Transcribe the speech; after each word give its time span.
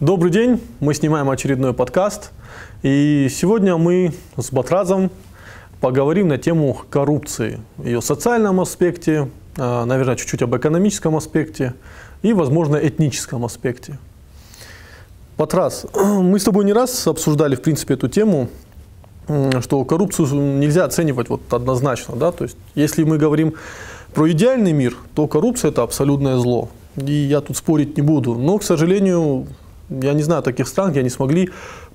Добрый 0.00 0.32
день, 0.32 0.62
мы 0.80 0.94
снимаем 0.94 1.28
очередной 1.28 1.74
подкаст. 1.74 2.30
И 2.82 3.28
сегодня 3.30 3.76
мы 3.76 4.14
с 4.38 4.50
Батразом 4.50 5.10
поговорим 5.82 6.28
на 6.28 6.38
тему 6.38 6.74
коррупции, 6.88 7.60
ее 7.76 8.00
социальном 8.00 8.62
аспекте, 8.62 9.28
а, 9.58 9.84
наверное, 9.84 10.16
чуть-чуть 10.16 10.40
об 10.40 10.56
экономическом 10.56 11.16
аспекте 11.16 11.74
и, 12.22 12.32
возможно, 12.32 12.76
этническом 12.76 13.44
аспекте. 13.44 13.98
Батраз, 15.36 15.84
мы 15.94 16.40
с 16.40 16.44
тобой 16.44 16.64
не 16.64 16.72
раз 16.72 17.06
обсуждали, 17.06 17.54
в 17.54 17.60
принципе, 17.60 17.92
эту 17.92 18.08
тему, 18.08 18.48
что 19.60 19.84
коррупцию 19.84 20.28
нельзя 20.60 20.86
оценивать 20.86 21.28
вот 21.28 21.42
однозначно. 21.52 22.16
Да? 22.16 22.32
То 22.32 22.44
есть, 22.44 22.56
если 22.74 23.04
мы 23.04 23.18
говорим 23.18 23.52
про 24.14 24.30
идеальный 24.30 24.72
мир, 24.72 24.96
то 25.14 25.26
коррупция– 25.26 25.70
это 25.72 25.82
абсолютное 25.82 26.38
зло. 26.38 26.70
И 26.96 27.12
я 27.12 27.42
тут 27.42 27.58
спорить 27.58 27.98
не 27.98 28.02
буду. 28.02 28.34
Но, 28.34 28.56
к 28.56 28.62
сожалению, 28.62 29.46
я 29.90 30.12
не 30.14 30.22
знаю 30.22 30.42
таких 30.42 30.68
стран, 30.68 30.90
где 30.90 31.00
они 31.00 31.10
смогли 31.10 31.50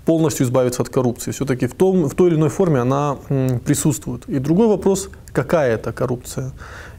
полностью 0.05 0.45
избавиться 0.45 0.81
от 0.81 0.89
коррупции. 0.89 1.31
Все-таки 1.31 1.67
в, 1.67 1.73
том, 1.73 2.07
в 2.07 2.15
той 2.15 2.29
или 2.29 2.35
иной 2.35 2.49
форме 2.49 2.79
она 2.79 3.17
присутствует. 3.65 4.25
И 4.27 4.39
другой 4.39 4.67
вопрос, 4.67 5.09
какая 5.33 5.73
это 5.73 5.91
коррупция? 5.91 6.51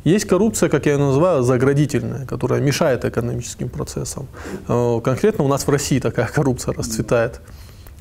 Есть 0.05 0.27
коррупция, 0.27 0.69
как 0.69 0.86
я 0.86 0.92
ее 0.92 0.98
называю, 0.98 1.42
заградительная, 1.42 2.27
которая 2.27 2.60
мешает 2.60 3.05
экономическим 3.05 3.69
процессам. 3.69 4.27
Э, 4.69 5.00
конкретно 5.02 5.45
у 5.45 5.48
нас 5.48 5.66
в 5.66 5.70
России 5.70 5.98
такая 5.98 6.27
коррупция 6.27 6.74
расцветает. 6.74 7.41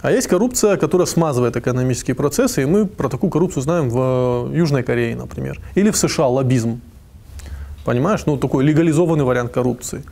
А 0.01 0.11
есть 0.11 0.27
коррупция, 0.27 0.77
которая 0.77 1.07
смазывает 1.07 1.57
экономические 1.57 2.15
процессы, 2.15 2.61
и 2.61 2.65
мы 2.65 2.85
про 2.85 3.09
такую 3.09 3.31
коррупцию 3.31 3.63
знаем 3.63 3.89
в 3.89 4.51
Южной 4.53 4.83
Корее, 4.83 5.15
например. 5.15 5.59
Или 5.73 5.89
в 5.89 5.97
США 5.97 6.27
лоббизм. 6.27 6.79
Понимаешь? 7.85 8.25
Ну, 8.27 8.37
такой 8.37 8.63
легализованный 8.63 9.23
вариант 9.23 9.51
коррупции. 9.51 10.03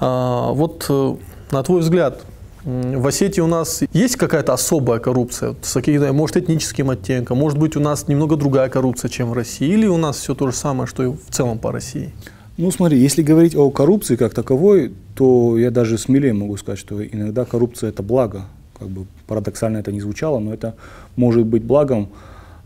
А, 0.00 0.50
вот 0.50 0.86
э, 0.88 1.16
на 1.50 1.62
твой 1.62 1.80
взгляд, 1.80 2.22
в 2.64 3.06
Осетии 3.06 3.40
у 3.40 3.46
нас 3.46 3.82
есть 3.92 4.16
какая-то 4.16 4.52
особая 4.52 4.98
коррупция, 4.98 5.54
с 5.62 5.72
каким 5.72 6.14
может, 6.14 6.36
этническим 6.36 6.90
оттенком, 6.90 7.38
может 7.38 7.58
быть, 7.58 7.76
у 7.76 7.80
нас 7.80 8.08
немного 8.08 8.36
другая 8.36 8.68
коррупция, 8.68 9.08
чем 9.08 9.30
в 9.30 9.32
России, 9.32 9.68
или 9.68 9.86
у 9.86 9.96
нас 9.96 10.18
все 10.18 10.34
то 10.34 10.50
же 10.50 10.56
самое, 10.56 10.86
что 10.86 11.04
и 11.04 11.06
в 11.06 11.30
целом 11.30 11.58
по 11.58 11.72
России? 11.72 12.12
Ну, 12.58 12.72
смотри, 12.72 12.98
если 12.98 13.22
говорить 13.22 13.54
о 13.54 13.70
коррупции 13.70 14.16
как 14.16 14.34
таковой, 14.34 14.92
то 15.14 15.56
я 15.56 15.70
даже 15.70 15.96
смелее 15.96 16.32
могу 16.32 16.56
сказать, 16.56 16.78
что 16.78 17.04
иногда 17.04 17.44
коррупция– 17.44 17.90
это 17.90 18.02
благо. 18.02 18.46
Как 18.78 18.88
бы 18.88 19.06
парадоксально 19.28 19.78
это 19.78 19.92
не 19.92 20.00
звучало, 20.00 20.40
но 20.40 20.52
это 20.52 20.74
может 21.14 21.46
быть 21.46 21.62
благом. 21.62 22.08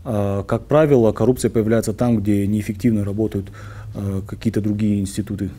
А, 0.03 0.43
как 0.43 0.65
правило, 0.65 1.11
коррупция 1.11 1.51
появляется 1.51 1.93
там, 1.93 2.17
где 2.17 2.47
неэффективно 2.47 3.05
работают 3.05 3.51
а, 3.93 4.21
какие-то 4.25 4.61
другие 4.61 4.99
институты. 4.99 5.51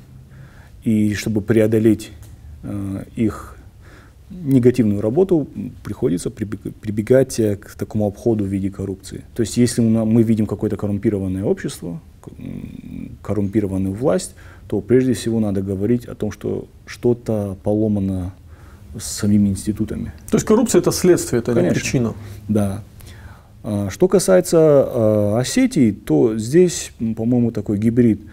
И 0.83 1.15
чтобы 1.15 1.41
преодолеть 1.41 2.11
их 3.17 3.57
негативную 4.31 5.01
работу 5.01 5.47
приходится 5.83 6.31
прибегать 6.31 7.39
э, 7.39 7.57
к 7.57 7.75
такому 7.75 8.07
обходу 8.07 8.45
в 8.45 8.49
виде 8.49 8.71
коррупции. 8.71 9.25
То 9.35 9.43
есть 9.43 9.57
если 9.57 9.81
мы 9.81 10.23
видим 10.23 10.47
какое-то 10.47 10.77
коррумпированное 10.77 11.45
общество, 11.45 12.01
коррумпированную 13.23 13.95
власть, 13.95 14.35
то 14.67 14.81
прежде 14.81 15.13
всего 15.13 15.41
надо 15.41 15.61
говорить 15.61 16.07
о 16.07 16.15
том, 16.15 16.33
что 16.33 16.67
что-то 16.87 17.57
поломано 17.63 18.35
с 18.99 19.05
самими 19.05 19.49
институтами. 19.49 20.13
То 20.31 20.37
есть 20.37 20.47
коррупция 20.47 20.81
это 20.81 20.91
следствие, 20.91 21.41
это 21.41 21.53
Конечно. 21.53 21.75
не 21.75 21.81
причина. 21.81 22.15
Да. 22.49 22.83
А, 23.63 23.91
что 23.91 24.09
касается 24.09 24.57
э, 24.57 25.39
Осетии, 25.39 25.91
то 25.91 26.39
здесь, 26.39 26.93
по-моему, 26.99 27.51
такой 27.51 27.79
гибрид– 27.79 28.21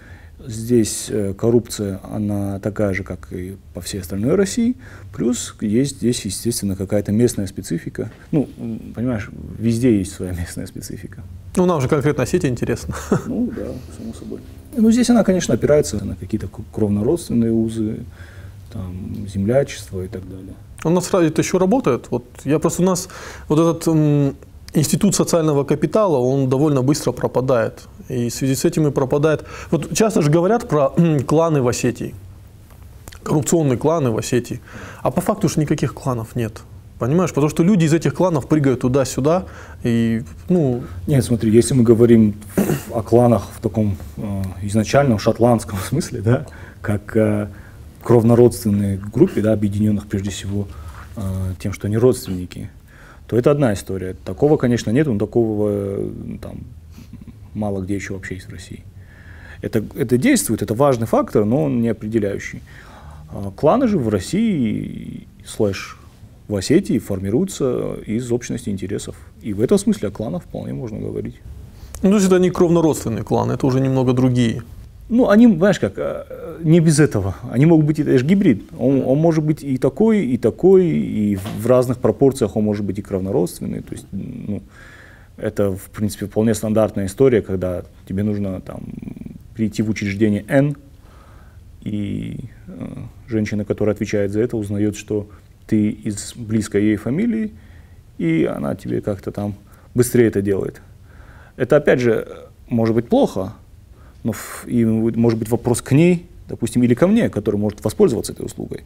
Здесь 0.47 1.07
э, 1.09 1.33
коррупция, 1.33 1.99
она 2.03 2.59
такая 2.59 2.93
же, 2.93 3.03
как 3.03 3.31
и 3.31 3.57
по 3.73 3.81
всей 3.81 4.01
остальной 4.01 4.35
России. 4.35 4.75
Плюс 5.13 5.55
есть 5.61 5.97
здесь, 5.97 6.25
естественно, 6.25 6.75
какая-то 6.75 7.11
местная 7.11 7.47
специфика. 7.47 8.11
Ну, 8.31 8.49
понимаешь, 8.95 9.29
везде 9.57 9.97
есть 9.97 10.13
своя 10.13 10.31
местная 10.39 10.65
специфика. 10.65 11.23
Ну, 11.55 11.65
нам 11.65 11.81
же 11.81 11.87
конкретно 11.87 12.23
Осетия 12.23 12.49
интересно. 12.49 12.95
Ну, 13.25 13.51
да, 13.55 13.67
само 13.97 14.13
собой. 14.13 14.39
Ну, 14.75 14.91
здесь 14.91 15.09
она, 15.09 15.23
конечно, 15.23 15.53
опирается 15.53 16.03
на 16.03 16.15
какие-то 16.15 16.47
кровнородственные 16.73 17.51
узы, 17.51 18.05
там, 18.71 19.27
землячество 19.27 20.03
и 20.03 20.07
так 20.07 20.27
далее. 20.29 20.53
У 20.83 20.89
нас 20.89 21.07
это 21.13 21.41
еще 21.41 21.57
работает. 21.57 22.07
Вот 22.09 22.25
я 22.45 22.57
просто 22.59 22.81
у 22.81 22.85
нас 22.85 23.09
вот 23.47 23.59
этот 23.59 24.35
институт 24.73 25.15
социального 25.15 25.63
капитала, 25.63 26.17
он 26.17 26.49
довольно 26.49 26.81
быстро 26.81 27.11
пропадает. 27.11 27.83
И 28.09 28.29
в 28.29 28.33
связи 28.33 28.55
с 28.55 28.65
этим 28.65 28.87
и 28.87 28.91
пропадает. 28.91 29.45
Вот 29.69 29.93
часто 29.95 30.21
же 30.21 30.31
говорят 30.31 30.67
про 30.67 30.93
кланы 31.27 31.61
в 31.61 31.67
Осетии, 31.67 32.15
коррупционные 33.23 33.77
кланы 33.77 34.11
в 34.11 34.17
Осетии. 34.17 34.61
А 35.01 35.11
по 35.11 35.21
факту 35.21 35.49
же 35.49 35.59
никаких 35.59 35.93
кланов 35.93 36.35
нет. 36.35 36.61
Понимаешь? 36.99 37.31
Потому 37.31 37.49
что 37.49 37.63
люди 37.63 37.85
из 37.85 37.93
этих 37.93 38.13
кланов 38.13 38.47
прыгают 38.47 38.81
туда-сюда. 38.81 39.45
И, 39.83 40.23
ну... 40.49 40.83
Нет, 41.07 41.25
смотри, 41.25 41.51
если 41.51 41.73
мы 41.73 41.83
говорим 41.83 42.35
о 42.93 43.01
кланах 43.01 43.47
в 43.57 43.61
таком 43.61 43.97
э, 44.17 44.43
изначальном 44.61 45.17
шотландском 45.17 45.79
смысле, 45.89 46.21
да, 46.21 46.45
как 46.81 47.17
э, 47.17 47.47
кровнородственной 48.03 48.97
группе, 48.97 49.41
да, 49.41 49.53
объединенных 49.53 50.05
прежде 50.05 50.29
всего 50.29 50.67
э, 51.15 51.21
тем, 51.59 51.73
что 51.73 51.87
они 51.87 51.97
родственники, 51.97 52.69
то 53.31 53.37
это 53.37 53.49
одна 53.49 53.71
история. 53.71 54.17
Такого, 54.25 54.57
конечно, 54.57 54.91
нет, 54.91 55.07
но 55.07 55.17
такого 55.17 55.69
э, 55.71 56.11
там, 56.41 56.65
мало 57.53 57.79
где 57.81 57.95
еще 57.95 58.13
вообще 58.13 58.35
есть 58.35 58.47
в 58.49 58.51
России. 58.51 58.83
Это, 59.61 59.81
это 59.95 60.17
действует, 60.17 60.61
это 60.61 60.73
важный 60.73 61.07
фактор, 61.07 61.45
но 61.45 61.63
он 61.63 61.81
не 61.81 61.87
определяющий. 61.87 62.61
А 63.29 63.51
кланы 63.51 63.87
же 63.87 63.97
в 63.99 64.09
России 64.09 65.29
слэш 65.45 65.97
в 66.49 66.55
Осетии 66.57 66.99
формируются 66.99 67.93
из 68.05 68.29
общности 68.33 68.67
интересов. 68.67 69.15
И 69.41 69.53
в 69.53 69.61
этом 69.61 69.77
смысле 69.77 70.09
о 70.09 70.11
кланах 70.11 70.43
вполне 70.43 70.73
можно 70.73 70.99
говорить. 70.99 71.35
Ну, 72.01 72.09
то 72.09 72.15
есть 72.15 72.27
это 72.27 72.37
не 72.37 72.49
кровнородственные 72.49 73.23
кланы, 73.23 73.53
это 73.53 73.65
уже 73.65 73.79
немного 73.79 74.11
другие. 74.11 74.61
Ну, 75.11 75.29
они, 75.29 75.53
знаешь 75.57 75.77
как, 75.77 75.95
э, 75.97 76.59
не 76.63 76.79
без 76.79 76.97
этого. 76.97 77.35
Они 77.51 77.65
могут 77.65 77.85
быть, 77.85 77.99
это 77.99 78.17
же 78.17 78.25
гибрид. 78.25 78.63
Он, 78.79 79.03
он 79.05 79.17
может 79.17 79.43
быть 79.43 79.61
и 79.61 79.77
такой, 79.77 80.25
и 80.25 80.37
такой, 80.37 80.87
и 80.87 81.35
в 81.35 81.67
разных 81.67 81.97
пропорциях 81.97 82.55
он 82.55 82.63
может 82.63 82.85
быть 82.85 82.97
и 82.97 83.01
кровнородственный. 83.01 83.81
То 83.81 83.91
есть, 83.93 84.07
ну, 84.13 84.63
это, 85.35 85.75
в 85.75 85.89
принципе, 85.89 86.27
вполне 86.27 86.53
стандартная 86.53 87.07
история, 87.07 87.41
когда 87.41 87.83
тебе 88.07 88.23
нужно 88.23 88.61
там, 88.61 88.83
прийти 89.53 89.83
в 89.83 89.89
учреждение 89.89 90.45
N, 90.47 90.77
и 91.81 92.45
э, 92.67 92.87
женщина, 93.27 93.65
которая 93.65 93.93
отвечает 93.93 94.31
за 94.31 94.39
это, 94.39 94.55
узнает, 94.55 94.95
что 94.95 95.27
ты 95.67 95.89
из 95.89 96.33
близкой 96.37 96.83
ей 96.83 96.95
фамилии, 96.95 97.51
и 98.17 98.45
она 98.45 98.75
тебе 98.75 99.01
как-то 99.01 99.33
там 99.33 99.55
быстрее 99.93 100.27
это 100.27 100.41
делает. 100.41 100.81
Это, 101.57 101.75
опять 101.75 101.99
же, 101.99 102.29
может 102.69 102.95
быть 102.95 103.09
плохо, 103.09 103.55
но 104.23 104.33
и 104.65 104.85
может 104.85 105.39
быть 105.39 105.49
вопрос 105.49 105.81
к 105.81 105.91
ней, 105.91 106.25
допустим, 106.47 106.83
или 106.83 106.93
ко 106.93 107.07
мне, 107.07 107.29
который 107.29 107.55
может 107.55 107.83
воспользоваться 107.83 108.33
этой 108.33 108.45
услугой. 108.45 108.81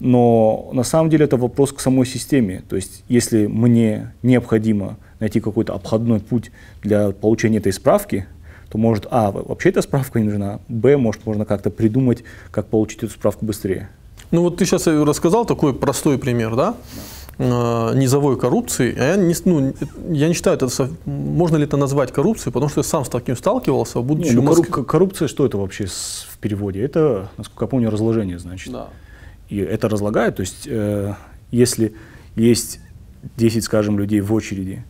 Но 0.00 0.70
на 0.72 0.82
самом 0.82 1.10
деле 1.10 1.26
это 1.26 1.36
вопрос 1.36 1.72
к 1.72 1.80
самой 1.80 2.06
системе. 2.06 2.62
То 2.68 2.76
есть 2.76 3.04
если 3.08 3.46
мне 3.46 4.12
необходимо 4.22 4.96
найти 5.20 5.40
какой-то 5.40 5.74
обходной 5.74 6.20
путь 6.20 6.50
для 6.82 7.10
получения 7.10 7.58
этой 7.58 7.72
справки, 7.72 8.26
то 8.70 8.78
может, 8.78 9.06
а, 9.10 9.30
вообще 9.30 9.68
эта 9.68 9.82
справка 9.82 10.20
не 10.20 10.26
нужна, 10.26 10.60
б, 10.68 10.96
может, 10.96 11.26
можно 11.26 11.44
как-то 11.44 11.70
придумать, 11.70 12.24
как 12.50 12.66
получить 12.66 13.02
эту 13.02 13.12
справку 13.12 13.44
быстрее. 13.44 13.90
Ну 14.30 14.42
вот 14.42 14.58
ты 14.58 14.64
сейчас 14.64 14.86
рассказал 14.86 15.44
такой 15.44 15.74
простой 15.74 16.16
пример, 16.16 16.54
да? 16.54 16.76
Э, 17.19 17.19
низовой 17.38 18.38
коррупции. 18.38 18.94
А 18.98 19.10
я 19.12 19.16
не, 19.16 19.34
ну, 19.44 19.74
я 20.10 20.28
не 20.28 20.34
считаю, 20.34 20.56
это, 20.56 20.68
можно 21.06 21.56
ли 21.56 21.64
это 21.64 21.76
назвать 21.76 22.12
коррупцией, 22.12 22.52
потому 22.52 22.68
что 22.68 22.80
я 22.80 22.84
сам 22.84 23.04
с 23.04 23.08
таким 23.08 23.36
сталкивался, 23.36 24.00
будучи 24.00 24.28
не, 24.28 24.34
ну, 24.34 24.42
Москве... 24.42 24.84
коррупция, 24.84 25.26
что 25.28 25.46
это 25.46 25.56
вообще 25.56 25.86
в 25.86 26.38
переводе? 26.38 26.82
Это, 26.82 27.30
насколько 27.38 27.64
я 27.64 27.68
помню, 27.68 27.90
разложение, 27.90 28.38
значит. 28.38 28.72
Да. 28.72 28.88
И 29.48 29.58
это 29.58 29.88
разлагает, 29.88 30.36
то 30.36 30.40
есть 30.42 30.66
э, 30.66 31.14
если 31.50 31.94
есть 32.36 32.80
10, 33.36 33.64
скажем, 33.64 33.98
людей 33.98 34.20
в 34.20 34.32
очереди, 34.32 34.84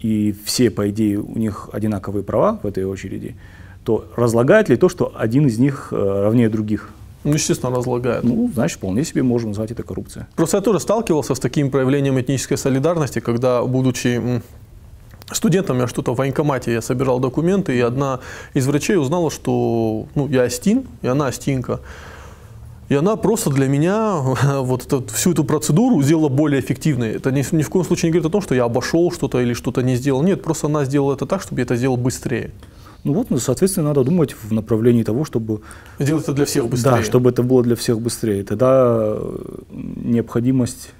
и 0.00 0.34
все, 0.44 0.70
по 0.70 0.88
идее, 0.90 1.18
у 1.18 1.36
них 1.36 1.68
одинаковые 1.72 2.22
права 2.22 2.58
в 2.62 2.66
этой 2.66 2.84
очереди, 2.84 3.36
то 3.84 4.06
разлагает 4.16 4.68
ли 4.68 4.76
то, 4.76 4.88
что 4.88 5.12
один 5.16 5.46
из 5.46 5.58
них 5.58 5.88
э, 5.90 5.96
равнее 5.96 6.48
других? 6.48 6.90
Ну, 7.28 7.34
естественно, 7.34 7.76
разлагает. 7.76 8.24
Ну, 8.24 8.50
значит, 8.54 8.78
вполне 8.78 9.04
себе 9.04 9.22
можем 9.22 9.50
назвать 9.50 9.70
это 9.70 9.82
коррупцией. 9.82 10.26
Просто 10.36 10.56
я 10.56 10.60
тоже 10.60 10.80
сталкивался 10.80 11.34
с 11.34 11.40
таким 11.40 11.70
проявлением 11.70 12.18
этнической 12.20 12.56
солидарности, 12.56 13.20
когда, 13.20 13.62
будучи 13.62 14.42
студентом, 15.32 15.78
я 15.78 15.86
что-то 15.86 16.14
в 16.14 16.16
военкомате, 16.16 16.72
я 16.72 16.82
собирал 16.82 17.20
документы, 17.20 17.76
и 17.76 17.80
одна 17.80 18.20
из 18.54 18.66
врачей 18.66 18.96
узнала, 18.96 19.30
что 19.30 20.06
ну, 20.14 20.28
я 20.28 20.42
астин, 20.42 20.86
и 21.02 21.06
она 21.06 21.26
астинка. 21.26 21.80
И 22.88 22.94
она 22.94 23.16
просто 23.16 23.50
для 23.50 23.68
меня 23.68 24.16
вот 24.60 24.86
эту, 24.86 25.04
всю 25.12 25.32
эту 25.32 25.44
процедуру 25.44 26.02
сделала 26.02 26.28
более 26.28 26.60
эффективной. 26.60 27.12
Это 27.12 27.30
ни, 27.30 27.44
ни 27.54 27.62
в 27.62 27.68
коем 27.68 27.84
случае 27.84 28.08
не 28.08 28.12
говорит 28.12 28.26
о 28.26 28.32
том, 28.32 28.40
что 28.40 28.54
я 28.54 28.64
обошел 28.64 29.12
что-то 29.12 29.40
или 29.40 29.52
что-то 29.52 29.82
не 29.82 29.96
сделал. 29.96 30.22
Нет, 30.22 30.42
просто 30.42 30.66
она 30.66 30.84
сделала 30.84 31.14
это 31.14 31.26
так, 31.26 31.42
чтобы 31.42 31.60
я 31.60 31.64
это 31.64 31.76
сделал 31.76 31.96
быстрее. 31.96 32.50
Ну 33.08 33.14
вот, 33.14 33.30
ну, 33.30 33.38
соответственно, 33.38 33.88
надо 33.88 34.04
думать 34.04 34.36
в 34.42 34.52
направлении 34.52 35.02
того, 35.02 35.24
чтобы... 35.24 35.62
Сделать 35.98 36.24
это 36.24 36.34
для 36.34 36.44
всех 36.44 36.68
быстрее. 36.68 36.90
Да, 36.90 37.02
чтобы 37.02 37.30
это 37.30 37.42
было 37.42 37.62
для 37.62 37.74
всех 37.74 38.00
быстрее. 38.00 38.44
Тогда 38.44 39.16
необходимость 39.70 40.90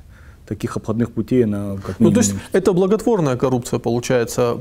таких 0.47 0.79
обходных 0.79 1.13
путей 1.13 1.45
на 1.45 1.77
как 1.77 2.01
минимум. 2.01 2.01
Ну, 2.01 2.11
то 2.13 2.21
есть 2.21 2.35
это 2.53 2.73
благотворная 2.73 3.37
коррупция 3.37 3.79
получается, 3.79 4.57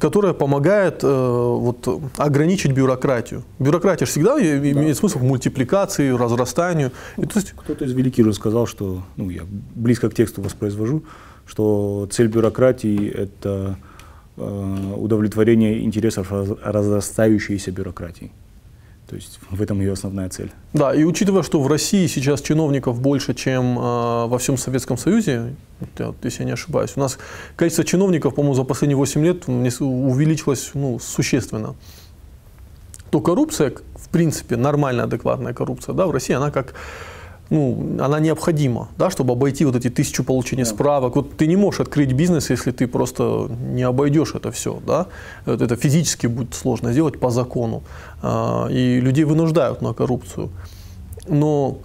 которая 0.00 0.32
помогает 0.32 1.04
э, 1.04 1.06
вот, 1.06 1.86
ограничить 2.16 2.72
бюрократию. 2.72 3.44
Бюрократия 3.60 4.06
же 4.06 4.10
всегда 4.10 4.34
да. 4.34 4.42
имеет 4.42 4.96
смысл 4.96 5.20
в 5.20 5.22
мультипликации, 5.22 6.10
разрастанию. 6.10 6.90
Ну, 7.16 7.26
то 7.26 7.38
есть... 7.38 7.52
Кто-то 7.52 7.84
из 7.84 7.92
великих 7.92 8.24
уже 8.26 8.34
сказал, 8.34 8.66
что, 8.66 9.04
ну, 9.16 9.30
я 9.30 9.42
близко 9.76 10.10
к 10.10 10.14
тексту 10.14 10.42
воспроизвожу, 10.42 11.04
что 11.46 12.08
цель 12.10 12.26
бюрократии– 12.26 13.08
это 13.14 13.76
э, 13.78 13.89
удовлетворение 14.40 15.82
интересов 15.84 16.32
разрастающейся 16.62 17.70
бюрократии. 17.70 18.30
То 19.10 19.16
есть 19.16 19.40
в 19.50 19.60
этом 19.60 19.80
ее 19.80 19.92
основная 19.92 20.28
цель. 20.28 20.52
Да, 20.72 20.94
и 20.94 21.02
учитывая, 21.02 21.42
что 21.42 21.60
в 21.60 21.66
России 21.66 22.06
сейчас 22.06 22.40
чиновников 22.40 23.00
больше, 23.00 23.34
чем 23.34 23.76
э, 23.76 24.26
во 24.26 24.38
всем 24.38 24.56
Советском 24.56 24.96
Союзе, 24.96 25.56
если 26.22 26.42
я 26.42 26.44
не 26.44 26.52
ошибаюсь, 26.52 26.92
у 26.94 27.00
нас 27.00 27.18
количество 27.56 27.84
чиновников, 27.84 28.36
по-моему, 28.36 28.54
за 28.54 28.62
последние 28.62 28.96
8 28.96 29.24
лет 29.24 29.48
увеличилось 29.48 30.70
ну, 30.74 31.00
существенно, 31.00 31.74
то 33.10 33.20
коррупция, 33.20 33.72
в 33.96 34.08
принципе, 34.10 34.56
нормальная, 34.56 35.06
адекватная 35.06 35.54
коррупция, 35.54 35.92
да, 35.92 36.06
в 36.06 36.12
России, 36.12 36.34
она 36.34 36.52
как 36.52 36.74
ну, 37.50 37.96
она 38.00 38.20
необходима, 38.20 38.88
да, 38.96 39.10
чтобы 39.10 39.32
обойти 39.32 39.64
вот 39.64 39.74
эти 39.74 39.90
тысячу 39.90 40.22
получения 40.22 40.64
да. 40.64 40.70
справок. 40.70 41.16
Вот 41.16 41.36
ты 41.36 41.48
не 41.48 41.56
можешь 41.56 41.80
открыть 41.80 42.12
бизнес, 42.12 42.50
если 42.50 42.70
ты 42.70 42.86
просто 42.86 43.50
не 43.72 43.82
обойдешь 43.82 44.34
это 44.34 44.52
все. 44.52 44.80
Да? 44.86 45.06
Это 45.46 45.76
физически 45.76 46.28
будет 46.28 46.54
сложно 46.54 46.92
сделать 46.92 47.18
по 47.18 47.30
закону. 47.30 47.82
А, 48.22 48.68
и 48.70 49.00
людей 49.00 49.24
вынуждают 49.24 49.82
на 49.82 49.92
коррупцию. 49.92 50.50
Но 51.26 51.78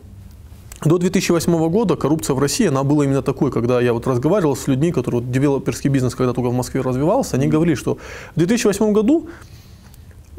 до 0.84 1.00
2008 1.00 1.70
года 1.70 1.96
коррупция 1.96 2.36
в 2.36 2.40
России, 2.40 2.68
она 2.68 2.84
была 2.84 3.06
именно 3.06 3.24
такой, 3.24 3.52
когда 3.52 3.82
я 3.82 3.94
вот 3.94 4.06
разговаривал 4.06 4.56
с 4.56 4.68
людьми, 4.68 4.92
которые, 4.92 5.22
вот, 5.22 5.32
девелоперский 5.32 5.90
бизнес, 5.90 6.14
когда 6.14 6.34
только 6.34 6.50
в 6.50 6.54
Москве 6.54 6.82
развивался, 6.82 7.38
они 7.38 7.48
говорили, 7.48 7.76
что 7.76 7.98
в 8.36 8.38
2008 8.38 8.94
году 8.94 9.30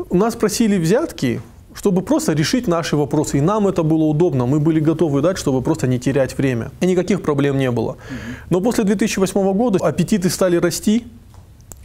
у 0.09 0.17
нас 0.17 0.37
просили 0.37 0.79
взятки 0.79 1.41
чтобы 1.77 2.03
просто 2.03 2.33
решить 2.33 2.67
наши 2.67 2.97
вопросы. 2.97 3.39
И 3.39 3.41
нам 3.41 3.69
это 3.69 3.83
было 3.83 4.05
удобно, 4.05 4.47
мы 4.47 4.59
были 4.59 4.81
готовы 4.81 5.23
дать, 5.23 5.39
чтобы 5.39 5.63
просто 5.63 5.87
не 5.87 5.99
терять 5.99 6.37
время. 6.39 6.71
И 6.81 6.87
никаких 6.87 7.23
проблем 7.23 7.59
не 7.59 7.71
было. 7.71 7.97
Но 8.51 8.61
после 8.61 8.85
2008 8.85 9.53
года 9.53 9.79
аппетиты 9.79 10.31
стали 10.31 10.57
расти, 10.57 11.05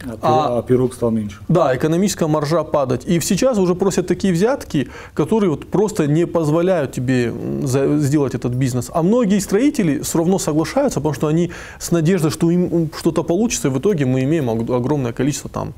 а, 0.04 0.18
а, 0.22 0.58
а 0.58 0.62
пирог 0.62 0.94
стал 0.94 1.10
меньше. 1.10 1.38
Да, 1.48 1.76
экономическая 1.76 2.26
маржа 2.26 2.64
падать. 2.64 3.04
И 3.06 3.20
сейчас 3.20 3.58
уже 3.58 3.74
просят 3.74 4.08
такие 4.08 4.32
взятки, 4.32 4.88
которые 5.14 5.50
вот 5.50 5.66
просто 5.68 6.06
не 6.08 6.26
позволяют 6.26 6.92
тебе 6.92 7.32
сделать 7.62 8.34
этот 8.34 8.54
бизнес. 8.54 8.90
А 8.92 9.02
многие 9.02 9.38
строители 9.38 10.00
все 10.00 10.18
равно 10.18 10.38
соглашаются, 10.38 10.98
потому 11.00 11.14
что 11.14 11.28
они 11.28 11.52
с 11.78 11.92
надеждой, 11.92 12.32
что 12.32 12.50
им 12.50 12.90
что-то 12.98 13.22
получится, 13.22 13.68
и 13.68 13.70
в 13.70 13.78
итоге 13.78 14.04
мы 14.04 14.24
имеем 14.24 14.50
огромное 14.50 15.12
количество 15.12 15.48
там 15.48 15.74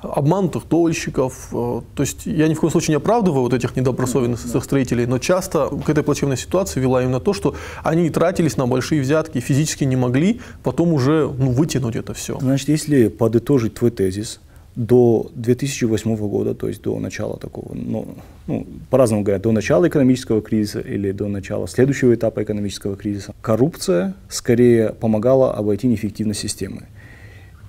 обманутых 0.00 0.68
дольщиков. 0.68 1.48
Э, 1.52 1.80
то 1.94 2.02
есть 2.02 2.26
я 2.26 2.48
ни 2.48 2.54
в 2.54 2.60
коем 2.60 2.70
случае 2.70 2.92
не 2.92 2.96
оправдываю 2.96 3.42
вот 3.42 3.54
этих 3.54 3.76
недобросовестных 3.76 4.64
строителей, 4.64 5.06
но 5.06 5.18
часто 5.18 5.68
к 5.68 5.88
этой 5.88 6.02
плачевной 6.04 6.36
ситуации 6.36 6.80
вела 6.80 7.02
именно 7.02 7.20
то, 7.20 7.32
что 7.32 7.54
они 7.82 8.08
тратились 8.10 8.56
на 8.56 8.66
большие 8.66 9.00
взятки, 9.00 9.40
физически 9.40 9.84
не 9.84 9.96
могли 9.96 10.40
потом 10.62 10.92
уже 10.92 11.30
ну, 11.38 11.50
вытянуть 11.50 11.96
это 11.96 12.14
все. 12.14 12.38
Значит, 12.40 12.68
если 12.68 13.08
подытожить 13.08 13.74
твой 13.74 13.90
тезис, 13.90 14.40
до 14.78 15.28
2008 15.34 16.16
года, 16.16 16.54
то 16.54 16.68
есть 16.68 16.82
до 16.82 16.96
начала 17.00 17.36
такого, 17.36 17.74
ну, 17.74 18.06
ну, 18.46 18.64
по-разному 18.90 19.24
говорят, 19.24 19.42
до 19.42 19.50
начала 19.50 19.88
экономического 19.88 20.40
кризиса 20.40 20.78
или 20.78 21.10
до 21.10 21.26
начала 21.26 21.66
следующего 21.66 22.14
этапа 22.14 22.44
экономического 22.44 22.94
кризиса, 22.94 23.34
коррупция 23.42 24.14
скорее 24.28 24.90
помогала 24.90 25.52
обойти 25.52 25.88
неэффективность 25.88 26.40
системы. 26.40 26.86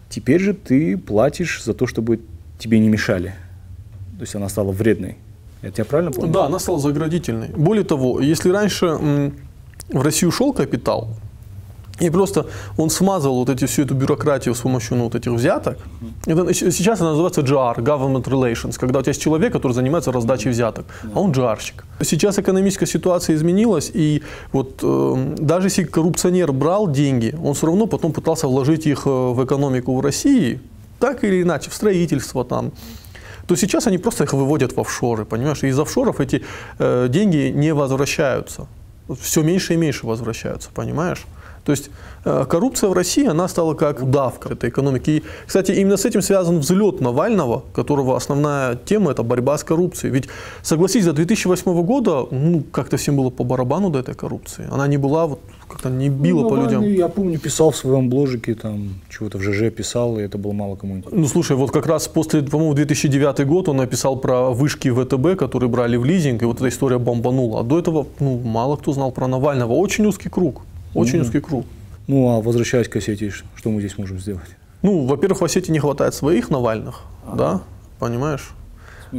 Теперь 0.10 0.42
же 0.42 0.54
ты 0.54 0.98
платишь 0.98 1.64
за 1.64 1.74
то, 1.74 1.86
чтобы 1.88 2.20
тебе 2.58 2.80
не 2.80 2.90
мешали. 2.90 3.34
То 4.18 4.22
есть 4.22 4.36
она 4.36 4.50
стала 4.50 4.72
вредной. 4.72 5.18
Я 5.62 5.72
тебя 5.72 5.86
правильно 5.86 6.12
понял? 6.12 6.32
Да, 6.32 6.46
она 6.46 6.60
стала 6.60 6.80
заградительной. 6.80 7.50
Более 7.50 7.84
того, 7.84 8.20
если 8.20 8.50
раньше 8.50 9.32
в 9.90 10.02
Россию 10.02 10.32
шел 10.32 10.54
капитал, 10.54 11.16
и 12.00 12.10
просто 12.10 12.46
он 12.78 12.90
смазывал 12.90 13.40
вот 13.40 13.50
эти, 13.50 13.66
всю 13.66 13.84
эту 13.84 13.94
бюрократию 13.94 14.54
с 14.54 14.60
помощью 14.60 14.98
ну, 14.98 15.04
вот 15.06 15.16
этих 15.16 15.32
взяток. 15.32 15.78
Это, 16.26 16.54
сейчас 16.54 17.00
это 17.00 17.10
называется 17.10 17.42
GR, 17.42 17.78
Government 17.78 18.24
Relations, 18.24 18.80
когда 18.80 19.00
у 19.00 19.02
тебя 19.02 19.12
есть 19.12 19.22
человек, 19.22 19.54
который 19.54 19.74
занимается 19.74 20.12
раздачей 20.12 20.52
взяток, 20.52 20.86
а 21.14 21.20
он 21.20 21.32
GR-щик. 21.32 21.84
Сейчас 22.02 22.40
экономическая 22.40 22.86
ситуация 22.86 23.36
изменилась, 23.36 23.92
и 23.94 24.24
вот 24.54 24.80
э, 24.84 25.36
даже 25.38 25.68
если 25.68 25.84
коррупционер 25.84 26.52
брал 26.54 26.92
деньги, 26.92 27.36
он 27.44 27.54
все 27.54 27.68
равно 27.68 27.88
потом 27.88 28.14
пытался 28.14 28.48
вложить 28.48 28.88
их 28.88 29.06
э, 29.06 29.10
в 29.10 29.44
экономику 29.44 29.96
в 29.96 30.02
России, 30.02 30.60
так 31.00 31.24
или 31.24 31.42
иначе, 31.42 31.70
в 31.70 31.74
строительство 31.74 32.46
там, 32.46 32.72
то 33.48 33.56
сейчас 33.56 33.88
они 33.88 33.98
просто 33.98 34.26
их 34.26 34.34
выводят 34.34 34.76
в 34.76 34.80
офшоры, 34.80 35.26
понимаешь? 35.26 35.64
И 35.64 35.68
из 35.68 35.80
офшоров 35.80 36.20
эти 36.20 36.44
э, 36.78 37.08
деньги 37.10 37.52
не 37.56 37.74
возвращаются. 37.74 38.68
Все 39.20 39.42
меньше 39.42 39.74
и 39.74 39.78
меньше 39.78 40.06
возвращаются, 40.06 40.70
понимаешь? 40.74 41.26
То 41.64 41.72
есть 41.72 41.90
э, 42.26 42.46
коррупция 42.50 42.90
в 42.90 42.94
России, 42.94 43.28
она 43.28 43.48
стала 43.48 43.74
как 43.74 44.02
удавка 44.02 44.54
этой 44.54 44.70
экономики. 44.70 45.10
И, 45.10 45.24
кстати, 45.46 45.72
именно 45.72 45.98
с 45.98 46.06
этим 46.06 46.22
связан 46.22 46.60
взлет 46.60 47.02
Навального, 47.02 47.64
которого 47.74 48.16
основная 48.16 48.76
тема– 48.76 49.12
это 49.12 49.24
борьба 49.24 49.58
с 49.58 49.64
коррупцией. 49.64 50.14
Ведь, 50.14 50.28
согласитесь, 50.62 51.06
до 51.06 51.14
2008 51.14 51.84
года 51.84 52.26
ну, 52.32 52.64
как-то 52.72 52.98
всем 52.98 53.18
было 53.18 53.30
по 53.30 53.44
барабану 53.44 53.90
до 53.90 54.00
этой 54.00 54.16
коррупции. 54.16 54.68
Она 54.72 54.88
не 54.88 54.98
была, 54.98 55.28
вот, 55.28 55.40
как-то 55.68 55.90
не 55.90 56.10
била 56.10 56.42
ну, 56.42 56.50
по 56.50 56.56
людям. 56.56 56.84
Я 56.84 57.08
помню, 57.08 57.40
писал 57.40 57.72
в 57.72 57.76
своем 57.78 58.10
бложике, 58.10 58.56
там, 58.56 59.02
чего-то 59.10 59.38
в 59.38 59.42
ЖЖ 59.42 59.72
писал, 59.72 60.18
и 60.20 60.24
это 60.24 60.38
было 60.38 60.52
мало 60.52 60.76
кому 60.76 60.96
интересно. 60.96 61.20
Ну, 61.20 61.28
слушай, 61.28 61.56
вот 61.56 61.72
как 61.72 61.86
раз 61.86 62.08
после, 62.08 62.42
по-моему, 62.42 62.74
2009 62.74 63.46
год 63.46 63.70
он 63.70 63.78
написал 63.78 64.18
про 64.18 64.50
вышки 64.50 64.90
ВТБ, 64.90 65.40
которые 65.40 65.70
брали 65.70 65.98
в 65.98 66.06
лизинг, 66.06 66.42
и 66.42 66.46
вот 66.46 66.58
эта 66.58 66.70
история 66.70 66.98
бомбанула. 66.98 67.62
А 67.62 67.64
до 67.64 67.80
этого, 67.80 68.08
ну, 68.20 68.40
мало 68.40 68.76
кто 68.78 68.92
знал 68.94 69.12
про 69.12 69.28
Навального. 69.28 69.74
Очень 69.74 70.06
узкий 70.06 70.30
круг. 70.30 70.62
Очень 70.94 71.22
узкий 71.22 71.40
круг. 71.40 71.66
Ну, 72.08 72.30
а 72.30 72.42
возвращаясь 72.42 72.88
к 72.88 72.96
Осетии, 72.96 73.32
что 73.56 73.70
мы 73.70 73.80
здесь 73.82 73.98
можем 73.98 74.20
сделать? 74.20 74.50
Ну, 74.82 75.06
во-первых, 75.06 75.42
в 75.42 75.46
Осетии 75.46 75.72
не 75.72 75.80
хватает 75.80 76.14
своих 76.14 76.50
Навальных, 76.50 77.02
а. 77.26 77.36
да, 77.36 77.62
понимаешь? 78.00 78.52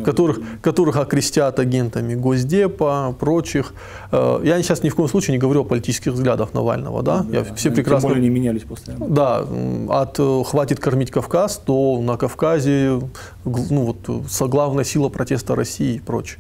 Которых, 0.05 0.41
которых 0.63 0.97
окрестят 0.97 1.59
агентами 1.59 2.15
Госдепа, 2.15 3.15
прочих. 3.19 3.75
Э, 4.13 4.41
я 4.45 4.63
сейчас 4.63 4.85
ни 4.85 4.89
в 4.89 4.95
коем 4.95 5.09
случае 5.09 5.33
не 5.33 5.39
говорю 5.39 5.63
о 5.63 5.65
политических 5.65 6.13
взглядах 6.13 6.55
Навального, 6.55 7.03
да? 7.03 7.25
да 7.25 7.39
Я 7.39 7.55
все 7.57 7.73
прекрасно. 7.73 8.09
Тем 8.09 8.11
более 8.11 8.23
не 8.23 8.33
менялись 8.33 8.63
постоянно. 8.63 9.09
Да, 9.09 9.45
от 9.89 10.17
э, 10.21 10.43
хватит 10.47 10.79
кормить 10.79 11.11
Кавказ, 11.11 11.61
то 11.67 12.01
на 12.01 12.17
Кавказе 12.17 13.01
ну, 13.45 13.97
вот, 14.09 14.49
главная 14.49 14.85
сила 14.85 15.09
протеста 15.09 15.57
России 15.57 15.97
и 15.97 15.99
прочее. 15.99 16.39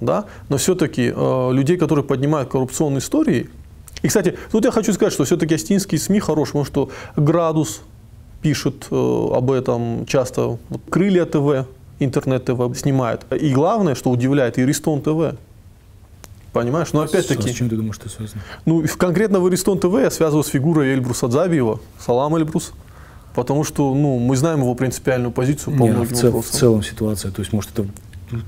Да? 0.00 0.24
Но 0.48 0.56
все-таки 0.56 1.12
э, 1.14 1.50
людей, 1.52 1.76
которые 1.76 2.06
поднимают 2.06 2.48
коррупционные 2.48 3.00
истории, 3.00 3.50
и, 4.02 4.08
кстати, 4.08 4.36
тут 4.52 4.64
я 4.64 4.70
хочу 4.70 4.92
сказать, 4.92 5.12
что 5.12 5.24
все-таки 5.24 5.54
астинские 5.54 5.98
СМИ 5.98 6.20
хорошие, 6.20 6.64
потому 6.64 6.64
что 6.64 6.90
«Градус» 7.16 7.80
пишет 8.42 8.86
э, 8.90 9.28
об 9.34 9.50
этом 9.50 10.06
часто, 10.06 10.58
вот, 10.68 10.80
«Крылья 10.88 11.24
ТВ», 11.24 11.66
интернет-ТВ 11.98 12.78
снимает. 12.78 13.22
И 13.32 13.52
главное, 13.52 13.94
что 13.94 14.10
удивляет, 14.10 14.58
и 14.58 14.64
«Ристон 14.64 15.00
ТВ». 15.00 15.36
Понимаешь? 16.52 16.92
Но 16.92 17.00
опять-таки... 17.02 17.50
С 17.50 17.54
чем 17.54 17.68
ты 17.68 17.76
думаешь, 17.76 17.96
что 17.96 18.08
связано? 18.08 18.40
Ну, 18.64 18.84
конкретно 18.96 19.40
в 19.40 19.48
«Ристон 19.48 19.78
ТВ» 19.78 19.92
я 19.94 20.10
связываю 20.10 20.44
с 20.44 20.48
фигурой 20.48 20.94
Эльбруса 20.94 21.28
Дзабиева. 21.28 21.80
Салам, 21.98 22.36
Эльбрус. 22.36 22.72
Потому 23.34 23.62
что 23.62 23.94
ну, 23.94 24.18
мы 24.18 24.36
знаем 24.36 24.60
его 24.60 24.74
принципиальную 24.74 25.30
позицию 25.30 25.76
по 25.76 25.82
Не, 25.82 25.90
многим 25.90 26.14
в, 26.14 26.18
цел, 26.18 26.32
вопросам. 26.32 26.50
в 26.50 26.54
целом 26.58 26.82
ситуация, 26.82 27.30
то 27.30 27.40
есть, 27.40 27.52
может, 27.52 27.70
это 27.72 27.86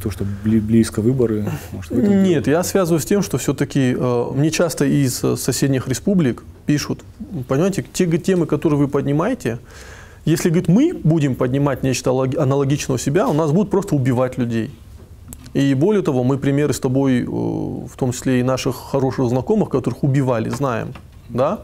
то, 0.03 0.11
что 0.11 0.25
близко 0.45 1.01
выборы? 1.01 1.51
Может, 1.73 1.91
Нет, 1.93 2.47
я 2.47 2.63
связываю 2.63 3.01
с 3.01 3.05
тем, 3.05 3.23
что 3.23 3.39
все-таки 3.39 3.97
э, 3.99 4.27
мне 4.35 4.51
часто 4.51 4.85
из 4.85 5.25
э, 5.25 5.37
соседних 5.37 5.89
республик 5.89 6.43
пишут, 6.67 7.01
понимаете, 7.49 7.85
те 7.93 8.07
темы, 8.19 8.47
которые 8.47 8.79
вы 8.79 8.89
поднимаете, 8.89 9.59
если, 10.25 10.51
говорит, 10.51 10.69
мы 10.69 10.93
будем 10.93 11.35
поднимать 11.35 11.83
нечто 11.83 12.11
аналогичное 12.11 12.97
у 12.97 12.99
себя, 12.99 13.27
у 13.27 13.33
нас 13.33 13.53
будут 13.53 13.71
просто 13.71 13.95
убивать 13.95 14.39
людей. 14.39 14.71
И 15.55 15.75
более 15.75 16.03
того, 16.03 16.23
мы 16.25 16.39
примеры 16.39 16.73
с 16.73 16.81
тобой, 16.81 17.23
э, 17.23 17.25
в 17.25 17.97
том 17.97 18.13
числе 18.13 18.41
и 18.41 18.43
наших 18.43 18.77
хороших 18.77 19.29
знакомых, 19.29 19.71
которых 19.71 20.05
убивали, 20.05 20.51
знаем, 20.51 20.93
да? 21.29 21.61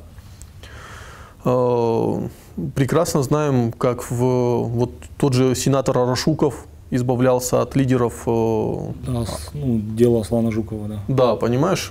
Э, 1.45 2.29
прекрасно 2.75 3.23
знаем, 3.23 3.73
как 3.73 4.11
в, 4.11 4.17
вот 4.17 4.91
тот 5.19 5.35
же 5.35 5.55
сенатор 5.55 5.99
Арашуков 5.99 6.67
избавлялся 6.91 7.63
от 7.63 7.77
лидеров. 7.77 8.23
Э, 8.27 8.93
да, 9.07 9.25
ну, 9.55 9.81
дело 9.81 10.23
Слана 10.23 10.51
Жукова, 10.51 10.89
да. 10.89 11.01
Да, 11.09 11.37
понимаешь? 11.37 11.91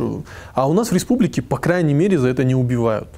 А 0.53 0.69
у 0.69 0.73
нас 0.73 0.91
в 0.91 0.93
республике, 0.93 1.41
по 1.41 1.57
крайней 1.57 1.93
мере, 1.93 2.17
за 2.17 2.27
это 2.27 2.43
не 2.43 2.55
убивают. 2.55 3.09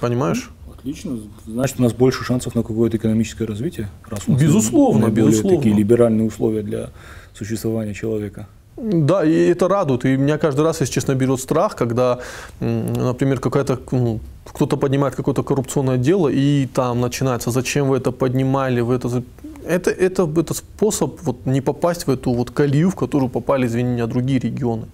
Понимаешь? 0.00 0.50
Отлично. 0.72 1.18
Значит, 1.46 1.78
у 1.78 1.82
нас 1.82 1.92
больше 1.92 2.24
шансов 2.24 2.54
на 2.54 2.62
какое-то 2.62 2.96
экономическое 2.96 3.46
развитие, 3.46 3.88
раз 4.08 4.20
у 4.26 4.32
нас 4.32 4.40
безусловно, 4.40 5.08
безусловно. 5.08 5.58
такие 5.58 5.74
либеральные 5.74 6.26
условия 6.26 6.62
для 6.62 6.88
существования 7.34 7.92
человека. 7.92 8.46
Да, 8.76 9.24
и 9.24 9.50
это 9.50 9.68
радует. 9.68 10.06
И 10.06 10.16
меня 10.16 10.38
каждый 10.38 10.62
раз, 10.62 10.80
если 10.80 10.94
честно, 10.94 11.14
берет 11.14 11.38
страх, 11.40 11.76
когда, 11.76 12.18
например, 12.60 13.38
какая-то 13.38 13.78
ну, 13.90 14.20
кто-то 14.44 14.76
поднимает 14.78 15.14
какое-то 15.14 15.42
коррупционное 15.42 15.98
дело, 15.98 16.28
и 16.28 16.66
там 16.66 17.00
начинается, 17.00 17.50
зачем 17.50 17.88
вы 17.88 17.98
это 17.98 18.10
поднимали, 18.10 18.80
вы 18.80 18.94
это... 18.94 19.22
Это, 19.64 19.90
это, 19.90 20.30
это 20.36 20.54
способ 20.54 21.20
вот, 21.22 21.46
не 21.46 21.60
попасть 21.60 22.06
в 22.06 22.10
эту 22.10 22.32
вот 22.32 22.50
колею, 22.50 22.90
в 22.90 22.96
которую 22.96 23.28
попали, 23.28 23.66
извини 23.66 23.90
меня, 23.90 24.06
другие 24.06 24.38
регионы. 24.38 24.86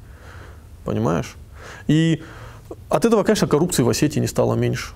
Понимаешь? 0.85 1.37
И 1.89 2.23
от 2.89 3.05
этого, 3.05 3.23
конечно, 3.23 3.49
коррупции 3.49 3.83
в 3.83 3.89
Осетии 3.89 4.21
не 4.21 4.27
стало 4.27 4.55
меньше. 4.55 4.93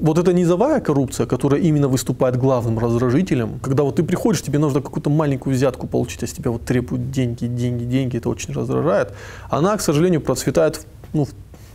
Вот 0.00 0.16
это 0.16 0.32
низовая 0.32 0.80
коррупция, 0.80 1.26
которая 1.26 1.60
именно 1.60 1.88
выступает 1.88 2.36
главным 2.36 2.78
раздражителем, 2.78 3.58
когда 3.58 3.82
вот 3.82 3.96
ты 3.96 4.04
приходишь, 4.04 4.42
тебе 4.42 4.60
нужно 4.60 4.80
какую-то 4.80 5.10
маленькую 5.10 5.56
взятку 5.56 5.88
получить, 5.88 6.22
а 6.22 6.26
с 6.26 6.32
тебя 6.32 6.52
вот 6.52 6.64
требуют 6.64 7.10
деньги, 7.10 7.46
деньги, 7.46 7.84
деньги, 7.84 8.16
это 8.16 8.28
очень 8.28 8.54
раздражает. 8.54 9.12
Она, 9.50 9.76
к 9.76 9.80
сожалению, 9.80 10.20
процветает 10.20 10.86
ну, 11.12 11.26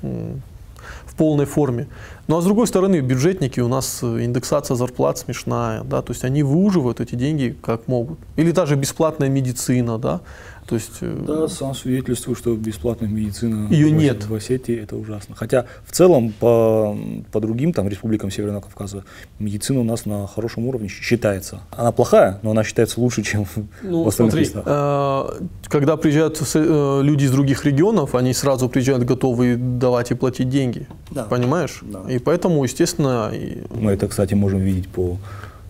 в 0.01 1.15
полной 1.17 1.45
форме. 1.45 1.87
Ну 2.27 2.37
а 2.37 2.41
с 2.41 2.45
другой 2.45 2.67
стороны, 2.67 3.01
бюджетники, 3.01 3.59
у 3.59 3.67
нас 3.67 4.01
индексация 4.01 4.75
зарплат 4.75 5.17
смешная, 5.17 5.83
да, 5.83 6.01
то 6.01 6.13
есть 6.13 6.23
они 6.23 6.41
выуживают 6.41 7.01
эти 7.01 7.15
деньги 7.15 7.55
как 7.61 7.87
могут. 7.87 8.17
Или 8.37 8.51
даже 8.51 8.75
бесплатная 8.75 9.29
медицина, 9.29 9.97
да, 9.97 10.21
то 10.65 10.75
есть, 10.75 10.91
э, 11.01 11.23
да, 11.27 11.47
сам 11.47 11.75
свидетельствую, 11.75 12.35
что 12.35 12.55
бесплатная 12.55 13.09
медицина 13.09 13.67
ее 13.69 13.87
в, 13.87 13.93
нет. 13.93 14.25
в 14.25 14.33
Осетии 14.33 14.75
это 14.75 14.95
ужасно. 14.95 15.35
Хотя 15.35 15.65
в 15.85 15.91
целом 15.91 16.33
по, 16.39 16.97
по 17.31 17.39
другим 17.41 17.73
там, 17.73 17.89
республикам 17.89 18.31
Северного 18.31 18.61
Кавказа 18.61 19.03
медицина 19.39 19.81
у 19.81 19.83
нас 19.83 20.05
на 20.05 20.25
хорошем 20.25 20.65
уровне 20.65 20.87
считается. 20.87 21.61
Она 21.71 21.91
плохая, 21.91 22.39
но 22.43 22.51
она 22.51 22.63
считается 22.63 23.01
лучше, 23.01 23.23
чем 23.23 23.45
ну, 23.83 24.03
в 24.03 24.07
остальных 24.07 24.33
смотри, 24.33 24.45
местах. 24.45 24.63
Э, 24.65 25.45
когда 25.67 25.97
приезжают 25.97 26.41
э, 26.53 27.01
люди 27.03 27.25
из 27.25 27.31
других 27.31 27.65
регионов, 27.65 28.15
они 28.15 28.33
сразу 28.33 28.69
приезжают 28.69 29.03
готовы 29.03 29.57
давать 29.57 30.11
и 30.11 30.15
платить 30.15 30.49
деньги. 30.49 30.87
Да. 31.11 31.23
Понимаешь? 31.23 31.79
Да. 31.81 32.03
И 32.15 32.19
поэтому, 32.19 32.63
естественно... 32.63 33.31
Мы 33.69 33.91
это, 33.91 34.07
кстати, 34.07 34.33
можем 34.33 34.59
видеть 34.59 34.87
по 34.87 35.17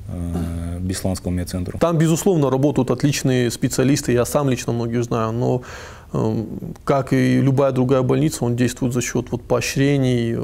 э, 0.10 0.80
Бесланскому 0.80 1.36
медцентру. 1.36 1.80
Там, 1.80 1.98
безусловно, 1.98 2.50
работают 2.50 2.92
отличные 2.92 3.50
специалисты, 3.52 4.12
я 4.12 4.26
сам 4.26 4.50
лично 4.50 4.74
многих 4.74 5.04
знаю, 5.04 5.32
но 5.32 5.62
э, 6.14 6.44
как 6.84 7.14
и 7.14 7.42
любая 7.42 7.72
другая 7.72 8.02
больница, 8.02 8.46
он 8.46 8.56
действует 8.56 8.94
за 8.94 9.02
счет 9.02 9.32
вот, 9.32 9.42
поощрений, 9.42 10.36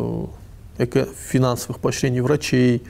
э, 0.77 1.05
финансовых 1.29 1.79
поощрений 1.79 2.21
врачей, 2.21 2.77
э, 2.77 2.81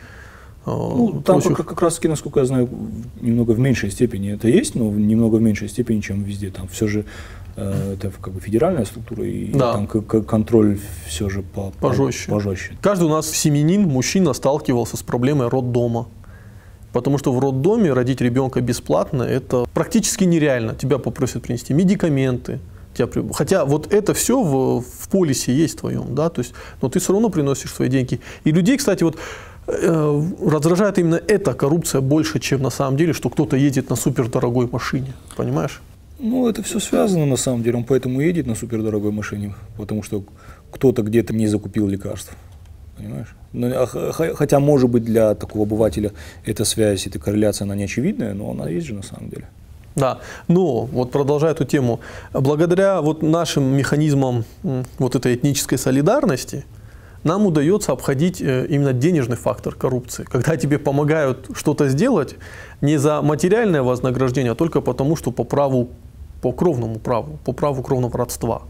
ну, 0.66 1.22
там 1.26 1.42
как, 1.42 1.66
как 1.66 1.82
раз 1.82 1.96
таки, 1.96 2.08
насколько 2.08 2.40
я 2.40 2.46
знаю, 2.46 2.70
немного 3.22 3.52
в 3.52 3.60
меньшей 3.60 3.92
степени 3.92 4.34
это 4.34 4.48
есть, 4.48 4.76
но 4.76 4.92
немного 4.92 5.38
в 5.38 5.42
меньшей 5.42 5.70
степени, 5.70 6.02
чем 6.02 6.24
везде. 6.24 6.52
Там 6.52 6.68
все 6.68 6.88
же 6.88 7.06
это 7.94 8.12
как 8.22 8.34
бы 8.34 8.40
федеральная 8.40 8.86
структура, 8.86 9.26
и 9.26 9.52
да. 9.52 9.74
там 9.74 9.88
контроль 9.88 10.80
все 11.08 11.30
же 11.30 11.42
по, 11.42 11.72
пожестче. 11.80 12.32
пожестче. 12.32 12.78
Каждый 12.82 13.06
у 13.06 13.10
нас 13.10 13.30
семенин, 13.30 13.84
мужчина 13.84 14.34
сталкивался 14.34 14.98
с 14.98 15.04
проблемой 15.04 15.50
роддома. 15.50 16.08
Потому 16.92 17.20
что 17.20 17.32
в 17.32 17.40
роддоме 17.40 17.94
родить 17.94 18.20
ребенка 18.20 18.62
бесплатно– 18.62 19.22
это 19.24 19.66
практически 19.74 20.24
нереально. 20.24 20.74
Тебя 20.74 20.98
попросят 20.98 21.44
принести 21.44 21.72
медикаменты, 21.74 22.60
тебя, 22.94 23.08
хотя 23.34 23.66
вот 23.66 23.94
это 23.94 24.14
все 24.14 24.42
в, 24.42 24.82
в 24.82 25.10
полисе 25.10 25.54
есть 25.54 25.80
твоем, 25.80 26.16
да, 26.16 26.30
то 26.30 26.40
есть, 26.40 26.54
но 26.82 26.90
ты 26.90 27.00
все 27.00 27.14
равно 27.14 27.30
приносишь 27.30 27.74
свои 27.74 27.90
деньги. 27.90 28.20
И 28.44 28.52
людей, 28.52 28.78
кстати, 28.78 29.04
вот 29.04 29.18
э, 29.68 30.22
раздражает 30.44 30.98
именно 30.98 31.22
эта 31.28 31.54
коррупция 31.54 32.02
больше, 32.02 32.40
чем 32.40 32.62
на 32.62 32.72
самом 32.72 32.98
деле, 32.98 33.14
что 33.14 33.30
кто-то 33.30 33.56
едет 33.56 33.90
на 33.90 33.96
супердорогой 33.96 34.68
машине, 34.72 35.14
понимаешь? 35.36 35.82
Ну, 36.20 36.50
это 36.50 36.62
все 36.64 36.80
связано 36.80 37.26
на 37.26 37.38
самом 37.38 37.64
деле, 37.64 37.78
он 37.78 37.84
поэтому 37.84 38.20
едет 38.22 38.46
на 38.46 38.56
супердорогой 38.56 39.12
машине, 39.12 39.56
потому 39.78 40.04
что 40.04 40.24
кто-то 40.72 41.02
где-то 41.02 41.34
не 41.34 41.48
закупил 41.48 41.88
лекарств 41.88 42.36
понимаешь? 43.00 43.36
Ну, 43.54 43.72
а 43.74 44.34
хотя, 44.36 44.60
может 44.60 44.90
быть, 44.90 45.04
для 45.04 45.36
такого 45.36 45.66
обывателя 45.66 46.12
эта 46.46 46.66
связь, 46.66 47.08
эта 47.08 47.20
корреляция, 47.20 47.66
она 47.66 47.76
не 47.76 47.86
очевидная, 47.86 48.34
но 48.34 48.52
она 48.52 48.70
есть 48.70 48.88
же 48.88 48.94
на 48.94 49.04
самом 49.04 49.30
деле. 49.30 49.46
Да, 49.96 50.20
но 50.48 50.86
вот 50.86 51.12
продолжая 51.12 51.52
эту 51.52 51.66
тему, 51.66 52.00
благодаря 52.34 53.02
вот 53.02 53.24
нашим 53.24 53.64
механизмам 53.64 54.46
вот 55.00 55.16
этой 55.16 55.36
этнической 55.36 55.78
солидарности, 55.78 56.66
нам 57.24 57.46
удается 57.46 57.92
обходить 57.92 58.42
э, 58.42 58.66
именно 58.70 58.94
денежный 58.94 59.36
фактор 59.36 59.76
коррупции. 59.76 60.24
Когда 60.24 60.56
тебе 60.56 60.78
помогают 60.78 61.50
что-то 61.54 61.90
сделать 61.90 62.36
не 62.80 62.98
за 62.98 63.22
материальное 63.22 63.82
вознаграждение, 63.82 64.54
а 64.54 64.56
только 64.56 64.80
потому, 64.80 65.18
что 65.18 65.32
по 65.32 65.44
праву, 65.44 65.90
по 66.42 66.52
кровному 66.52 67.00
праву, 67.00 67.40
по 67.46 67.52
праву 67.52 67.84
кровного 67.84 68.18
родства. 68.18 68.62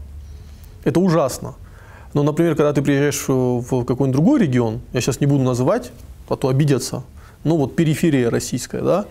Это 0.84 1.00
ужасно. 1.00 1.54
Но, 2.14 2.22
например, 2.22 2.56
когда 2.56 2.72
ты 2.72 2.82
приезжаешь 2.82 3.28
в 3.28 3.84
какой-нибудь 3.84 4.12
другой 4.12 4.40
регион, 4.40 4.80
я 4.92 5.00
сейчас 5.00 5.20
не 5.20 5.26
буду 5.26 5.44
называть, 5.44 5.92
а 6.28 6.36
то 6.36 6.48
обидятся, 6.48 7.04
ну 7.44 7.56
вот 7.56 7.76
периферия 7.76 8.30
российская, 8.30 8.82
да, 8.82 9.06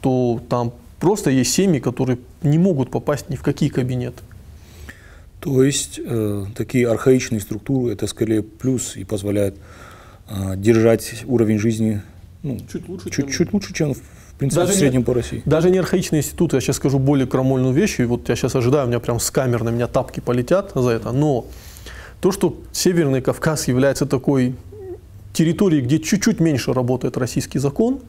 то 0.00 0.40
там 0.48 0.72
просто 0.98 1.30
есть 1.30 1.52
семьи, 1.52 1.80
которые 1.80 2.18
не 2.42 2.58
могут 2.58 2.90
попасть 2.90 3.28
ни 3.28 3.36
в 3.36 3.42
какие 3.42 3.68
кабинеты. 3.68 4.22
То 5.40 5.62
есть 5.62 5.98
э, 6.04 6.46
такие 6.54 6.88
архаичные 6.88 7.40
структуры 7.40 7.92
это 7.92 8.06
скорее 8.06 8.42
плюс 8.42 8.96
и 8.96 9.04
позволяет 9.04 9.56
э, 10.28 10.56
держать 10.56 11.24
уровень 11.26 11.58
жизни 11.58 12.02
ну, 12.42 12.58
чуть 12.70 12.88
лучше, 12.88 13.04
чуть, 13.06 13.14
чем... 13.14 13.28
чуть 13.28 13.52
лучше, 13.52 13.72
чем 13.72 13.94
в 13.94 14.02
принципе 14.40 14.60
даже 14.62 14.72
в 14.72 14.76
среднем 14.76 15.00
не, 15.00 15.04
по 15.04 15.14
России. 15.14 15.42
Даже 15.44 15.70
не 15.70 15.78
архаичные 15.78 16.20
институты, 16.20 16.56
я 16.56 16.60
сейчас 16.60 16.76
скажу 16.76 16.98
более 16.98 17.26
крамольную 17.26 17.72
вещь, 17.72 18.00
и 18.00 18.04
вот 18.04 18.28
я 18.28 18.36
сейчас 18.36 18.56
ожидаю, 18.56 18.86
у 18.86 18.88
меня 18.88 18.98
прям 18.98 19.20
с 19.20 19.30
камер 19.30 19.62
на 19.62 19.68
меня 19.68 19.86
тапки 19.86 20.20
полетят 20.20 20.72
за 20.74 20.90
это, 20.90 21.12
но 21.12 21.44
то, 22.20 22.32
что 22.32 22.56
Северный 22.72 23.20
Кавказ 23.22 23.68
является 23.68 24.06
такой 24.06 24.56
территорией, 25.32 25.82
где 25.82 25.98
чуть-чуть 25.98 26.40
меньше 26.40 26.72
работает 26.72 27.16
российский 27.16 27.58
закон, 27.58 28.00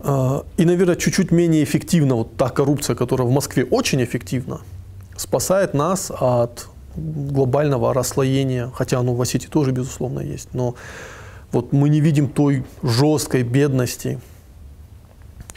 а, 0.00 0.44
и, 0.56 0.64
наверное, 0.64 0.96
чуть-чуть 0.96 1.30
менее 1.30 1.62
эффективна 1.62 2.16
вот 2.16 2.36
та 2.36 2.48
коррупция, 2.48 2.96
которая 2.96 3.26
в 3.26 3.30
Москве 3.30 3.64
очень 3.64 4.02
эффективна, 4.02 4.60
спасает 5.16 5.74
нас 5.74 6.10
от 6.10 6.66
глобального 6.96 7.94
расслоения, 7.94 8.70
хотя 8.74 8.98
оно 8.98 9.14
в 9.14 9.22
Осетии 9.22 9.48
тоже, 9.48 9.70
безусловно, 9.70 10.20
есть, 10.20 10.48
но 10.52 10.74
вот 11.52 11.72
мы 11.72 11.88
не 11.88 12.00
видим 12.00 12.28
той 12.28 12.64
жесткой 12.82 13.42
бедности, 13.42 14.18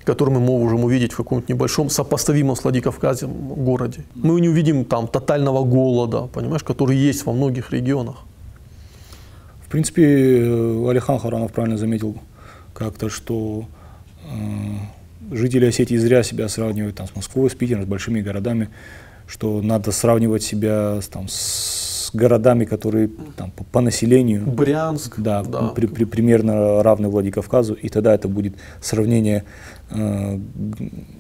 который 0.03 0.29
мы 0.29 0.39
можем 0.39 0.83
увидеть 0.83 1.13
в 1.13 1.17
каком-нибудь 1.17 1.49
небольшом, 1.49 1.89
сопоставимом 1.89 2.55
с 2.55 2.63
Владикавказем 2.63 3.31
городе. 3.31 4.03
Мы 4.13 4.39
не 4.39 4.49
увидим 4.49 4.85
там 4.85 5.07
тотального 5.07 5.63
голода, 5.63 6.27
понимаешь, 6.27 6.63
который 6.63 6.95
есть 6.95 7.25
во 7.25 7.33
многих 7.33 7.71
регионах. 7.71 8.17
В 9.65 9.69
принципе, 9.69 10.03
э, 10.03 10.89
Алихан 10.89 11.17
Харанов 11.17 11.51
правильно 11.51 11.77
заметил 11.77 12.15
как-то, 12.73 13.09
что 13.09 13.65
э, 14.31 15.35
жители 15.35 15.65
Осетии 15.65 15.97
зря 15.97 16.23
себя 16.23 16.47
сравнивают 16.49 16.95
там, 16.95 17.07
с 17.07 17.15
Москвой, 17.15 17.49
с 17.49 17.55
Питером, 17.55 17.83
с 17.83 17.85
большими 17.85 18.21
городами, 18.21 18.69
что 19.27 19.61
надо 19.61 19.91
сравнивать 19.91 20.43
себя 20.43 20.99
там, 21.11 21.27
с 21.27 21.84
городами, 22.13 22.65
которые 22.65 23.09
там, 23.35 23.51
по, 23.51 23.63
по 23.63 23.81
населению. 23.81 24.45
Брянск. 24.45 25.19
Да, 25.19 25.43
да. 25.43 25.69
При, 25.69 25.87
при, 25.87 26.05
примерно 26.05 26.83
равны 26.83 27.07
Владикавказу, 27.09 27.73
и 27.73 27.89
тогда 27.89 28.13
это 28.13 28.27
будет 28.27 28.53
сравнение 28.81 29.43
э, 29.91 30.39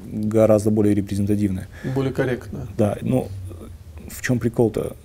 гораздо 0.07 0.71
более 0.71 0.95
репрезентативное. 0.95 1.67
Более 1.95 2.13
корректное. 2.13 2.67
Да, 2.77 2.97
но 3.01 3.27
в 4.09 4.21
чем 4.21 4.39
прикол-то? 4.39 4.95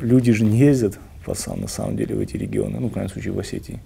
Люди 0.00 0.32
же 0.32 0.44
не 0.44 0.58
ездят 0.58 0.98
на 1.26 1.68
самом 1.68 1.96
деле 1.96 2.14
в 2.14 2.20
эти 2.20 2.36
регионы, 2.36 2.80
ну, 2.80 2.88
в 2.88 2.92
крайнем 2.92 3.12
случае 3.12 3.32
в 3.32 3.38
Осетии. 3.38 3.80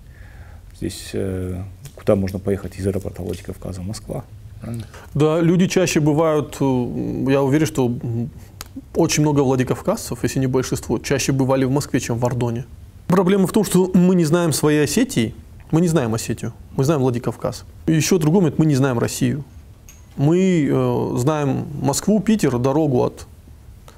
Здесь 0.76 1.10
э, 1.12 1.62
куда 1.94 2.16
можно 2.16 2.38
поехать 2.38 2.78
из 2.78 2.86
аэропорта 2.86 3.22
Владикавказа? 3.22 3.82
Москва. 3.82 4.24
Правильно? 4.60 4.84
Да, 5.14 5.40
люди 5.40 5.66
чаще 5.66 6.00
бывают, 6.00 6.56
э, 6.60 6.64
я 7.30 7.42
уверен, 7.42 7.66
что 7.66 7.92
очень 8.94 9.22
много 9.22 9.40
владикавказцев, 9.40 10.22
если 10.22 10.38
не 10.38 10.46
большинство, 10.46 10.98
чаще 10.98 11.32
бывали 11.32 11.64
в 11.64 11.70
Москве, 11.70 12.00
чем 12.00 12.18
в 12.18 12.24
Ордоне. 12.24 12.64
Проблема 13.06 13.46
в 13.46 13.52
том, 13.52 13.64
что 13.64 13.90
мы 13.94 14.14
не 14.14 14.24
знаем 14.24 14.52
своей 14.52 14.84
Осетии, 14.84 15.34
мы 15.70 15.80
не 15.80 15.88
знаем 15.88 16.14
Осетию, 16.14 16.52
мы 16.76 16.84
знаем 16.84 17.00
Владикавказ. 17.00 17.64
Еще 17.86 18.18
другой 18.18 18.42
момент, 18.42 18.58
мы 18.58 18.66
не 18.66 18.74
знаем 18.74 18.98
Россию. 18.98 19.44
Мы 20.16 20.68
э, 20.70 21.12
знаем 21.16 21.66
Москву, 21.80 22.20
Питер, 22.20 22.58
дорогу 22.58 23.02
от... 23.02 23.26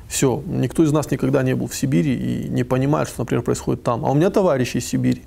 Все, 0.06 0.42
никто 0.46 0.84
из 0.84 0.92
нас 0.92 1.10
никогда 1.10 1.42
не 1.42 1.54
был 1.54 1.66
в 1.66 1.74
Сибири 1.74 2.14
и 2.14 2.48
не 2.48 2.62
понимает, 2.62 3.08
что, 3.08 3.22
например, 3.22 3.42
происходит 3.42 3.82
там. 3.82 4.04
А 4.04 4.10
у 4.10 4.14
меня 4.14 4.30
товарищи 4.30 4.76
из 4.76 4.86
Сибири. 4.86 5.22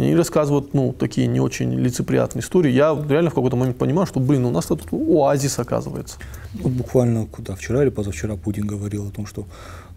И 0.00 0.02
они 0.02 0.16
рассказывают, 0.16 0.72
ну, 0.72 0.94
такие 0.94 1.26
не 1.26 1.40
очень 1.40 1.74
лицеприятные 1.74 2.40
истории. 2.40 2.70
Я 2.72 2.98
реально 3.06 3.28
в 3.28 3.34
какой-то 3.34 3.56
момент 3.56 3.76
понимаю, 3.76 4.06
что, 4.06 4.18
блин, 4.18 4.46
у 4.46 4.50
нас 4.50 4.64
тут 4.64 4.90
оазис 4.90 5.58
оказывается. 5.58 6.16
Вот 6.54 6.72
буквально 6.72 7.26
куда, 7.26 7.54
вчера 7.54 7.82
или 7.82 7.90
позавчера 7.90 8.36
Путин 8.36 8.66
говорил 8.66 9.08
о 9.08 9.10
том, 9.10 9.26
что 9.26 9.44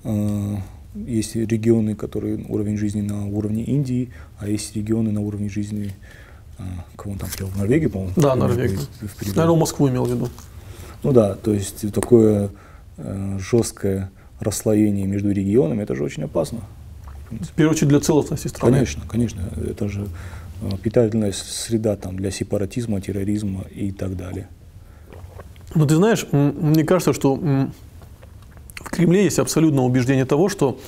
э, 0.04 0.56
есть 0.94 1.38
регионы, 1.38 1.96
которые 1.96 2.46
уровень 2.50 2.76
жизни 2.76 3.00
на 3.00 3.30
уровне 3.30 3.64
Индии, 3.64 4.10
а 4.40 4.50
есть 4.50 4.76
регионы 4.76 5.14
на 5.14 5.22
уровне 5.22 5.48
жизни, 5.48 5.94
а, 6.60 6.64
кого 6.98 7.14
он 7.14 7.20
там 7.20 7.30
привел, 7.30 7.52
Норвегии, 7.56 7.88
по-моему? 7.88 8.12
Да, 8.18 8.36
Норвегия. 8.36 8.80
Наверное, 9.36 9.56
Москву 9.56 9.88
имел 9.88 10.04
в 10.04 10.12
виду. 10.12 10.28
Ну 11.04 11.14
да, 11.14 11.36
то 11.36 11.54
есть 11.54 11.94
такое 11.94 12.50
э, 12.98 13.38
жесткое 13.40 14.12
расслоение 14.42 15.08
между 15.08 15.32
регионами, 15.32 15.82
это 15.82 15.96
же 15.96 16.04
очень 16.04 16.24
опасно. 16.24 16.60
В 17.42 17.54
первую 17.54 17.76
очередь 17.76 17.90
для 17.90 18.00
целостности 18.00 18.48
страны. 18.48 18.74
Конечно, 18.74 19.04
конечно. 19.08 19.42
Это 19.70 19.90
же 19.90 20.08
э, 20.62 20.78
питательная 20.82 21.32
среда 21.32 21.96
там, 21.96 22.16
для 22.16 22.32
сепаратизма, 22.32 23.02
терроризма 23.02 23.66
и 23.76 23.92
так 23.92 24.16
далее. 24.16 24.48
Но 25.76 25.86
ты 25.86 25.96
знаешь, 25.96 26.26
мне 26.32 26.84
кажется, 26.84 27.14
что 27.14 27.36
в 27.36 28.90
Кремле 28.90 29.24
есть 29.24 29.40
абсолютное 29.40 29.84
убеждение 29.84 30.26
того, 30.26 30.50
что 30.50 30.80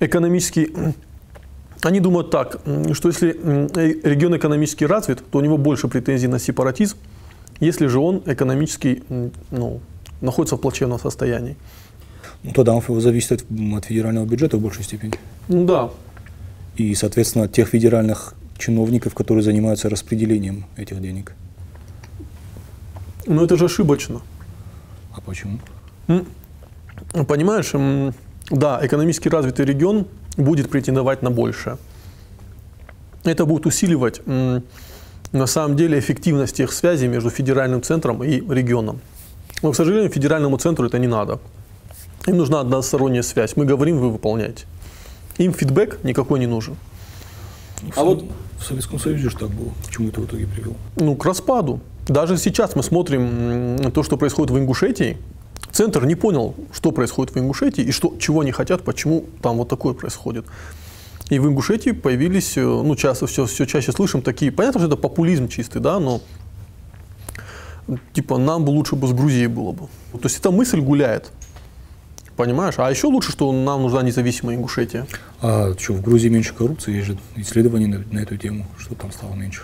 экономический 0.00 0.72
они 1.82 2.00
думают 2.00 2.30
так, 2.30 2.60
что 2.92 3.08
если 3.08 3.36
э, 3.38 3.68
регион 4.02 4.36
экономически 4.36 4.84
развит, 4.84 5.22
то 5.30 5.38
у 5.38 5.40
него 5.40 5.56
больше 5.56 5.88
претензий 5.88 6.26
на 6.26 6.38
сепаратизм, 6.38 6.96
если 7.60 7.86
же 7.86 7.98
он 7.98 8.22
экономически 8.26 9.02
ну, 9.50 9.80
находится 10.20 10.56
в 10.56 10.60
плачевном 10.60 10.98
состоянии. 10.98 11.56
Ну, 12.46 12.52
тогда 12.52 12.74
он 12.74 13.00
зависит 13.00 13.32
от, 13.32 13.44
от 13.76 13.84
федерального 13.84 14.24
бюджета 14.24 14.56
в 14.56 14.60
большей 14.60 14.84
степени. 14.84 15.14
Ну 15.48 15.64
да. 15.64 15.90
И, 16.76 16.94
соответственно, 16.94 17.44
от 17.46 17.52
тех 17.52 17.68
федеральных 17.68 18.34
чиновников, 18.56 19.14
которые 19.14 19.42
занимаются 19.42 19.88
распределением 19.90 20.64
этих 20.76 21.00
денег. 21.00 21.32
Но 23.26 23.44
это 23.44 23.56
же 23.56 23.64
ошибочно. 23.64 24.20
А 25.14 25.20
почему? 25.20 25.58
Понимаешь, 27.26 27.72
да, 28.50 28.78
экономически 28.82 29.28
развитый 29.28 29.66
регион 29.66 30.06
будет 30.36 30.70
претендовать 30.70 31.22
на 31.22 31.30
большее. 31.30 31.76
Это 33.24 33.44
будет 33.44 33.66
усиливать 33.66 34.22
на 35.32 35.46
самом 35.46 35.76
деле 35.76 35.98
эффективность 35.98 36.56
тех 36.56 36.72
связей 36.72 37.08
между 37.08 37.30
федеральным 37.30 37.82
центром 37.82 38.22
и 38.22 38.40
регионом. 38.54 39.00
Но, 39.62 39.72
к 39.72 39.76
сожалению, 39.76 40.10
федеральному 40.10 40.56
центру 40.58 40.86
это 40.86 40.98
не 40.98 41.08
надо. 41.08 41.40
Им 42.26 42.36
нужна 42.36 42.60
односторонняя 42.60 43.22
связь. 43.22 43.56
Мы 43.56 43.64
говорим, 43.64 43.98
вы 43.98 44.10
выполняете. 44.10 44.64
Им 45.38 45.52
фидбэк 45.52 46.00
никакой 46.02 46.40
не 46.40 46.46
нужен. 46.46 46.76
А 47.94 48.04
вот 48.04 48.24
в 48.58 48.64
Советском 48.64 48.98
Союзе 48.98 49.28
же 49.28 49.36
так 49.36 49.50
было. 49.50 49.70
К 49.86 49.90
чему 49.90 50.08
это 50.08 50.20
в 50.20 50.24
итоге 50.24 50.46
привело? 50.46 50.74
Ну, 50.96 51.14
к 51.14 51.24
распаду. 51.24 51.80
Даже 52.08 52.36
сейчас 52.38 52.74
мы 52.74 52.82
смотрим 52.82 53.90
то, 53.92 54.02
что 54.02 54.16
происходит 54.16 54.50
в 54.50 54.58
Ингушетии. 54.58 55.18
Центр 55.72 56.06
не 56.06 56.14
понял, 56.14 56.54
что 56.72 56.90
происходит 56.90 57.34
в 57.34 57.38
Ингушетии 57.38 57.82
и 57.82 57.92
что, 57.92 58.14
чего 58.18 58.40
они 58.40 58.52
хотят, 58.52 58.82
почему 58.82 59.26
там 59.42 59.58
вот 59.58 59.68
такое 59.68 59.94
происходит. 59.94 60.46
И 61.28 61.38
в 61.38 61.46
Ингушетии 61.46 61.90
появились, 61.90 62.56
э, 62.56 62.62
ну, 62.62 62.94
часто, 62.94 63.26
все, 63.26 63.46
все 63.46 63.66
чаще 63.66 63.92
слышим 63.92 64.22
такие, 64.22 64.52
понятно, 64.52 64.80
что 64.80 64.86
это 64.86 64.96
популизм 64.96 65.48
чистый, 65.48 65.80
да, 65.80 65.98
но 65.98 66.20
типа 68.12 68.38
нам 68.38 68.64
бы 68.64 68.70
лучше 68.70 68.96
бы 68.96 69.08
с 69.08 69.12
Грузией 69.12 69.48
было 69.48 69.72
бы. 69.72 69.86
То 70.12 70.24
есть 70.24 70.38
эта 70.38 70.50
мысль 70.50 70.80
гуляет. 70.80 71.30
Понимаешь? 72.36 72.74
А 72.76 72.90
еще 72.90 73.06
лучше, 73.06 73.32
что 73.32 73.50
нам 73.50 73.82
нужна 73.82 74.02
независимая 74.02 74.56
Ингушетия. 74.56 75.06
А 75.40 75.72
что, 75.78 75.94
в 75.94 76.02
Грузии 76.02 76.28
меньше 76.28 76.54
коррупции? 76.54 76.94
Есть 76.94 77.06
же 77.06 77.18
исследования 77.36 77.86
на, 77.86 78.04
на 78.10 78.18
эту 78.20 78.36
тему, 78.36 78.66
что 78.78 78.94
там 78.94 79.10
стало 79.10 79.34
меньше. 79.34 79.62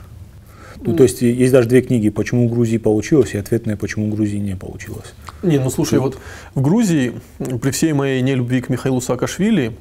Ну, 0.84 0.96
то 0.96 1.04
есть 1.04 1.22
есть 1.22 1.52
даже 1.52 1.68
две 1.68 1.82
книги, 1.82 2.08
почему 2.08 2.48
Грузии 2.48 2.78
получилось, 2.78 3.34
и 3.34 3.38
ответная, 3.38 3.76
почему 3.76 4.08
Грузии 4.08 4.38
не 4.38 4.56
получилось. 4.56 5.14
Не, 5.42 5.58
ну 5.58 5.70
слушай, 5.70 5.98
вот 6.00 6.18
в 6.54 6.60
Грузии, 6.60 7.20
при 7.38 7.70
всей 7.70 7.92
моей 7.92 8.20
нелюбви 8.20 8.62
к 8.62 8.68
Михаилу 8.68 9.00
Саакашвили, 9.00 9.76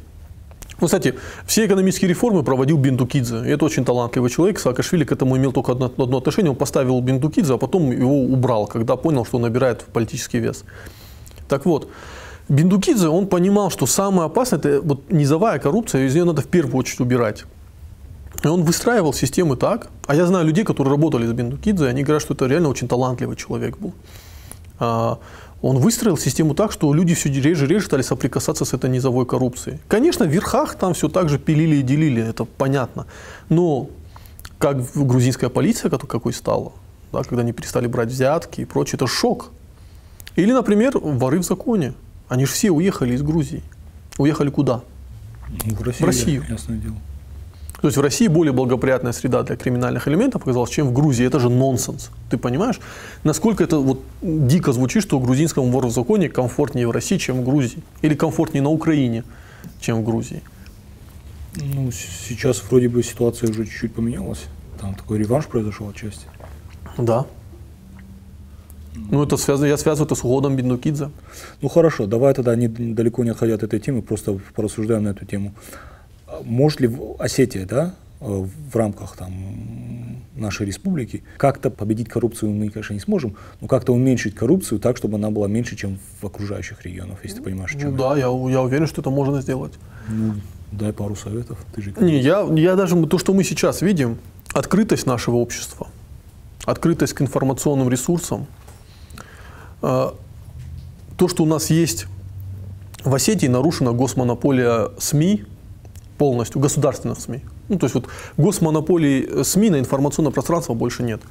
ну, 0.79 0.87
кстати, 0.87 1.13
все 1.45 1.67
экономические 1.67 2.09
реформы 2.09 2.43
проводил 2.43 2.77
Биндукидзе. 2.77 3.43
И 3.45 3.49
это 3.49 3.65
очень 3.65 3.85
талантливый 3.85 4.31
человек. 4.31 4.59
Саакашвили 4.59 5.03
к 5.03 5.11
этому 5.11 5.37
имел 5.37 5.51
только 5.51 5.73
одно, 5.73 5.85
одно 5.85 6.17
отношение. 6.17 6.49
Он 6.49 6.55
поставил 6.57 6.99
Биндукидзе, 7.01 7.53
а 7.53 7.57
потом 7.57 7.91
его 7.91 8.23
убрал, 8.23 8.65
когда 8.65 8.95
понял, 8.95 9.23
что 9.23 9.37
он 9.37 9.43
набирает 9.43 9.83
политический 9.93 10.39
вес. 10.39 10.63
Так 11.47 11.65
вот, 11.65 11.87
Биндукидзе, 12.51 13.07
он 13.07 13.27
понимал, 13.27 13.69
что 13.69 13.85
самое 13.85 14.25
опасное– 14.25 14.59
это 14.63 14.81
вот 14.81 15.09
низовая 15.09 15.57
коррупция, 15.57 16.05
из 16.05 16.13
нее 16.13 16.25
надо 16.25 16.41
в 16.41 16.47
первую 16.47 16.75
очередь 16.75 16.99
убирать. 16.99 17.45
И 18.43 18.47
он 18.47 18.63
выстраивал 18.63 19.13
системы 19.13 19.55
так, 19.55 19.89
а 20.05 20.15
я 20.15 20.25
знаю 20.25 20.45
людей, 20.45 20.65
которые 20.65 20.91
работали 20.91 21.25
с 21.25 21.31
Биндукидзе, 21.31 21.87
они 21.87 22.03
говорят, 22.03 22.21
что 22.21 22.33
это 22.33 22.47
реально 22.47 22.67
очень 22.67 22.89
талантливый 22.89 23.37
человек 23.37 23.77
был. 23.77 23.93
А, 24.79 25.19
он 25.61 25.77
выстроил 25.77 26.17
систему 26.17 26.53
так, 26.53 26.73
что 26.73 26.93
люди 26.93 27.13
все 27.13 27.29
реже 27.29 27.65
и 27.65 27.67
реже 27.69 27.85
стали 27.85 28.01
соприкасаться 28.01 28.65
с 28.65 28.73
этой 28.73 28.89
низовой 28.89 29.25
коррупцией. 29.25 29.79
Конечно, 29.87 30.25
в 30.25 30.29
верхах 30.29 30.75
там 30.75 30.93
все 30.93 31.07
так 31.07 31.29
же 31.29 31.39
пилили 31.39 31.77
и 31.77 31.81
делили, 31.83 32.21
это 32.21 32.43
понятно. 32.43 33.05
Но 33.47 33.87
как 34.57 34.77
грузинская 34.93 35.49
полиция 35.49 35.89
какой 35.89 36.33
стала, 36.33 36.73
да, 37.13 37.23
когда 37.23 37.43
они 37.43 37.53
перестали 37.53 37.87
брать 37.87 38.09
взятки 38.09 38.59
и 38.59 38.65
прочее, 38.65 38.97
это 38.97 39.07
шок. 39.07 39.51
Или, 40.35 40.51
например, 40.51 40.97
воры 40.97 41.39
в 41.39 41.43
законе. 41.43 41.93
Они 42.31 42.45
же 42.45 42.53
все 42.53 42.71
уехали 42.71 43.13
из 43.13 43.23
Грузии. 43.23 43.61
Уехали 44.17 44.49
куда? 44.49 44.83
В 45.49 45.83
Россию. 45.83 45.99
В 45.99 46.07
Россию. 46.07 46.45
Ясное 46.47 46.77
дело. 46.77 46.95
То 47.81 47.89
есть 47.89 47.97
в 47.97 48.01
России 48.01 48.27
более 48.27 48.53
благоприятная 48.53 49.11
среда 49.11 49.43
для 49.43 49.57
криминальных 49.57 50.07
элементов 50.07 50.43
оказалась, 50.43 50.69
чем 50.69 50.87
в 50.87 50.93
Грузии. 50.93 51.25
Это 51.25 51.41
же 51.41 51.49
нонсенс. 51.49 52.09
Ты 52.29 52.37
понимаешь, 52.37 52.79
насколько 53.25 53.65
это 53.65 53.79
вот 53.79 54.01
дико 54.21 54.71
звучит, 54.71 55.03
что 55.03 55.19
грузинскому 55.19 55.69
вору 55.71 55.89
в 55.89 55.91
законе 55.91 56.29
комфортнее 56.29 56.87
в 56.87 56.91
России, 56.91 57.17
чем 57.17 57.41
в 57.41 57.43
Грузии. 57.43 57.83
Или 58.01 58.15
комфортнее 58.15 58.63
на 58.63 58.69
Украине, 58.69 59.25
чем 59.81 60.01
в 60.01 60.05
Грузии. 60.05 60.41
Ну, 61.57 61.91
сейчас 61.91 62.63
вроде 62.69 62.87
бы 62.87 63.03
ситуация 63.03 63.49
уже 63.49 63.65
чуть-чуть 63.65 63.93
поменялась. 63.93 64.43
Там 64.79 64.95
такой 64.95 65.19
реванш 65.19 65.47
произошел 65.47 65.89
отчасти. 65.89 66.27
Да. 66.97 67.25
Ну, 68.95 69.23
это 69.23 69.37
связано, 69.37 69.67
я 69.67 69.77
связываю 69.77 70.05
это 70.05 70.15
с 70.15 70.19
уходом 70.19 70.55
Биндукидзе. 70.55 71.11
Ну, 71.61 71.69
хорошо, 71.69 72.07
давай 72.07 72.33
тогда, 72.33 72.55
не, 72.55 72.67
далеко 72.67 73.23
не 73.23 73.29
отходя 73.29 73.55
от 73.55 73.63
этой 73.63 73.79
темы, 73.79 74.01
просто 74.01 74.39
порассуждаем 74.53 75.03
на 75.03 75.09
эту 75.09 75.25
тему 75.25 75.53
может 76.43 76.79
ли 76.81 76.89
Осетия, 77.19 77.65
да, 77.65 77.93
э, 78.19 78.25
в 78.25 78.75
рамках 78.75 79.15
там, 79.15 79.33
нашей 80.35 80.65
республики 80.65 81.23
как-то 81.37 81.69
победить 81.69 82.09
коррупцию 82.09 82.51
мы, 82.51 82.69
конечно, 82.69 82.93
не 82.93 82.99
сможем, 82.99 83.35
но 83.59 83.67
как-то 83.67 83.93
уменьшить 83.93 84.35
коррупцию 84.35 84.79
так, 84.79 84.97
чтобы 84.97 85.15
она 85.15 85.29
была 85.29 85.47
меньше, 85.47 85.75
чем 85.75 85.99
в 86.21 86.25
окружающих 86.25 86.83
регионах, 86.85 87.19
если 87.23 87.37
ты 87.37 87.43
понимаешь, 87.43 87.75
о 87.75 87.79
чем 87.79 87.91
ну, 87.91 87.97
Да, 87.97 88.15
я, 88.15 88.25
я 88.25 88.61
уверен, 88.61 88.87
что 88.87 89.01
это 89.01 89.09
можно 89.09 89.41
сделать. 89.41 89.73
Ну, 90.09 90.33
дай 90.71 90.93
пару 90.93 91.15
советов. 91.15 91.63
Ты 91.75 91.81
же 91.81 91.93
не, 91.99 92.19
я, 92.19 92.47
я 92.55 92.75
даже 92.75 92.95
то, 93.05 93.17
что 93.17 93.33
мы 93.33 93.43
сейчас 93.43 93.81
видим, 93.81 94.17
открытость 94.53 95.05
нашего 95.05 95.35
общества, 95.35 95.87
открытость 96.65 97.13
к 97.13 97.21
информационным 97.21 97.89
ресурсам, 97.89 98.47
то, 99.81 101.27
что 101.27 101.43
у 101.43 101.45
нас 101.45 101.69
есть 101.69 102.07
в 103.03 103.13
Осетии 103.13 103.47
нарушена 103.47 103.91
госмонополия 103.91 104.89
СМИ, 104.97 105.45
полностью 106.17 106.61
государственных 106.61 107.19
СМИ. 107.19 107.41
Ну, 107.67 107.79
то 107.79 107.85
есть 107.85 107.95
вот 107.95 108.05
госмонополии 108.37 109.27
э, 109.27 109.43
СМИ 109.43 109.71
на 109.71 109.79
информационное 109.79 110.31
пространство 110.31 110.75
больше 110.75 111.01
нет. 111.03 111.21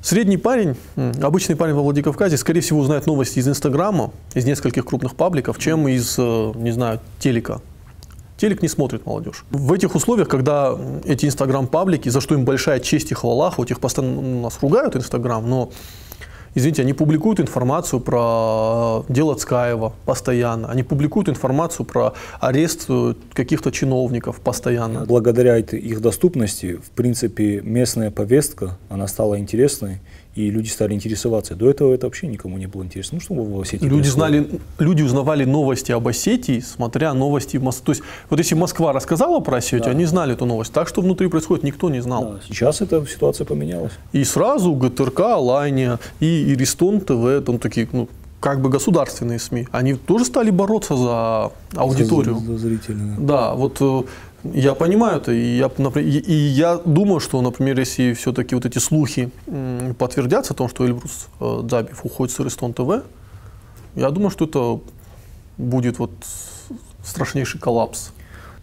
Средний 0.00 0.36
парень, 0.36 0.76
обычный 1.20 1.56
парень 1.56 1.74
во 1.74 1.82
Владикавказе, 1.82 2.36
скорее 2.36 2.60
всего, 2.60 2.78
узнает 2.78 3.06
новости 3.06 3.40
из 3.40 3.48
Инстаграма, 3.48 4.12
из 4.34 4.44
нескольких 4.44 4.84
крупных 4.84 5.16
пабликов, 5.16 5.58
чем 5.58 5.88
из, 5.88 6.14
э, 6.16 6.52
не 6.54 6.70
знаю, 6.70 7.00
телека. 7.18 7.60
Телек 8.36 8.62
не 8.62 8.68
смотрит 8.68 9.04
молодежь. 9.04 9.44
В 9.50 9.72
этих 9.72 9.96
условиях, 9.96 10.28
когда 10.28 10.78
эти 11.04 11.26
Инстаграм-паблики, 11.26 12.08
за 12.08 12.20
что 12.20 12.36
им 12.36 12.44
большая 12.44 12.78
честь 12.78 13.10
и 13.10 13.14
хвала, 13.14 13.50
хоть 13.50 13.72
их 13.72 13.80
постоянно 13.80 14.20
ну, 14.20 14.42
нас 14.42 14.58
ругают 14.62 14.94
Инстаграм, 14.94 15.44
но 15.48 15.70
извините, 16.58 16.82
они 16.82 16.92
публикуют 16.92 17.40
информацию 17.40 18.00
про 18.00 19.04
дело 19.08 19.34
Цкаева 19.34 19.92
постоянно, 20.04 20.68
они 20.68 20.82
публикуют 20.82 21.28
информацию 21.28 21.86
про 21.86 22.14
арест 22.40 22.86
э, 22.88 23.14
каких-то 23.32 23.70
чиновников 23.70 24.40
постоянно. 24.40 25.04
Благодаря 25.06 25.58
их 25.58 26.00
доступности, 26.00 26.76
в 26.76 26.90
принципе, 26.90 27.60
местная 27.62 28.10
повестка, 28.10 28.78
она 28.88 29.06
стала 29.06 29.38
интересной, 29.38 30.00
и 30.34 30.50
люди 30.50 30.68
стали 30.68 30.94
интересоваться. 30.94 31.54
До 31.54 31.68
этого 31.68 31.92
это 31.92 32.06
вообще 32.06 32.26
никому 32.26 32.58
не 32.58 32.66
было 32.66 32.84
интересно. 32.84 33.16
Ну, 33.16 33.20
что 33.20 33.34
в 33.34 33.60
Осетии 33.60 33.84
люди, 33.84 34.08
знали, 34.08 34.48
люди 34.78 35.02
узнавали 35.02 35.44
новости 35.44 35.92
об 35.92 36.06
Осетии, 36.06 36.60
смотря 36.60 37.12
новости 37.14 37.56
в 37.56 37.62
Москве. 37.62 37.86
То 37.86 37.92
есть, 37.92 38.02
вот 38.30 38.38
если 38.38 38.54
Москва 38.54 38.92
рассказала 38.92 39.40
про 39.40 39.56
Осетию, 39.56 39.84
да. 39.84 39.90
они 39.90 40.04
знали 40.04 40.34
эту 40.34 40.46
новость. 40.46 40.72
Так, 40.72 40.88
что 40.88 41.00
внутри 41.00 41.28
происходит, 41.28 41.64
никто 41.64 41.90
не 41.90 42.00
знал. 42.00 42.22
Да. 42.22 42.40
Сейчас 42.46 42.80
эта 42.80 43.04
ситуация 43.06 43.44
поменялась. 43.44 43.92
И 44.12 44.22
сразу 44.24 44.74
ГТРК, 44.74 45.20
Лайния 45.38 45.98
и 46.20 46.52
Иристон 46.52 47.00
ТВ, 47.00 47.44
там 47.44 47.58
такие, 47.58 47.88
ну, 47.92 48.08
как 48.40 48.60
бы 48.60 48.68
государственные 48.70 49.38
СМИ, 49.38 49.66
они 49.72 49.94
тоже 49.94 50.24
стали 50.24 50.50
бороться 50.50 50.96
за 50.96 51.50
аудиторию. 51.74 52.38
За, 52.38 52.52
за 52.52 52.58
зрителя. 52.58 52.98
Да, 53.18 53.54
вот 53.54 53.78
э, 53.80 54.02
я 54.44 54.74
понимаю 54.74 55.18
это, 55.18 55.32
и 55.32 55.56
я, 55.56 55.70
и 56.00 56.32
я 56.32 56.76
думаю, 56.76 57.20
что, 57.20 57.40
например, 57.42 57.78
если 57.78 58.12
все-таки 58.14 58.54
вот 58.54 58.64
эти 58.66 58.78
слухи 58.78 59.30
подтвердятся 59.98 60.54
о 60.54 60.56
том, 60.56 60.68
что 60.68 60.86
Эльбрус 60.86 61.28
э, 61.40 61.60
Дзабев 61.64 62.04
уходит 62.04 62.34
с 62.34 62.40
Аристон 62.40 62.72
ТВ, 62.72 63.04
я 63.96 64.10
думаю, 64.10 64.30
что 64.30 64.44
это 64.44 64.80
будет 65.56 65.98
вот 65.98 66.12
страшнейший 67.04 67.60
коллапс. 67.60 68.12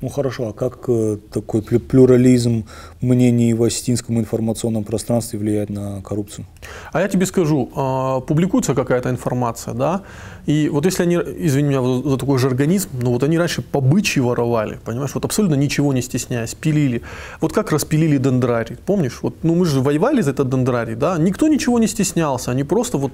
Ну 0.06 0.12
хорошо, 0.12 0.50
а 0.50 0.54
как 0.54 0.88
э, 0.88 1.18
такой 1.32 1.64
плюрализм 1.64 2.66
мнений 3.02 3.56
в 3.56 3.64
осетинском 3.64 4.20
информационном 4.20 4.84
пространстве 4.84 5.40
влияет 5.40 5.72
на 5.72 6.04
коррупцию? 6.04 6.46
А 6.94 7.02
я 7.02 7.08
тебе 7.08 7.26
скажу, 7.26 7.72
э, 7.76 8.22
публикуется 8.28 8.76
какая-то 8.76 9.10
информация, 9.10 9.74
да, 9.74 10.04
и 10.46 10.70
вот 10.70 10.86
если 10.86 11.02
они, 11.02 11.16
извини 11.16 11.70
меня 11.70 11.82
за, 11.82 12.18
такой 12.18 12.38
жаргонизм, 12.38 12.90
но 13.02 13.14
вот 13.14 13.24
они 13.24 13.40
раньше 13.40 13.64
по 13.64 13.82
бычьи 13.82 14.22
воровали, 14.22 14.78
понимаешь, 14.86 15.16
вот 15.16 15.26
абсолютно 15.26 15.56
ничего 15.56 15.92
не 15.92 16.04
стесняясь, 16.04 16.54
пилили. 16.54 17.02
Вот 17.42 17.52
как 17.52 17.72
распилили 17.72 18.18
дендрарий, 18.18 18.78
помнишь? 18.86 19.24
Вот, 19.24 19.34
ну 19.42 19.56
мы 19.56 19.66
же 19.66 19.82
воевали 19.82 20.22
за 20.22 20.32
этот 20.32 20.50
дендрарий, 20.50 20.94
да, 20.94 21.18
никто 21.18 21.48
ничего 21.48 21.80
не 21.80 21.88
стеснялся, 21.88 22.52
они 22.52 22.64
просто 22.64 23.00
вот 23.00 23.12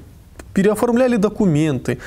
переоформляли 0.54 1.17
документы, 1.17 1.98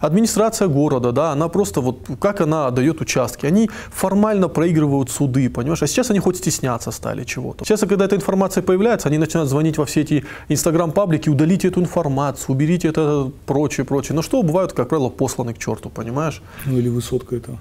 администрация 0.00 0.68
города, 0.68 1.12
да, 1.12 1.32
она 1.32 1.48
просто 1.48 1.80
вот, 1.80 1.98
как 2.20 2.40
она 2.40 2.70
дает 2.70 3.00
участки, 3.00 3.46
они 3.46 3.70
формально 3.90 4.48
проигрывают 4.48 5.10
суды, 5.10 5.48
понимаешь, 5.48 5.82
а 5.82 5.86
сейчас 5.86 6.10
они 6.10 6.20
хоть 6.20 6.36
стесняться 6.36 6.90
стали 6.90 7.24
чего-то. 7.24 7.64
Сейчас, 7.64 7.80
когда 7.80 8.04
эта 8.04 8.16
информация 8.16 8.62
появляется, 8.62 9.08
они 9.08 9.18
начинают 9.18 9.48
звонить 9.50 9.78
во 9.78 9.84
все 9.84 10.02
эти 10.02 10.24
инстаграм-паблики, 10.48 11.30
удалите 11.30 11.68
эту 11.68 11.80
информацию, 11.80 12.54
уберите 12.54 12.88
это, 12.88 13.30
прочее, 13.46 13.84
прочее. 13.84 14.14
Но 14.16 14.22
что 14.22 14.42
бывают, 14.42 14.72
как 14.72 14.88
правило, 14.88 15.08
посланы 15.08 15.54
к 15.54 15.58
черту, 15.58 15.88
понимаешь? 15.88 16.42
Ну 16.66 16.78
или 16.78 16.88
высотка 16.88 17.36
это. 17.36 17.58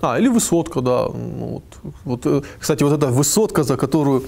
А, 0.00 0.18
или 0.18 0.28
высотка, 0.28 0.80
да. 0.80 1.06
Ну, 1.06 1.62
вот, 1.82 1.94
вот, 2.04 2.26
э, 2.26 2.42
кстати, 2.60 2.82
вот 2.84 2.92
эта 2.92 3.06
высотка, 3.06 3.62
за 3.62 3.76
которую 3.76 4.24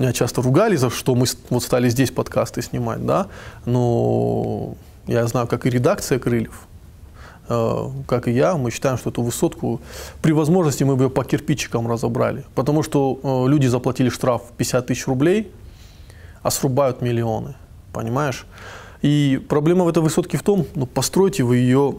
меня 0.00 0.12
часто 0.12 0.42
ругали, 0.42 0.76
за 0.76 0.90
что 0.90 1.14
мы 1.14 1.26
вот 1.50 1.62
стали 1.62 1.88
здесь 1.88 2.10
подкасты 2.10 2.62
снимать, 2.62 3.04
да, 3.04 3.26
но 3.66 4.74
я 5.06 5.26
знаю, 5.26 5.46
как 5.46 5.66
и 5.66 5.70
редакция 5.70 6.18
«Крыльев», 6.18 6.66
э, 7.48 7.88
как 8.06 8.28
и 8.28 8.32
я, 8.32 8.56
мы 8.56 8.70
считаем, 8.70 8.96
что 8.96 9.10
эту 9.10 9.22
высотку 9.22 9.80
при 10.22 10.32
возможности 10.32 10.84
мы 10.84 10.96
бы 10.96 11.04
ее 11.04 11.10
по 11.10 11.24
кирпичикам 11.24 11.86
разобрали, 11.86 12.44
потому 12.54 12.82
что 12.82 13.20
э, 13.22 13.50
люди 13.50 13.66
заплатили 13.66 14.08
штраф 14.08 14.42
50 14.56 14.86
тысяч 14.86 15.06
рублей, 15.06 15.52
а 16.42 16.50
срубают 16.50 17.02
миллионы, 17.02 17.54
понимаешь? 17.92 18.46
И 19.02 19.40
проблема 19.48 19.84
в 19.84 19.88
этой 19.88 20.02
высотке 20.02 20.38
в 20.38 20.42
том, 20.42 20.66
ну, 20.74 20.86
постройте 20.86 21.42
вы 21.42 21.56
ее 21.56 21.96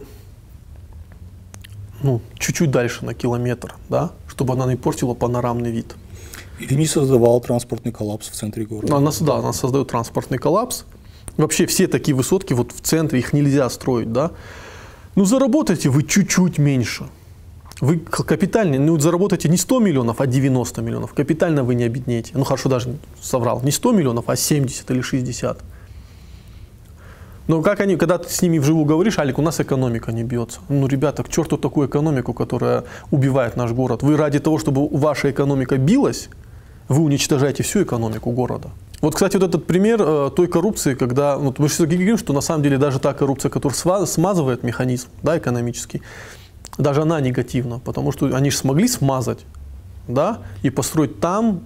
ну, 2.02 2.20
чуть-чуть 2.38 2.70
дальше 2.70 3.04
на 3.04 3.14
километр, 3.14 3.74
да, 3.88 4.10
чтобы 4.28 4.54
она 4.54 4.66
не 4.66 4.76
портила 4.76 5.14
панорамный 5.14 5.70
вид. 5.70 5.94
И 6.68 6.74
не 6.74 6.86
создавал 6.86 7.40
транспортный 7.40 7.92
коллапс 7.92 8.28
в 8.28 8.32
центре 8.32 8.64
города. 8.64 8.96
Она, 8.96 9.10
да, 9.20 9.36
она 9.36 9.52
создает 9.52 9.88
транспортный 9.88 10.38
коллапс. 10.38 10.84
Вообще 11.36 11.66
все 11.66 11.86
такие 11.86 12.14
высотки 12.14 12.52
вот 12.52 12.72
в 12.72 12.80
центре, 12.80 13.18
их 13.18 13.32
нельзя 13.32 13.68
строить, 13.70 14.12
да. 14.12 14.32
Ну 15.14 15.24
заработайте 15.24 15.88
вы 15.88 16.02
чуть-чуть 16.02 16.58
меньше. 16.58 17.08
Вы 17.80 17.98
капитально, 17.98 18.78
ну 18.78 18.98
заработаете 18.98 19.48
не 19.48 19.56
100 19.56 19.80
миллионов, 19.80 20.20
а 20.20 20.26
90 20.26 20.82
миллионов. 20.82 21.14
Капитально 21.14 21.64
вы 21.64 21.74
не 21.74 21.84
обеднеете. 21.84 22.32
Ну 22.34 22.44
хорошо, 22.44 22.68
даже 22.68 22.96
соврал. 23.20 23.60
Не 23.62 23.72
100 23.72 23.92
миллионов, 23.92 24.28
а 24.28 24.36
70 24.36 24.90
или 24.90 25.00
60. 25.00 25.58
Но 27.48 27.60
как 27.60 27.80
они, 27.80 27.96
когда 27.96 28.18
ты 28.18 28.30
с 28.30 28.40
ними 28.40 28.58
вживую 28.58 28.84
говоришь, 28.84 29.18
Алик, 29.18 29.38
у 29.38 29.42
нас 29.42 29.60
экономика 29.60 30.12
не 30.12 30.22
бьется. 30.22 30.60
Ну, 30.68 30.86
ребята, 30.86 31.24
к 31.24 31.28
черту 31.28 31.56
такую 31.56 31.88
экономику, 31.88 32.32
которая 32.32 32.84
убивает 33.10 33.56
наш 33.56 33.72
город. 33.72 34.02
Вы 34.02 34.16
ради 34.16 34.38
того, 34.38 34.58
чтобы 34.58 34.88
ваша 34.88 35.30
экономика 35.30 35.76
билась, 35.76 36.28
вы 36.88 37.02
уничтожаете 37.02 37.62
всю 37.62 37.82
экономику 37.82 38.30
города. 38.30 38.70
Вот, 39.00 39.14
кстати, 39.14 39.36
вот 39.36 39.48
этот 39.48 39.66
пример 39.66 40.00
э, 40.00 40.30
той 40.34 40.46
коррупции, 40.46 40.94
когда 40.94 41.36
вот 41.36 41.58
мы 41.58 41.66
все 41.66 41.86
говорим, 41.86 42.16
что 42.16 42.32
на 42.32 42.40
самом 42.40 42.62
деле 42.62 42.78
даже 42.78 43.00
та 43.00 43.12
коррупция, 43.12 43.50
которая 43.50 44.06
смазывает 44.06 44.62
механизм 44.62 45.08
да, 45.22 45.38
экономический, 45.38 46.02
даже 46.78 47.02
она 47.02 47.20
негативна, 47.20 47.80
потому 47.80 48.12
что 48.12 48.34
они 48.34 48.50
же 48.50 48.56
смогли 48.56 48.86
смазать 48.86 49.40
да, 50.06 50.38
и 50.62 50.70
построить 50.70 51.18
там, 51.18 51.62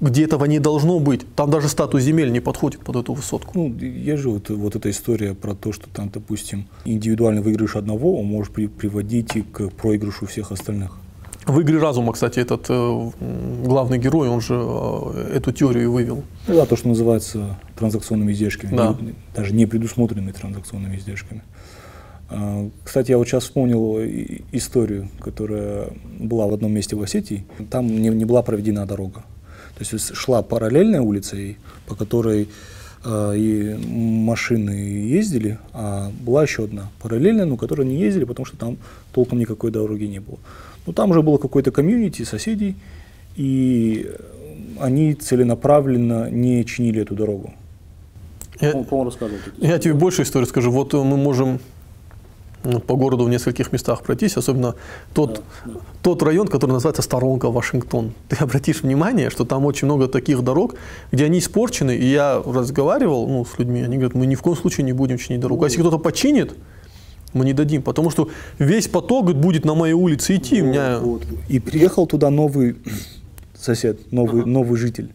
где 0.00 0.24
этого 0.24 0.44
не 0.44 0.58
должно 0.58 1.00
быть. 1.00 1.26
Там 1.34 1.50
даже 1.50 1.68
статус 1.68 2.02
земель 2.02 2.30
не 2.30 2.40
подходит 2.40 2.80
под 2.80 2.96
эту 2.96 3.14
высотку. 3.14 3.52
Ну, 3.54 3.76
я 3.78 4.16
же 4.16 4.30
вот, 4.30 4.48
вот 4.50 4.76
эта 4.76 4.90
история 4.90 5.34
про 5.34 5.54
то, 5.54 5.72
что 5.72 5.88
там, 5.90 6.10
допустим, 6.10 6.68
индивидуальный 6.84 7.42
выигрыш 7.42 7.76
одного, 7.76 8.18
он 8.20 8.26
может 8.26 8.52
при, 8.52 8.66
приводить 8.66 9.36
и 9.36 9.42
к 9.42 9.70
проигрышу 9.70 10.26
всех 10.26 10.52
остальных. 10.52 10.98
В 11.46 11.62
«Игре 11.62 11.78
разума», 11.78 12.12
кстати, 12.12 12.40
этот 12.40 12.66
э, 12.68 13.10
главный 13.64 13.98
герой, 13.98 14.28
он 14.28 14.40
же 14.40 14.54
э, 14.58 15.34
эту 15.36 15.52
теорию 15.52 15.92
вывел. 15.92 16.24
Да, 16.48 16.66
то, 16.66 16.74
что 16.74 16.88
называется 16.88 17.56
транзакционными 17.78 18.32
издержками, 18.32 18.76
да. 18.76 18.96
не, 19.00 19.14
даже 19.32 19.54
не 19.54 19.66
предусмотренными 19.66 20.32
транзакционными 20.32 20.96
издержками. 20.96 21.42
А, 22.30 22.68
кстати, 22.82 23.12
я 23.12 23.18
вот 23.18 23.28
сейчас 23.28 23.44
вспомнил 23.44 23.98
историю, 24.50 25.08
которая 25.20 25.90
была 26.18 26.48
в 26.48 26.54
одном 26.54 26.72
месте 26.72 26.96
в 26.96 27.02
Осетии. 27.02 27.46
Там 27.70 27.86
не, 27.86 28.08
не 28.08 28.24
была 28.24 28.42
проведена 28.42 28.84
дорога. 28.84 29.24
То 29.78 29.84
есть 29.84 30.16
шла 30.16 30.42
параллельная 30.42 31.00
улица, 31.00 31.36
по 31.86 31.94
которой 31.94 32.48
э, 33.04 33.32
и 33.36 33.76
машины 33.86 34.70
ездили, 34.70 35.60
а 35.72 36.10
была 36.20 36.42
еще 36.42 36.64
одна 36.64 36.90
параллельная, 37.00 37.44
но 37.44 37.56
которая 37.56 37.86
не 37.86 37.96
ездили, 37.96 38.24
потому 38.24 38.46
что 38.46 38.56
там 38.56 38.78
толком 39.12 39.38
никакой 39.38 39.70
дороги 39.70 40.04
не 40.06 40.18
было. 40.18 40.38
Ну, 40.86 40.92
там 40.92 41.10
уже 41.10 41.22
было 41.22 41.38
какое-то 41.38 41.70
комьюнити 41.70 42.22
соседей, 42.22 42.76
и 43.36 44.10
они 44.80 45.14
целенаправленно 45.14 46.30
не 46.30 46.64
чинили 46.64 47.02
эту 47.02 47.14
дорогу. 47.14 47.52
Я, 48.60 49.72
я 49.74 49.78
тебе 49.78 49.94
больше 49.94 50.22
историю 50.22 50.46
скажу. 50.46 50.70
Вот 50.70 50.94
мы 50.94 51.16
можем 51.16 51.60
ну, 52.64 52.80
по 52.80 52.96
городу 52.96 53.24
в 53.24 53.28
нескольких 53.28 53.72
местах 53.72 54.02
пройтись, 54.02 54.36
особенно 54.36 54.74
тот, 55.14 55.42
да, 55.64 55.72
да. 55.72 55.80
тот 56.02 56.22
район, 56.22 56.48
который 56.48 56.72
называется 56.72 57.02
Сторонка 57.02 57.50
Вашингтон. 57.50 58.12
Ты 58.28 58.36
обратишь 58.36 58.82
внимание, 58.82 59.30
что 59.30 59.44
там 59.44 59.64
очень 59.66 59.86
много 59.86 60.08
таких 60.08 60.42
дорог, 60.42 60.74
где 61.12 61.26
они 61.26 61.38
испорчены, 61.38 61.96
и 61.96 62.04
я 62.04 62.42
разговаривал 62.44 63.28
ну, 63.28 63.44
с 63.44 63.58
людьми, 63.58 63.82
они 63.82 63.96
говорят, 63.96 64.14
мы 64.14 64.26
ни 64.26 64.34
в 64.34 64.42
коем 64.42 64.56
случае 64.56 64.84
не 64.84 64.92
будем 64.92 65.18
чинить 65.18 65.40
дорогу. 65.40 65.64
А 65.64 65.66
если 65.66 65.80
кто-то 65.80 65.98
починит, 65.98 66.54
мы 67.36 67.44
не 67.44 67.52
дадим, 67.52 67.82
потому 67.82 68.10
что 68.10 68.28
весь 68.58 68.88
поток 68.88 69.32
будет 69.34 69.64
на 69.64 69.74
моей 69.74 69.94
улице 69.94 70.36
идти. 70.36 70.62
Вот, 70.62 70.70
меня... 70.70 70.98
вот. 70.98 71.22
И 71.48 71.60
приехал 71.60 72.06
туда 72.06 72.30
новый 72.30 72.76
сосед, 73.54 74.12
новый, 74.12 74.42
ага. 74.42 74.50
новый 74.50 74.78
житель. 74.78 75.10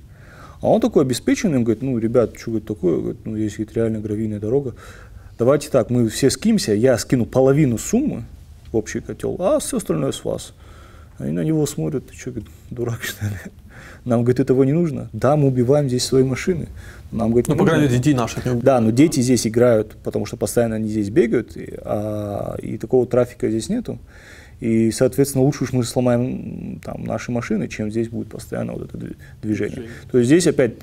А 0.61 0.67
он 0.67 0.79
такой 0.79 1.03
обеспеченный, 1.03 1.57
он 1.57 1.63
говорит, 1.63 1.81
ну, 1.81 1.97
ребят, 1.97 2.37
что 2.37 2.51
говорит, 2.51 2.67
такое, 2.67 2.97
говорит, 2.99 3.25
ну, 3.25 3.35
есть 3.35 3.57
говорит, 3.57 3.75
реально 3.75 3.99
гравийная 3.99 4.39
дорога. 4.39 4.75
Давайте 5.39 5.69
так, 5.69 5.89
мы 5.89 6.07
все 6.09 6.29
скинемся, 6.29 6.73
я 6.73 6.97
скину 6.99 7.25
половину 7.25 7.79
суммы 7.79 8.25
в 8.71 8.77
общий 8.77 8.99
котел, 8.99 9.37
а 9.39 9.59
все 9.59 9.77
остальное 9.77 10.11
с 10.11 10.23
вас. 10.23 10.53
Они 11.17 11.31
на 11.31 11.43
него 11.43 11.65
смотрят, 11.65 12.07
ты 12.07 12.15
что, 12.15 12.31
говорит, 12.31 12.49
дурак 12.69 13.03
что 13.03 13.25
ли? 13.25 13.31
Нам, 14.05 14.21
говорит, 14.21 14.39
этого 14.39 14.63
не 14.63 14.73
нужно. 14.73 15.09
Да, 15.13 15.35
мы 15.35 15.47
убиваем 15.47 15.87
здесь 15.87 16.05
свои 16.05 16.23
машины. 16.23 16.67
Нам, 17.11 17.29
говорит, 17.29 17.47
ну, 17.47 17.55
по 17.55 17.65
крайней 17.65 17.85
мере, 17.85 17.97
детей 17.97 18.13
наших. 18.13 18.61
Да, 18.61 18.79
но 18.79 18.91
дети 18.91 19.19
здесь 19.19 19.45
играют, 19.45 19.95
потому 20.03 20.25
что 20.25 20.37
постоянно 20.37 20.75
они 20.75 20.87
здесь 20.87 21.09
бегают, 21.09 21.57
и, 21.57 21.73
а, 21.81 22.55
и 22.61 22.77
такого 22.77 23.05
трафика 23.05 23.49
здесь 23.49 23.69
нету. 23.69 23.99
И, 24.61 24.91
соответственно, 24.91 25.43
лучше 25.43 25.63
уж 25.63 25.73
мы 25.73 25.83
сломаем 25.83 26.79
там, 26.83 27.03
наши 27.03 27.31
машины, 27.31 27.67
чем 27.67 27.89
здесь 27.89 28.09
будет 28.09 28.29
постоянно 28.29 28.73
вот 28.73 28.83
это 28.83 28.97
движение. 28.97 29.17
движение. 29.41 29.89
То 30.11 30.19
есть 30.19 30.27
здесь 30.27 30.45
опять 30.45 30.73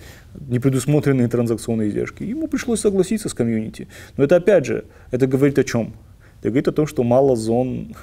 непредусмотренные 0.48 1.28
транзакционные 1.28 1.88
издержки. 1.88 2.24
Ему 2.24 2.48
пришлось 2.48 2.80
согласиться 2.80 3.28
с 3.28 3.34
комьюнити. 3.34 3.86
Но 4.16 4.24
это 4.24 4.36
опять 4.36 4.66
же, 4.66 4.84
это 5.12 5.28
говорит 5.28 5.58
о 5.60 5.64
чем? 5.64 5.94
Это 6.40 6.50
говорит 6.50 6.66
о 6.66 6.72
том, 6.72 6.88
что 6.88 7.04
мало 7.04 7.36
зон, 7.36 7.94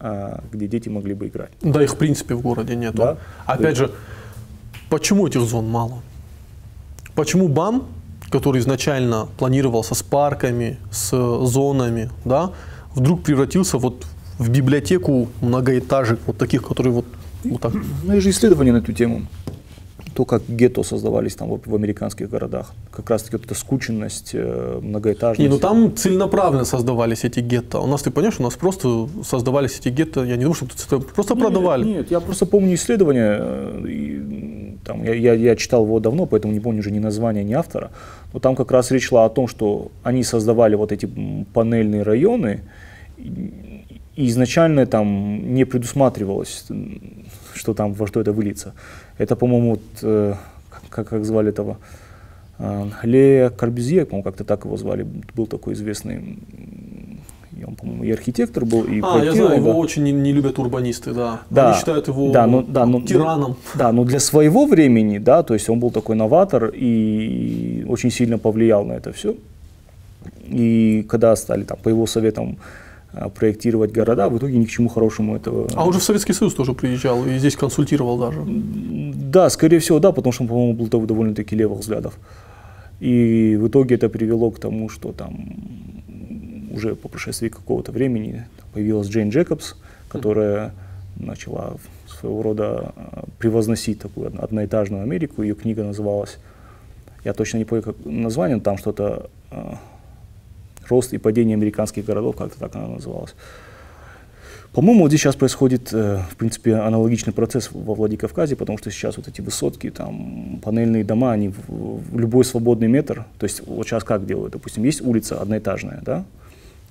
а, 0.00 0.44
где 0.52 0.66
дети 0.68 0.90
могли 0.90 1.14
бы 1.14 1.28
играть. 1.28 1.52
Да, 1.62 1.82
их 1.82 1.94
в 1.94 1.96
принципе 1.96 2.34
в 2.34 2.42
городе 2.42 2.74
нет. 2.74 2.94
Да? 2.94 3.16
Опять 3.46 3.78
же, 3.78 3.90
почему 4.92 5.26
этих 5.26 5.40
зон 5.40 5.70
мало? 5.70 6.02
Почему 7.14 7.48
БАМ, 7.48 7.84
который 8.30 8.60
изначально 8.60 9.26
планировался 9.38 9.94
с 9.94 10.02
парками, 10.02 10.76
с 10.90 11.16
зонами, 11.46 12.10
да, 12.26 12.50
вдруг 12.94 13.22
превратился 13.22 13.78
вот 13.78 14.04
в 14.38 14.50
библиотеку 14.50 15.28
многоэтажек, 15.40 16.20
вот 16.26 16.36
таких, 16.36 16.62
которые 16.62 16.92
вот, 16.92 17.06
вот 17.44 17.60
так. 17.62 17.72
Ну, 18.04 18.12
есть 18.12 18.24
же 18.24 18.30
исследования 18.30 18.72
на 18.72 18.78
эту 18.78 18.92
тему. 18.92 19.22
То, 20.14 20.24
как 20.24 20.42
гетто 20.48 20.82
создавались 20.82 21.34
там 21.34 21.48
в, 21.48 21.60
в 21.66 21.74
американских 21.74 22.28
городах. 22.28 22.72
Как 22.90 23.10
раз 23.10 23.22
таки 23.22 23.36
вот 23.36 23.46
эта 23.46 23.54
скученность, 23.54 24.30
э, 24.34 24.80
многоэтажность. 24.82 25.40
Не, 25.40 25.48
ну 25.48 25.58
там 25.58 25.96
целенаправленно 25.96 26.64
создавались 26.64 27.24
эти 27.24 27.40
гетто. 27.40 27.80
У 27.80 27.86
нас, 27.86 28.02
ты 28.02 28.10
понимаешь, 28.10 28.38
у 28.40 28.42
нас 28.42 28.54
просто 28.54 29.08
создавались 29.24 29.78
эти 29.78 29.88
гетто, 29.88 30.24
я 30.24 30.36
не 30.36 30.44
думаю, 30.44 30.54
что 30.54 31.00
просто 31.00 31.34
нет, 31.34 31.42
продавали. 31.42 31.84
Нет, 31.84 32.10
я 32.10 32.20
просто 32.20 32.46
помню 32.46 32.74
исследования, 32.74 33.38
э, 33.40 33.84
и, 33.88 34.78
там, 34.84 35.02
я, 35.04 35.14
я, 35.14 35.34
я 35.34 35.56
читал 35.56 35.84
его 35.84 36.00
давно, 36.00 36.26
поэтому 36.26 36.52
не 36.52 36.60
помню 36.60 36.80
уже 36.80 36.90
ни 36.90 36.98
названия, 36.98 37.44
ни 37.44 37.54
автора. 37.54 37.90
Но 38.32 38.40
там 38.40 38.56
как 38.56 38.70
раз 38.70 38.90
речь 38.90 39.08
шла 39.08 39.24
о 39.24 39.28
том, 39.28 39.48
что 39.48 39.90
они 40.02 40.24
создавали 40.24 40.74
вот 40.74 40.92
эти 40.92 41.08
панельные 41.54 42.02
районы, 42.02 42.60
и 44.16 44.28
изначально 44.28 44.86
там 44.86 45.54
не 45.54 45.64
предусматривалось, 45.64 46.66
что 47.54 47.74
там 47.74 47.92
во 47.92 48.06
что 48.06 48.20
это 48.20 48.32
выльется. 48.32 48.72
Это, 49.18 49.36
по-моему, 49.36 49.70
вот, 49.70 49.82
э, 50.02 50.34
как, 50.90 51.08
как 51.08 51.24
звали 51.24 51.50
этого, 51.50 51.76
э, 52.58 52.84
Ле 53.02 53.50
Корбюзье, 53.50 54.04
по-моему, 54.04 54.24
как-то 54.24 54.44
так 54.44 54.64
его 54.64 54.76
звали, 54.76 55.06
был 55.34 55.46
такой 55.46 55.74
известный 55.74 56.38
И 57.60 57.64
он, 57.64 57.76
по-моему, 57.76 58.04
и 58.04 58.12
архитектор 58.12 58.64
был, 58.64 58.84
и 58.84 59.00
А, 59.02 59.22
я 59.24 59.32
знаю, 59.32 59.56
его 59.56 59.78
очень 59.78 60.02
не, 60.04 60.12
не 60.12 60.32
любят 60.32 60.58
урбанисты, 60.58 61.12
да. 61.12 61.40
Да, 61.50 61.68
Они 61.68 61.78
считают 61.78 62.08
его 62.08 62.30
да, 62.30 62.46
ну, 62.46 62.62
да, 62.62 62.86
ну, 62.86 63.02
тираном. 63.02 63.56
Да, 63.74 63.92
но 63.92 64.04
для 64.04 64.20
своего 64.20 64.66
времени, 64.66 65.18
да, 65.18 65.42
то 65.42 65.54
есть 65.54 65.68
он 65.68 65.78
был 65.78 65.90
такой 65.90 66.16
новатор 66.16 66.72
и 66.74 67.84
очень 67.88 68.10
сильно 68.10 68.38
повлиял 68.38 68.84
на 68.84 68.94
это 68.94 69.12
все. 69.12 69.34
И 70.44 71.06
когда 71.08 71.36
стали 71.36 71.64
там, 71.64 71.78
по 71.82 71.88
его 71.88 72.06
советам 72.06 72.56
проектировать 73.34 73.92
города, 73.92 74.28
в 74.28 74.38
итоге 74.38 74.58
ни 74.58 74.64
к 74.64 74.70
чему 74.70 74.88
хорошему 74.88 75.36
этого... 75.36 75.68
А 75.74 75.86
он 75.86 75.92
же 75.92 75.98
в 75.98 76.02
Советский 76.02 76.32
Союз 76.32 76.54
тоже 76.54 76.72
приезжал 76.72 77.26
и 77.26 77.38
здесь 77.38 77.56
консультировал 77.56 78.18
даже. 78.18 78.42
Да, 78.46 79.50
скорее 79.50 79.78
всего, 79.78 79.98
да, 79.98 80.12
потому 80.12 80.32
что 80.32 80.44
он, 80.44 80.48
по-моему, 80.48 80.74
был 80.74 80.86
дов- 80.86 81.06
довольно-таки 81.06 81.54
левых 81.56 81.80
взглядов. 81.80 82.18
И 83.00 83.58
в 83.60 83.68
итоге 83.68 83.96
это 83.96 84.08
привело 84.08 84.50
к 84.50 84.58
тому, 84.58 84.88
что 84.88 85.12
там 85.12 85.56
уже 86.72 86.94
по 86.94 87.08
прошествии 87.08 87.48
какого-то 87.48 87.92
времени 87.92 88.46
появилась 88.72 89.08
Джейн 89.08 89.30
Джекобс, 89.30 89.76
которая 90.08 90.72
начала 91.16 91.74
своего 92.06 92.42
рода 92.42 92.92
а, 92.96 93.24
превозносить 93.38 93.98
такую 93.98 94.28
одно- 94.28 94.42
одноэтажную 94.42 95.02
Америку. 95.02 95.42
Ее 95.42 95.54
книга 95.54 95.84
называлась, 95.84 96.38
я 97.24 97.32
точно 97.34 97.58
не 97.58 97.64
помню 97.64 97.82
как 97.82 97.96
название, 98.04 98.56
но 98.56 98.62
там 98.62 98.78
что-то 98.78 99.28
а, 99.50 99.78
«Рост 100.92 101.12
и 101.14 101.18
падение 101.18 101.54
американских 101.54 102.04
городов», 102.04 102.36
как-то 102.36 102.58
так 102.58 102.76
она 102.76 102.88
называлась. 102.88 103.34
По-моему, 104.72 105.02
вот 105.02 105.08
здесь 105.08 105.20
сейчас 105.20 105.36
происходит, 105.36 105.92
э, 105.92 106.22
в 106.30 106.36
принципе, 106.36 106.76
аналогичный 106.76 107.32
процесс 107.32 107.68
во 107.72 107.94
Владикавказе, 107.94 108.56
потому 108.56 108.78
что 108.78 108.90
сейчас 108.90 109.18
вот 109.18 109.28
эти 109.28 109.42
высотки, 109.42 109.90
там, 109.90 110.60
панельные 110.62 111.04
дома, 111.04 111.32
они 111.32 111.48
в, 111.48 112.18
любой 112.18 112.44
свободный 112.44 112.88
метр, 112.88 113.26
то 113.38 113.44
есть 113.44 113.66
вот 113.66 113.86
сейчас 113.86 114.02
как 114.02 114.24
делают, 114.24 114.52
допустим, 114.54 114.84
есть 114.84 115.02
улица 115.02 115.42
одноэтажная, 115.42 116.00
да, 116.02 116.24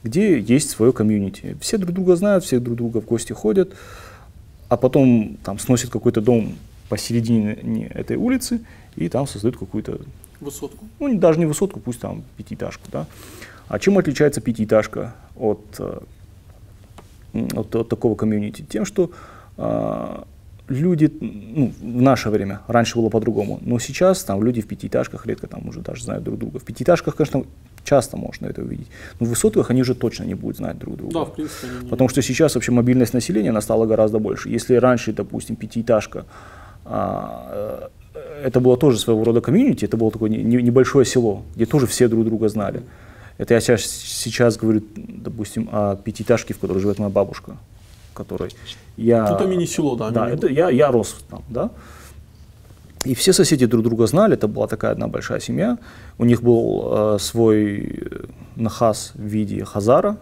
где 0.03 0.39
есть 0.39 0.69
свое 0.69 0.93
комьюнити. 0.93 1.57
Все 1.59 1.77
друг 1.79 1.93
друга 1.95 2.15
знают, 2.15 2.43
все 2.43 2.59
друг 2.59 2.77
друга 2.77 3.01
в 3.01 3.05
гости 3.05 3.33
ходят, 3.33 3.73
а 4.69 4.77
потом 4.77 5.37
там 5.43 5.57
сносят 5.57 5.89
какой-то 5.89 6.21
дом 6.21 6.53
посередине 6.87 7.57
не 7.63 7.85
этой 7.87 8.17
улицы 8.17 8.61
и 8.95 9.09
там 9.09 9.25
создают 9.25 9.57
какую-то 9.57 10.01
Высотку. 10.39 10.85
ну, 10.99 11.17
даже 11.17 11.39
не 11.39 11.45
высотку, 11.45 11.79
пусть 11.79 11.99
там 11.99 12.23
пятиэтажку, 12.37 12.83
да. 12.91 13.05
А 13.71 13.79
чем 13.79 13.97
отличается 13.97 14.41
пятиэтажка 14.41 15.15
от, 15.38 15.62
э, 15.79 15.99
от, 17.55 17.73
от 17.73 17.88
такого 17.88 18.15
комьюнити? 18.15 18.65
Тем, 18.67 18.84
что 18.84 19.12
а, 19.57 20.25
люди, 20.67 21.10
ну, 21.21 21.71
в 21.79 22.01
наше 22.01 22.29
время, 22.29 22.60
раньше 22.67 22.97
было 22.99 23.07
по-другому, 23.07 23.60
но 23.62 23.79
сейчас 23.79 24.25
там 24.25 24.43
люди 24.43 24.60
в 24.60 24.67
пятиэтажках 24.67 25.25
редко 25.25 25.47
там 25.47 25.69
уже 25.69 25.79
даже 25.79 26.03
знают 26.03 26.25
друг 26.25 26.38
друга. 26.38 26.60
В 26.60 26.65
пятиэтажках, 26.65 27.15
конечно, 27.15 27.45
часто 27.86 28.17
можно 28.17 28.47
это 28.47 28.62
увидеть, 28.62 28.88
но 29.21 29.25
в 29.25 29.29
высотках 29.29 29.71
они 29.71 29.81
уже 29.84 29.95
точно 29.95 30.25
не 30.25 30.34
будут 30.36 30.57
знать 30.57 30.77
друг 30.77 30.97
друга. 30.97 31.13
Да, 31.13 31.23
в 31.23 31.34
принципе, 31.34 31.67
они 31.67 31.84
не- 31.86 31.89
Потому 31.89 32.10
что 32.10 32.21
сейчас 32.21 32.55
вообще 32.55 32.73
мобильность 32.73 33.13
населения 33.13 33.51
она 33.51 33.62
стала 33.62 33.86
гораздо 33.86 34.19
больше. 34.19 34.49
Если 34.49 34.75
раньше, 34.75 35.13
допустим, 35.13 35.55
пятиэтажка, 35.55 36.25
а, 36.84 37.89
э, 38.15 38.47
это 38.47 38.60
было 38.60 38.75
тоже 38.75 38.97
своего 38.99 39.23
рода 39.23 39.39
комьюнити, 39.39 39.86
это 39.86 39.95
было 39.95 40.12
такое 40.12 40.29
не- 40.29 40.43
не- 40.43 40.62
небольшое 40.62 41.05
село, 41.05 41.43
где 41.55 41.65
тоже 41.65 41.88
все 41.88 42.10
друг 42.10 42.25
друга 42.25 42.49
знали. 42.49 42.81
Это 43.41 43.56
я 43.56 43.60
сейчас, 43.60 43.82
сейчас 43.86 44.56
говорю, 44.56 44.84
допустим, 44.95 45.67
о 45.71 45.95
пятиэтажке, 45.95 46.54
в 46.54 46.60
которой 46.60 46.77
живет 46.77 46.99
моя 46.99 47.10
бабушка, 47.10 47.58
которой 48.13 48.51
я... 48.97 49.25
Это 49.27 49.45
мини-село, 49.47 49.95
да, 49.95 50.12
Да, 50.12 50.27
мини- 50.27 50.34
это 50.36 50.47
я, 50.47 50.69
я 50.69 50.91
рос 50.91 51.15
там, 51.27 51.41
да. 51.49 51.71
И 53.04 53.15
все 53.15 53.34
соседи 53.34 53.65
друг 53.65 53.84
друга 53.84 54.06
знали, 54.06 54.36
это 54.36 54.47
была 54.47 54.67
такая 54.67 54.91
одна 54.91 55.08
большая 55.08 55.39
семья. 55.39 55.80
У 56.19 56.25
них 56.25 56.43
был 56.43 57.15
э, 57.15 57.17
свой 57.19 57.80
э, 57.82 58.25
нахаз 58.58 59.13
в 59.15 59.23
виде 59.23 59.65
хазара, 59.65 60.17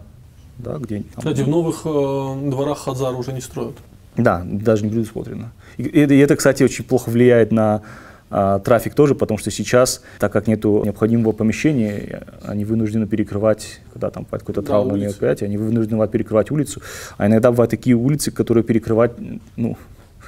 да, 0.56 0.78
где 0.78 1.00
там- 1.00 1.18
Кстати, 1.18 1.42
в 1.42 1.48
новых 1.48 1.82
э, 1.84 2.50
дворах 2.50 2.78
Хазар 2.78 3.14
уже 3.14 3.34
не 3.34 3.42
строят. 3.42 3.74
да, 4.16 4.42
даже 4.46 4.82
не 4.86 4.90
предусмотрено. 4.90 5.52
И, 5.76 5.82
и 5.82 6.06
и 6.06 6.18
это, 6.20 6.36
кстати, 6.36 6.62
очень 6.62 6.84
плохо 6.84 7.10
влияет 7.10 7.52
на 7.52 7.82
а, 8.30 8.60
трафик 8.60 8.94
тоже, 8.94 9.14
потому 9.14 9.38
что 9.38 9.50
сейчас, 9.50 10.02
так 10.18 10.32
как 10.32 10.46
нет 10.46 10.64
необходимого 10.64 11.32
помещения, 11.32 12.22
они 12.42 12.64
вынуждены 12.64 13.06
перекрывать, 13.06 13.80
когда 13.92 14.10
там 14.10 14.24
какое-то 14.24 14.62
Да, 14.62 14.68
травмное 14.68 15.00
мероприятие, 15.00 15.48
они 15.48 15.56
вынуждены 15.56 15.96
бывают 15.96 16.12
перекрывать 16.12 16.50
улицу, 16.50 16.80
а 17.18 17.26
иногда 17.26 17.50
бывают 17.50 17.70
такие 17.70 17.96
улицы, 17.96 18.30
которые 18.30 18.62
перекрывать, 18.62 19.12
ну, 19.56 19.76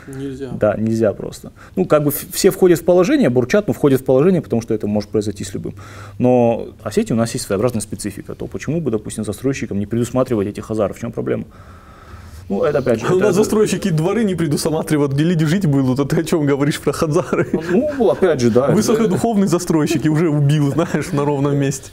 Нельзя. 0.07 0.51
да, 0.53 0.75
нельзя 0.77 1.13
просто. 1.13 1.53
Ну, 1.77 1.85
как 1.85 2.03
бы 2.03 2.11
все 2.11 2.51
входят 2.51 2.81
в 2.81 2.85
положение, 2.85 3.31
бурчат, 3.31 3.69
но 3.69 3.73
входят 3.73 4.01
в 4.01 4.05
положение, 4.05 4.43
потому 4.43 4.61
что 4.61 4.75
это 4.75 4.87
может 4.89 5.11
произойти 5.11 5.45
с 5.45 5.55
любым. 5.55 5.75
Но 6.19 6.69
Осетии 6.83 7.13
у 7.13 7.17
нас 7.17 7.33
есть 7.35 7.47
своеобразная 7.47 7.83
специфика, 7.83 8.35
то 8.35 8.47
почему 8.47 8.81
бы, 8.81 8.91
допустим, 8.91 9.25
застройщикам 9.25 9.79
не 9.79 9.87
предусматривать 9.87 10.49
этих 10.49 10.65
хазаров, 10.65 10.97
в 10.97 11.01
чем 11.01 11.13
проблема? 11.13 11.45
Ну, 12.49 12.63
это 12.65 12.79
опять 12.79 13.01
же... 13.01 13.07
У 13.07 13.17
это- 13.17 13.27
нас 13.27 13.35
застройщики 13.37 13.89
дворы 13.91 14.25
не 14.25 14.35
предусматривают, 14.35 15.13
где 15.13 15.25
люди 15.25 15.47
жить 15.47 15.67
будут, 15.67 16.01
а 16.01 16.05
ты 16.05 16.21
о 16.21 16.25
чем 16.25 16.47
говоришь 16.47 16.81
про 16.81 16.93
Хазары? 16.93 17.49
Ну, 17.71 18.11
опять 18.11 18.41
же, 18.41 18.51
да. 18.51 18.69
Высокодуховный 18.69 19.47
застройщик 19.47 20.05
и 20.07 20.09
уже 20.09 20.29
убил, 20.29 20.71
знаешь, 20.73 21.13
на 21.13 21.25
ровном 21.25 21.57
месте. 21.57 21.91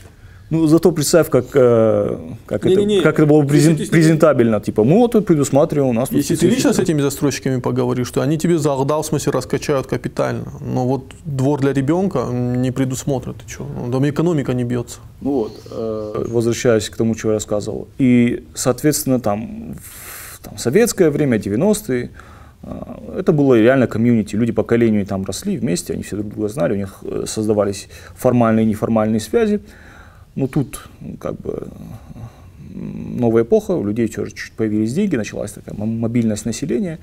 Ну, 0.51 0.65
зато 0.65 0.91
представь, 0.91 1.29
как, 1.29 1.45
э, 1.53 2.17
как, 2.47 2.65
Не-не-не, 2.65 2.95
это, 2.95 3.03
как 3.03 3.19
это 3.19 3.27
было 3.27 3.43
если 3.43 3.55
презен- 3.71 3.75
ты 3.75 3.81
ними- 3.83 3.91
презентабельно. 3.91 4.59
Типа, 4.59 4.83
мы 4.83 4.95
вот 4.97 5.11
тут 5.11 5.27
предусматриваем, 5.27 5.91
у 5.91 5.93
нас 5.93 6.09
тут 6.09 6.17
Если 6.17 6.33
ты 6.33 6.37
специфика. 6.37 6.55
лично 6.55 6.73
с 6.73 6.79
этими 6.79 7.01
застройщиками 7.01 7.59
поговоришь, 7.59 8.07
что 8.07 8.21
они 8.21 8.37
тебе 8.39 8.57
за 8.57 8.73
в 8.73 9.03
смысле 9.03 9.31
раскачают 9.31 9.85
капитально. 9.85 10.45
Но 10.59 10.87
вот 10.87 11.03
двор 11.23 11.59
для 11.59 11.71
ребенка 11.71 12.25
не 12.31 12.71
предусмотрят. 12.71 13.35
Ты 13.45 13.47
что? 13.53 13.67
Там 13.91 14.09
экономика 14.09 14.53
не 14.53 14.63
бьется. 14.63 14.97
Ну 15.21 15.31
вот, 15.31 15.51
э, 15.71 16.25
возвращаясь 16.29 16.89
к 16.89 16.95
тому, 16.97 17.15
что 17.15 17.27
я 17.27 17.33
рассказывал. 17.35 17.87
И, 17.99 18.43
соответственно, 18.55 19.19
там, 19.19 19.75
там, 20.43 20.57
советское 20.57 21.09
время, 21.09 21.37
90-е, 21.37 22.09
э, 22.63 23.19
это 23.19 23.31
было 23.31 23.55
реально 23.55 23.87
комьюнити. 23.87 24.35
Люди 24.35 24.51
по 24.51 24.63
коленю 24.63 25.05
там 25.05 25.25
росли 25.25 25.57
вместе, 25.57 25.93
они 25.93 26.03
все 26.03 26.15
друг 26.15 26.29
друга 26.33 26.49
знали, 26.49 26.73
у 26.73 26.77
них 26.77 26.99
э, 27.03 27.23
создавались 27.27 27.89
формальные 28.15 28.65
и 28.65 28.69
неформальные 28.69 29.19
связи. 29.19 29.61
Но 30.35 30.47
тут 30.47 30.87
ну, 31.01 31.17
как 31.17 31.35
бы 31.35 31.67
новая 32.73 33.43
эпоха, 33.43 33.71
у 33.71 33.83
людей 33.83 34.07
тоже 34.07 34.31
чуть 34.31 34.53
появились 34.53 34.93
деньги, 34.93 35.15
началась 35.15 35.51
такая 35.51 35.75
мобильность 35.77 36.45
населения, 36.45 36.99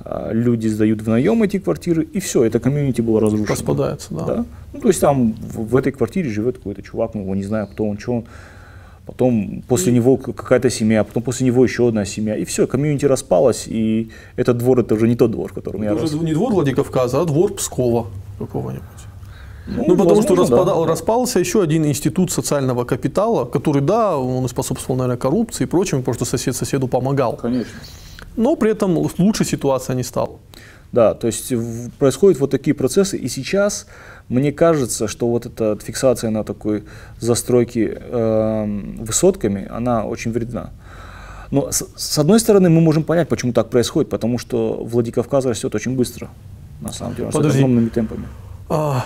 а, 0.00 0.30
люди 0.32 0.68
сдают 0.68 1.02
в 1.02 1.08
наем 1.08 1.42
эти 1.42 1.58
квартиры, 1.58 2.02
и 2.04 2.20
все, 2.20 2.44
это 2.44 2.60
комьюнити 2.60 3.00
было 3.00 3.20
разрушено. 3.20 3.54
Распадается, 3.54 4.14
да. 4.14 4.24
Да? 4.24 4.44
Ну, 4.72 4.80
то 4.80 4.88
есть 4.88 5.00
там 5.00 5.32
в, 5.32 5.68
в 5.70 5.76
этой 5.76 5.92
квартире 5.92 6.30
живет 6.30 6.58
какой-то 6.58 6.82
чувак, 6.82 7.14
мы 7.14 7.22
его 7.22 7.34
не 7.34 7.44
знаем, 7.44 7.66
кто 7.66 7.84
он, 7.84 7.98
что 7.98 8.12
он. 8.12 8.24
Потом 9.06 9.62
после 9.68 9.92
него 9.92 10.16
какая-то 10.16 10.68
семья, 10.68 11.04
потом 11.04 11.22
после 11.22 11.46
него 11.46 11.64
еще 11.64 11.88
одна 11.88 12.04
семья. 12.04 12.36
И 12.36 12.44
все, 12.44 12.66
комьюнити 12.66 13.06
распалось, 13.06 13.68
и 13.68 14.10
этот 14.34 14.58
двор 14.58 14.80
это 14.80 14.94
уже 14.94 15.06
не 15.06 15.14
тот 15.14 15.30
двор, 15.30 15.50
в 15.52 15.54
котором 15.54 15.82
я 15.84 15.92
Это 15.92 16.02
рос. 16.02 16.12
уже 16.12 16.24
не 16.24 16.34
двор 16.34 16.52
Владикавказа, 16.52 17.20
а 17.20 17.24
двор 17.24 17.54
Пскова 17.54 18.06
какого-нибудь. 18.38 18.82
Ну, 19.68 19.84
Ну, 19.86 19.96
потому 19.96 20.22
что 20.22 20.34
возможно, 20.34 20.64
да. 20.64 20.86
распался 20.86 21.38
еще 21.38 21.62
один 21.62 21.84
институт 21.86 22.32
социального 22.32 22.84
капитала, 22.84 23.44
который, 23.44 23.80
да, 23.82 24.16
он 24.18 24.48
способствовал, 24.48 24.98
наверное, 24.98 25.18
коррупции 25.18 25.64
и 25.64 25.66
прочему, 25.66 26.00
потому 26.02 26.14
что 26.14 26.24
сосед 26.24 26.56
соседу 26.56 26.88
помогал. 26.88 27.36
Конечно. 27.36 27.72
Но 28.36 28.56
при 28.56 28.70
этом 28.72 28.98
лучше 29.18 29.44
ситуация 29.44 29.96
не 29.96 30.02
стала. 30.04 30.30
Да, 30.92 31.14
то 31.14 31.26
есть 31.26 31.52
происходят 31.98 32.40
вот 32.40 32.50
такие 32.50 32.74
процессы, 32.74 33.16
и 33.16 33.28
сейчас 33.28 33.86
мне 34.28 34.52
кажется, 34.52 35.08
что 35.08 35.28
вот 35.28 35.46
эта 35.46 35.76
фиксация 35.82 36.30
на 36.30 36.42
такой 36.44 36.84
застройке 37.20 37.98
эм, 38.10 38.96
высотками, 39.04 39.66
она 39.70 40.04
очень 40.04 40.32
вредна. 40.32 40.70
Но 41.50 41.70
с, 41.70 41.84
с 41.94 42.18
одной 42.18 42.40
стороны 42.40 42.70
мы 42.70 42.80
можем 42.80 43.04
понять, 43.04 43.28
почему 43.28 43.52
так 43.52 43.70
происходит, 43.70 44.10
потому 44.10 44.38
что 44.38 44.82
Владикавказ 44.84 45.44
растет 45.44 45.74
очень 45.74 45.94
быстро, 45.96 46.28
на 46.80 46.92
самом 46.92 47.14
деле, 47.14 47.30
Подожди. 47.30 47.58
огромными 47.58 47.88
темпами. 47.88 48.24
А, 48.68 49.04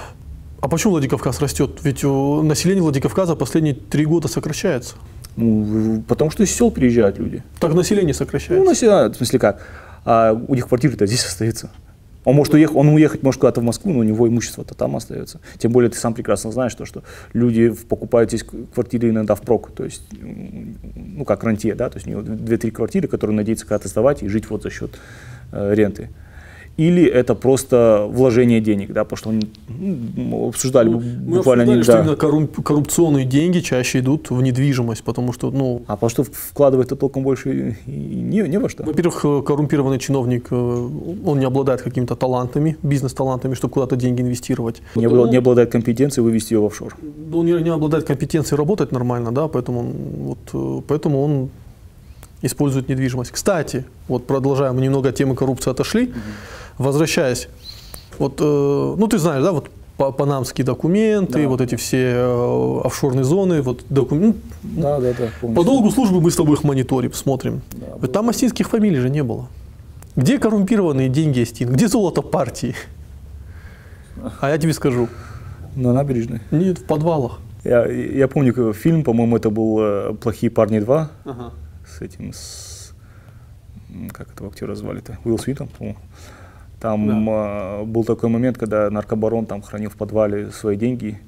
а 0.60 0.68
почему 0.68 0.92
Владикавказ 0.92 1.40
растет? 1.40 1.78
Ведь 1.82 2.02
э, 2.02 2.06
население 2.08 2.82
Владикавказа 2.82 3.36
последние 3.36 3.74
три 3.74 4.06
года 4.06 4.28
сокращается. 4.28 4.94
Ну, 5.36 6.02
потому 6.08 6.30
что 6.30 6.42
из 6.42 6.50
сел 6.50 6.70
приезжают 6.70 7.18
люди. 7.18 7.42
Так 7.58 7.74
население 7.74 8.08
Ну, 8.14 8.18
сокращается. 8.18 8.64
населяют, 8.68 9.14
в 9.14 9.16
смысле 9.18 9.38
как? 9.38 9.66
А 10.04 10.32
у 10.32 10.54
них 10.54 10.68
квартиры-то 10.68 11.06
здесь 11.06 11.24
остаются. 11.24 11.70
Он 12.24 12.36
может 12.36 12.52
уехать, 12.52 12.76
он 12.76 12.88
уехать 12.88 13.22
может 13.22 13.40
куда-то 13.40 13.60
в 13.60 13.64
Москву, 13.64 13.92
но 13.92 14.00
у 14.00 14.02
него 14.02 14.28
имущество-то 14.28 14.74
там 14.74 14.94
остается. 14.94 15.40
Тем 15.58 15.72
более 15.72 15.90
ты 15.90 15.96
сам 15.96 16.12
прекрасно 16.12 16.52
знаешь, 16.52 16.74
то, 16.74 16.84
что 16.84 17.02
люди 17.32 17.70
покупают 17.88 18.30
здесь 18.30 18.44
квартиры 18.74 19.08
иногда 19.08 19.34
впрок, 19.34 19.70
то 19.74 19.84
есть, 19.84 20.02
ну, 20.12 21.24
как 21.24 21.44
рантье, 21.44 21.74
да, 21.74 21.88
то 21.88 21.96
есть 21.96 22.06
у 22.06 22.10
него 22.10 22.20
две-три 22.20 22.70
квартиры, 22.70 23.08
которые 23.08 23.32
он 23.32 23.36
надеется 23.36 23.64
когда-то 23.64 23.88
сдавать 23.88 24.22
и 24.22 24.28
жить 24.28 24.50
вот 24.50 24.62
за 24.62 24.70
счет 24.70 24.98
э, 25.52 25.74
ренты. 25.74 26.10
Или 26.80 27.04
это 27.04 27.34
просто 27.34 28.06
вложение 28.08 28.60
денег, 28.60 28.92
да, 28.92 29.04
потому 29.04 29.18
что 29.18 29.48
ну, 29.68 30.48
обсуждали 30.48 30.88
ну, 30.88 30.98
буквально 30.98 31.66
мы 31.66 31.72
обсуждали, 31.72 31.82
что 31.82 31.98
именно 31.98 32.16
коррумп, 32.16 32.62
коррупционные 32.62 33.26
деньги 33.26 33.60
чаще 33.60 33.98
идут 33.98 34.30
в 34.30 34.40
недвижимость, 34.40 35.04
потому 35.04 35.34
что, 35.34 35.50
ну... 35.50 35.82
А 35.86 35.96
потому 35.96 36.10
что 36.10 36.24
вкладывать-то 36.24 36.96
толком 36.96 37.22
больше 37.22 37.76
не, 37.86 38.40
не 38.48 38.58
во 38.58 38.68
что? 38.70 38.84
Во-первых, 38.84 39.24
э, 39.24 39.42
коррумпированный 39.42 39.98
чиновник, 39.98 40.46
э, 40.50 40.88
он 41.26 41.38
не 41.38 41.44
обладает 41.44 41.82
какими-то 41.82 42.16
талантами, 42.16 42.78
бизнес-талантами, 42.82 43.54
чтобы 43.54 43.74
куда-то 43.74 43.96
деньги 43.96 44.22
инвестировать. 44.22 44.80
Не, 44.94 45.08
Потому, 45.08 45.26
не 45.26 45.36
обладает 45.36 45.70
компетенцией 45.70 46.24
вывести 46.24 46.54
ее 46.54 46.60
в 46.60 46.64
офшор. 46.64 46.96
Он 47.34 47.44
не, 47.44 47.52
не 47.62 47.70
обладает 47.70 48.04
компетенцией 48.04 48.56
работать 48.56 48.92
нормально, 48.92 49.32
да, 49.32 49.48
поэтому, 49.48 49.82
вот, 49.82 50.38
э, 50.54 50.82
поэтому 50.88 51.24
он 51.24 51.50
используют 52.42 52.88
недвижимость. 52.88 53.30
Кстати, 53.30 53.84
вот 54.08 54.26
продолжаем, 54.26 54.76
мы 54.76 54.82
немного 54.82 55.10
от 55.10 55.14
темы 55.14 55.34
коррупции 55.34 55.70
отошли, 55.70 56.08
угу. 56.08 56.18
возвращаясь, 56.78 57.48
вот, 58.18 58.40
э, 58.40 58.44
ну 58.44 59.06
ты 59.06 59.18
знаешь, 59.18 59.42
да, 59.42 59.52
вот 59.52 59.70
панамские 59.96 60.64
документы, 60.64 61.42
да, 61.42 61.48
вот 61.48 61.60
эти 61.60 61.74
все 61.74 62.12
э, 62.14 62.80
офшорные 62.84 63.24
зоны, 63.24 63.60
вот 63.60 63.84
документы. 63.90 64.38
Ну, 64.62 64.82
да, 64.82 65.00
да, 65.00 65.12
да. 65.12 65.28
Помню. 65.40 65.56
По 65.56 65.64
долгу 65.64 65.90
службы 65.90 66.20
мы 66.20 66.30
с 66.30 66.36
тобой 66.36 66.54
их 66.54 66.64
мониторим, 66.64 67.12
смотрим. 67.12 67.60
Да, 67.72 68.08
Там 68.08 68.30
астинских 68.30 68.68
фамилий 68.70 68.98
же 68.98 69.10
не 69.10 69.22
было. 69.22 69.48
Где 70.16 70.38
коррумпированные 70.38 71.08
деньги 71.08 71.40
Астин? 71.40 71.72
Где 71.72 71.86
золото 71.86 72.22
партии? 72.22 72.74
А 74.40 74.50
я 74.50 74.58
тебе 74.58 74.72
скажу. 74.72 75.08
На 75.76 75.92
набережной? 75.92 76.40
Нет, 76.50 76.78
в 76.78 76.84
подвалах. 76.84 77.38
Я, 77.62 77.86
я 77.86 78.26
помню 78.26 78.72
фильм, 78.72 79.04
по-моему, 79.04 79.36
это 79.36 79.50
был 79.50 79.78
э, 79.80 80.14
«Плохие 80.14 80.50
парни 80.50 80.78
2». 80.78 81.08
Ага 81.24 81.52
с 82.00 82.02
этим, 82.02 82.32
с, 82.32 82.94
как 84.12 84.32
этого 84.32 84.48
актера 84.48 84.74
звали-то, 84.74 85.18
Уилл 85.24 85.38
Смитом, 85.38 85.68
по-моему. 85.68 85.98
Там 86.80 87.06
да. 87.06 87.80
э, 87.80 87.84
был 87.84 88.04
такой 88.04 88.30
момент, 88.30 88.56
когда 88.56 88.90
наркобарон 88.90 89.44
там 89.46 89.60
хранил 89.60 89.90
в 89.90 89.96
подвале 89.96 90.50
свои 90.50 90.76
деньги, 90.76 91.20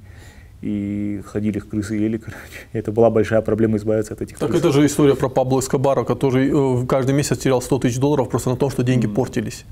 и 0.63 1.21
ходили 1.27 1.59
их 1.59 1.69
крысы 1.69 1.97
ели, 1.97 2.17
короче. 2.17 2.41
Это 2.73 2.93
была 2.93 3.11
большая 3.11 3.43
проблема 3.43 3.77
избавиться 3.77 4.15
от 4.15 4.23
этих 4.23 4.39
Так 4.39 4.49
крыс. 4.49 4.61
это 4.61 4.73
же 4.73 4.87
история 4.87 5.17
про 5.17 5.29
Пабло 5.29 5.59
Эскобара, 5.59 6.05
который 6.05 6.51
э, 6.51 6.87
каждый 6.87 7.15
месяц 7.15 7.39
терял 7.39 7.61
100 7.61 7.79
тысяч 7.81 7.99
долларов 7.99 8.29
просто 8.31 8.51
на 8.51 8.57
том, 8.57 8.71
что 8.71 8.83
деньги 8.83 9.07
mm. 9.07 9.15
портились. 9.15 9.65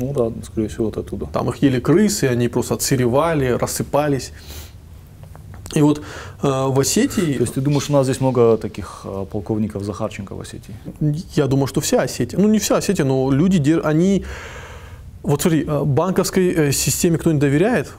Ну 0.00 0.12
да, 0.12 0.32
скорее 0.44 0.68
всего, 0.68 0.88
это 0.88 1.00
оттуда. 1.00 1.26
Там 1.26 1.50
их 1.50 1.56
ели 1.56 1.78
крысы, 1.78 2.24
они 2.24 2.48
просто 2.48 2.74
отсыревали, 2.74 3.48
рассыпались. 3.50 4.32
И 5.72 5.82
вот 5.82 5.98
э, 5.98 6.02
в 6.42 6.78
Осетии... 6.78 7.34
То 7.34 7.42
есть 7.42 7.54
ты 7.54 7.60
думаешь, 7.60 7.90
у 7.90 7.92
нас 7.92 8.06
здесь 8.06 8.20
много 8.20 8.56
таких 8.56 9.00
э, 9.04 9.26
полковников 9.30 9.82
Захарченко 9.82 10.34
в 10.34 10.40
Осетии? 10.40 10.74
Я 11.34 11.46
думаю, 11.46 11.66
что 11.66 11.80
вся 11.80 12.02
Осетия. 12.02 12.38
Ну, 12.38 12.48
не 12.48 12.58
вся 12.58 12.76
Осетия, 12.76 13.04
но 13.04 13.30
люди, 13.30 13.80
они... 13.82 14.24
Вот 15.22 15.42
смотри, 15.42 15.64
э, 15.66 15.84
банковской 15.84 16.52
э, 16.52 16.72
системе 16.72 17.18
кто-нибудь 17.18 17.40
доверяет? 17.40 17.92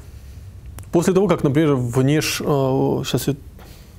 После 0.91 1.13
того, 1.13 1.27
как, 1.27 1.43
например, 1.43 1.75
внеш... 1.75 2.41
Э, 2.41 3.01
сейчас 3.03 3.27
я 3.27 3.35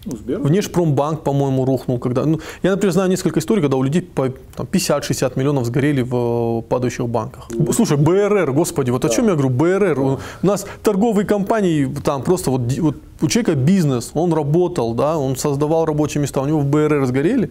ну, 0.07 0.42
Внешпромбанк, 0.42 1.23
по-моему, 1.23 1.64
рухнул. 1.64 1.99
Когда, 1.99 2.25
ну, 2.25 2.40
я, 2.62 2.71
например, 2.71 2.92
знаю 2.92 3.11
несколько 3.11 3.40
историй, 3.40 3.61
когда 3.61 3.77
у 3.77 3.83
людей 3.83 4.03
по 4.03 4.29
50-60 4.57 5.38
миллионов 5.38 5.66
сгорели 5.66 6.03
в 6.03 6.61
э, 6.61 6.62
падающих 6.62 7.09
банках. 7.09 7.49
Слушай, 7.73 7.97
БРР, 7.97 8.53
господи, 8.53 8.90
вот 8.90 9.03
да. 9.03 9.09
о 9.09 9.11
чем 9.11 9.27
я 9.27 9.33
говорю, 9.33 9.51
БРР. 9.51 9.97
Да. 9.97 10.03
У 10.03 10.19
нас 10.47 10.66
торговые 10.83 11.27
компании, 11.27 11.92
там 12.05 12.23
просто 12.23 12.51
вот, 12.51 12.73
вот 12.79 12.97
у 13.21 13.29
человека 13.29 13.55
бизнес, 13.55 14.12
он 14.14 14.33
работал, 14.33 14.95
да, 14.95 15.19
он 15.19 15.37
создавал 15.37 15.85
рабочие 15.85 16.23
места, 16.23 16.40
у 16.40 16.47
него 16.47 16.61
в 16.61 16.66
БРР 16.66 17.07
сгорели. 17.07 17.51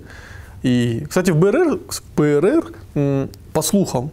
И, 0.63 1.05
кстати, 1.07 1.31
в 1.31 1.37
БРР, 1.37 1.79
в 1.89 2.17
БРР 2.17 3.27
по 3.53 3.61
слухам, 3.61 4.11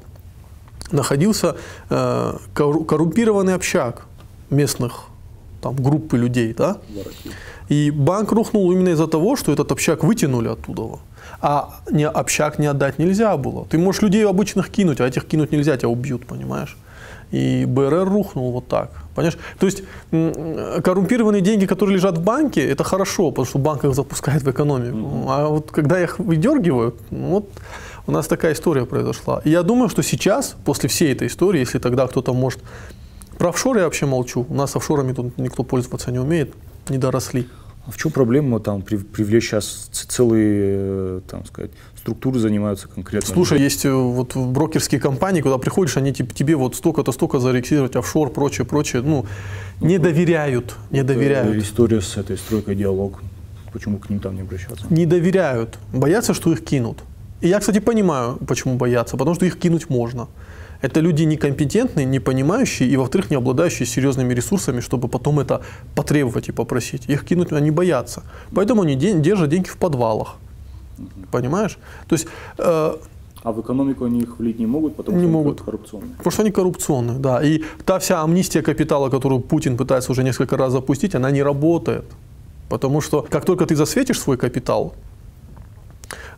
находился 0.90 1.56
э, 1.90 2.36
коррумпированный 2.54 3.54
общак 3.54 4.06
местных 4.50 5.04
там, 5.62 5.76
группы 5.76 6.18
людей, 6.18 6.52
да? 6.52 6.78
И 7.68 7.90
банк 7.90 8.32
рухнул 8.32 8.72
именно 8.72 8.90
из-за 8.90 9.06
того, 9.06 9.36
что 9.36 9.52
этот 9.52 9.72
общак 9.72 10.04
вытянули 10.04 10.48
оттуда. 10.48 10.98
А 11.40 11.68
не, 11.90 12.06
общак 12.08 12.58
не 12.58 12.66
отдать 12.66 12.98
нельзя 12.98 13.36
было. 13.36 13.64
Ты 13.66 13.78
можешь 13.78 14.02
людей 14.02 14.26
обычных 14.26 14.70
кинуть, 14.70 15.00
а 15.00 15.06
этих 15.06 15.26
кинуть 15.26 15.52
нельзя, 15.52 15.76
тебя 15.76 15.88
убьют, 15.88 16.26
понимаешь? 16.26 16.76
И 17.30 17.64
БРР 17.66 18.08
рухнул 18.08 18.52
вот 18.52 18.68
так. 18.68 18.90
Понимаешь? 19.14 19.38
То 19.58 19.66
есть 19.66 19.82
коррумпированные 20.10 21.40
деньги, 21.40 21.66
которые 21.66 21.96
лежат 21.96 22.18
в 22.18 22.22
банке, 22.22 22.68
это 22.68 22.84
хорошо, 22.84 23.30
потому 23.30 23.46
что 23.46 23.58
банк 23.58 23.84
их 23.84 23.94
запускает 23.94 24.42
в 24.42 24.50
экономику. 24.50 24.96
Mm-hmm. 24.96 25.26
А 25.28 25.48
вот 25.48 25.70
когда 25.70 26.02
их 26.02 26.18
выдергивают, 26.18 26.96
ну 27.10 27.28
вот 27.28 27.48
у 28.06 28.12
нас 28.12 28.26
такая 28.26 28.52
история 28.52 28.84
произошла. 28.84 29.40
И 29.44 29.50
я 29.50 29.62
думаю, 29.62 29.88
что 29.88 30.02
сейчас, 30.02 30.56
после 30.64 30.88
всей 30.88 31.12
этой 31.12 31.28
истории, 31.28 31.60
если 31.60 31.78
тогда 31.78 32.06
кто-то 32.06 32.34
может... 32.34 32.60
Про 33.38 33.48
офшоры 33.48 33.80
я 33.80 33.86
вообще 33.86 34.06
молчу. 34.06 34.46
У 34.48 34.54
нас 34.54 34.76
офшорами 34.76 35.14
тут 35.14 35.38
никто 35.38 35.62
пользоваться 35.62 36.12
не 36.12 36.18
умеет, 36.18 36.54
не 36.88 36.98
доросли. 36.98 37.46
А 37.84 37.90
в 37.90 37.96
чем 37.96 38.12
проблема 38.12 38.60
там 38.60 38.82
привлечь 38.82 39.48
сейчас 39.48 39.88
целые, 39.90 40.76
э, 40.78 41.20
там 41.28 41.44
сказать, 41.46 41.72
структуры 41.96 42.38
занимаются 42.38 42.86
конкретно? 42.86 43.34
Слушай, 43.34 43.60
есть 43.60 43.84
э, 43.84 43.92
вот 43.92 44.36
брокерские 44.36 45.00
компании, 45.00 45.40
куда 45.40 45.58
приходишь, 45.58 45.96
они 45.96 46.12
тебе 46.12 46.54
вот 46.54 46.76
столько-то, 46.76 47.10
столько 47.10 47.40
зарегистрировать 47.40 47.96
офшор, 47.96 48.30
прочее, 48.30 48.64
прочее, 48.66 49.02
ну, 49.02 49.26
не 49.80 49.98
доверяют, 49.98 50.76
не 50.92 51.02
доверяют. 51.02 51.56
История 51.56 52.00
с 52.00 52.16
этой 52.16 52.38
стройкой 52.38 52.76
диалог, 52.76 53.20
почему 53.72 53.98
к 53.98 54.08
ним 54.10 54.20
там 54.20 54.36
не 54.36 54.42
обращаться? 54.42 54.86
Не 54.88 55.04
доверяют, 55.04 55.78
боятся, 55.92 56.34
что 56.34 56.52
их 56.52 56.64
кинут. 56.64 56.98
И 57.40 57.48
я, 57.48 57.58
кстати, 57.58 57.80
понимаю, 57.80 58.38
почему 58.46 58.76
боятся, 58.76 59.16
потому 59.16 59.34
что 59.34 59.44
их 59.44 59.58
кинуть 59.58 59.90
можно. 59.90 60.28
Это 60.82 61.00
люди 61.00 61.22
некомпетентные, 61.22 62.04
не 62.04 62.18
понимающие 62.18 62.88
и, 62.88 62.96
во-вторых, 62.96 63.30
не 63.30 63.36
обладающие 63.36 63.86
серьезными 63.86 64.34
ресурсами, 64.34 64.80
чтобы 64.80 65.08
потом 65.08 65.38
это 65.38 65.62
потребовать 65.94 66.48
и 66.48 66.52
попросить. 66.52 67.08
Их 67.08 67.24
кинуть 67.24 67.52
они 67.52 67.70
боятся. 67.70 68.22
Поэтому 68.54 68.82
они 68.82 68.96
держат 68.96 69.48
деньги 69.48 69.68
в 69.68 69.76
подвалах. 69.76 70.36
Понимаешь? 71.30 71.78
То 72.08 72.14
есть... 72.14 72.26
Э, 72.58 72.96
а 73.44 73.52
в 73.52 73.60
экономику 73.60 74.04
они 74.04 74.20
их 74.20 74.38
влить 74.38 74.58
не 74.58 74.66
могут, 74.66 74.96
потому 74.96 75.16
не 75.16 75.24
что 75.24 75.32
могут. 75.32 75.58
они 75.58 75.64
коррупционные. 75.64 76.14
Потому 76.16 76.32
что 76.32 76.42
они 76.42 76.50
коррупционные, 76.50 77.18
да. 77.18 77.42
И 77.42 77.62
та 77.84 77.98
вся 77.98 78.22
амнистия 78.22 78.62
капитала, 78.62 79.08
которую 79.10 79.40
Путин 79.40 79.76
пытается 79.76 80.12
уже 80.12 80.22
несколько 80.22 80.56
раз 80.56 80.72
запустить, 80.72 81.14
она 81.14 81.30
не 81.30 81.42
работает. 81.42 82.04
Потому 82.68 83.00
что 83.00 83.22
как 83.22 83.44
только 83.44 83.66
ты 83.66 83.76
засветишь 83.76 84.20
свой 84.20 84.36
капитал, 84.36 84.94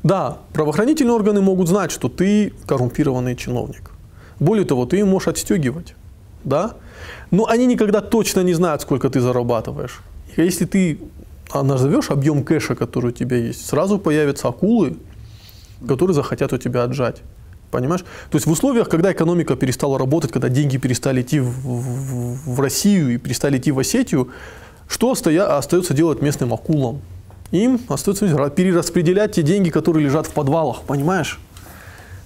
да, 0.03 0.39
правоохранительные 0.53 1.15
органы 1.15 1.41
могут 1.41 1.69
знать, 1.69 1.91
что 1.91 2.09
ты 2.09 2.53
коррумпированный 2.67 3.37
чиновник. 3.37 3.94
Более 4.41 4.65
того, 4.65 4.87
ты 4.87 4.99
им 4.99 5.09
можешь 5.09 5.29
отстегивать, 5.29 5.95
да? 6.45 6.75
Но 7.31 7.47
они 7.47 7.67
никогда 7.67 8.01
точно 8.01 8.41
не 8.41 8.55
знают, 8.55 8.83
сколько 8.83 9.09
ты 9.11 9.21
зарабатываешь. 9.21 10.01
Если 10.37 10.65
ты 10.65 10.99
назовешь 11.53 12.11
объем 12.11 12.43
кэша, 12.45 12.75
который 12.75 13.09
у 13.09 13.13
тебя 13.13 13.37
есть, 13.37 13.67
сразу 13.67 13.99
появятся 13.99 14.49
акулы, 14.49 14.97
которые 15.87 16.15
захотят 16.15 16.53
у 16.53 16.59
тебя 16.59 16.83
отжать. 16.85 17.23
Понимаешь? 17.71 18.03
То 18.31 18.37
есть 18.37 18.47
в 18.47 18.51
условиях, 18.51 18.89
когда 18.89 19.13
экономика 19.13 19.57
перестала 19.57 19.99
работать, 19.99 20.31
когда 20.31 20.49
деньги 20.49 20.77
перестали 20.77 21.23
идти 21.23 21.41
в, 21.41 21.49
в, 21.49 22.55
в 22.55 22.61
Россию 22.61 23.15
и 23.15 23.19
перестали 23.19 23.59
идти 23.59 23.73
в 23.73 23.79
Осетию, 23.79 24.31
что 24.89 25.11
остоя, 25.11 25.57
остается 25.57 25.93
делать 25.95 26.23
местным 26.23 26.53
акулам? 26.53 27.01
Им 27.51 27.81
остается 27.89 28.27
перераспределять 28.51 29.33
те 29.33 29.43
деньги, 29.43 29.71
которые 29.71 30.05
лежат 30.05 30.27
в 30.27 30.31
подвалах, 30.31 30.83
понимаешь? 30.83 31.41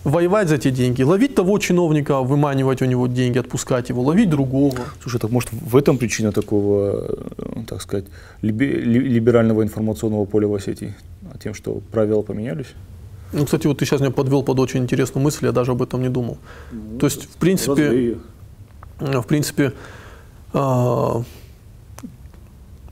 Воевать 0.05 0.49
за 0.49 0.59
те 0.59 0.71
деньги, 0.71 1.03
ловить 1.03 1.35
того 1.35 1.59
чиновника, 1.59 2.21
выманивать 2.23 2.83
у 2.83 2.85
него 2.87 3.07
деньги, 3.07 3.39
отпускать 3.39 3.91
его, 3.91 4.03
ловить 4.03 4.31
другого. 4.31 4.79
Слушай, 5.03 5.21
так 5.21 5.31
может 5.31 5.51
в 5.53 5.77
этом 5.77 5.99
причина 5.99 6.33
такого, 6.33 7.07
э, 7.39 7.63
так 7.67 7.83
сказать, 7.83 8.07
либерального 8.43 9.63
информационного 9.63 10.25
поля 10.25 10.49
в 10.49 10.55
Осетии? 10.55 10.95
Тем, 11.43 11.55
что 11.55 11.81
правила 11.93 12.23
поменялись? 12.23 12.75
Ну, 13.33 13.45
кстати, 13.45 13.67
вот 13.67 13.79
ты 13.79 13.85
сейчас 13.85 14.01
меня 14.01 14.11
подвел 14.11 14.43
под 14.43 14.59
очень 14.59 14.81
интересную 14.81 15.23
мысль, 15.23 15.47
я 15.47 15.53
даже 15.53 15.73
об 15.73 15.83
этом 15.83 16.03
не 16.03 16.09
думал. 16.09 16.39
Ну, 16.73 16.99
То 16.99 17.07
есть, 17.07 17.25
в 17.25 17.37
принципе, 17.37 18.17
в 18.99 19.27
принципе, 19.27 19.73
а, 20.53 21.23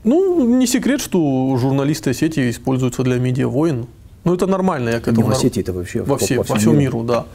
ну, 0.03 0.57
не 0.57 0.67
секрет, 0.67 1.01
что 1.01 1.57
журналисты 1.57 2.11
Осетии 2.11 2.49
используются 2.49 3.03
для 3.03 3.17
медиа-войн. 3.17 3.87
Ну, 4.27 4.33
это 4.35 4.45
нормально. 4.45 4.89
Я 4.89 4.99
к 4.99 5.07
этому... 5.07 5.21
Не 5.21 5.23
в 5.23 5.29
Осетии, 5.31 5.61
это 5.61 5.71
вообще 5.71 6.01
во, 6.01 6.17
все, 6.17 6.35
по, 6.35 6.43
во 6.43 6.55
всем 6.55 6.77
миру. 6.77 6.97
миру, 6.97 7.07
да. 7.07 7.25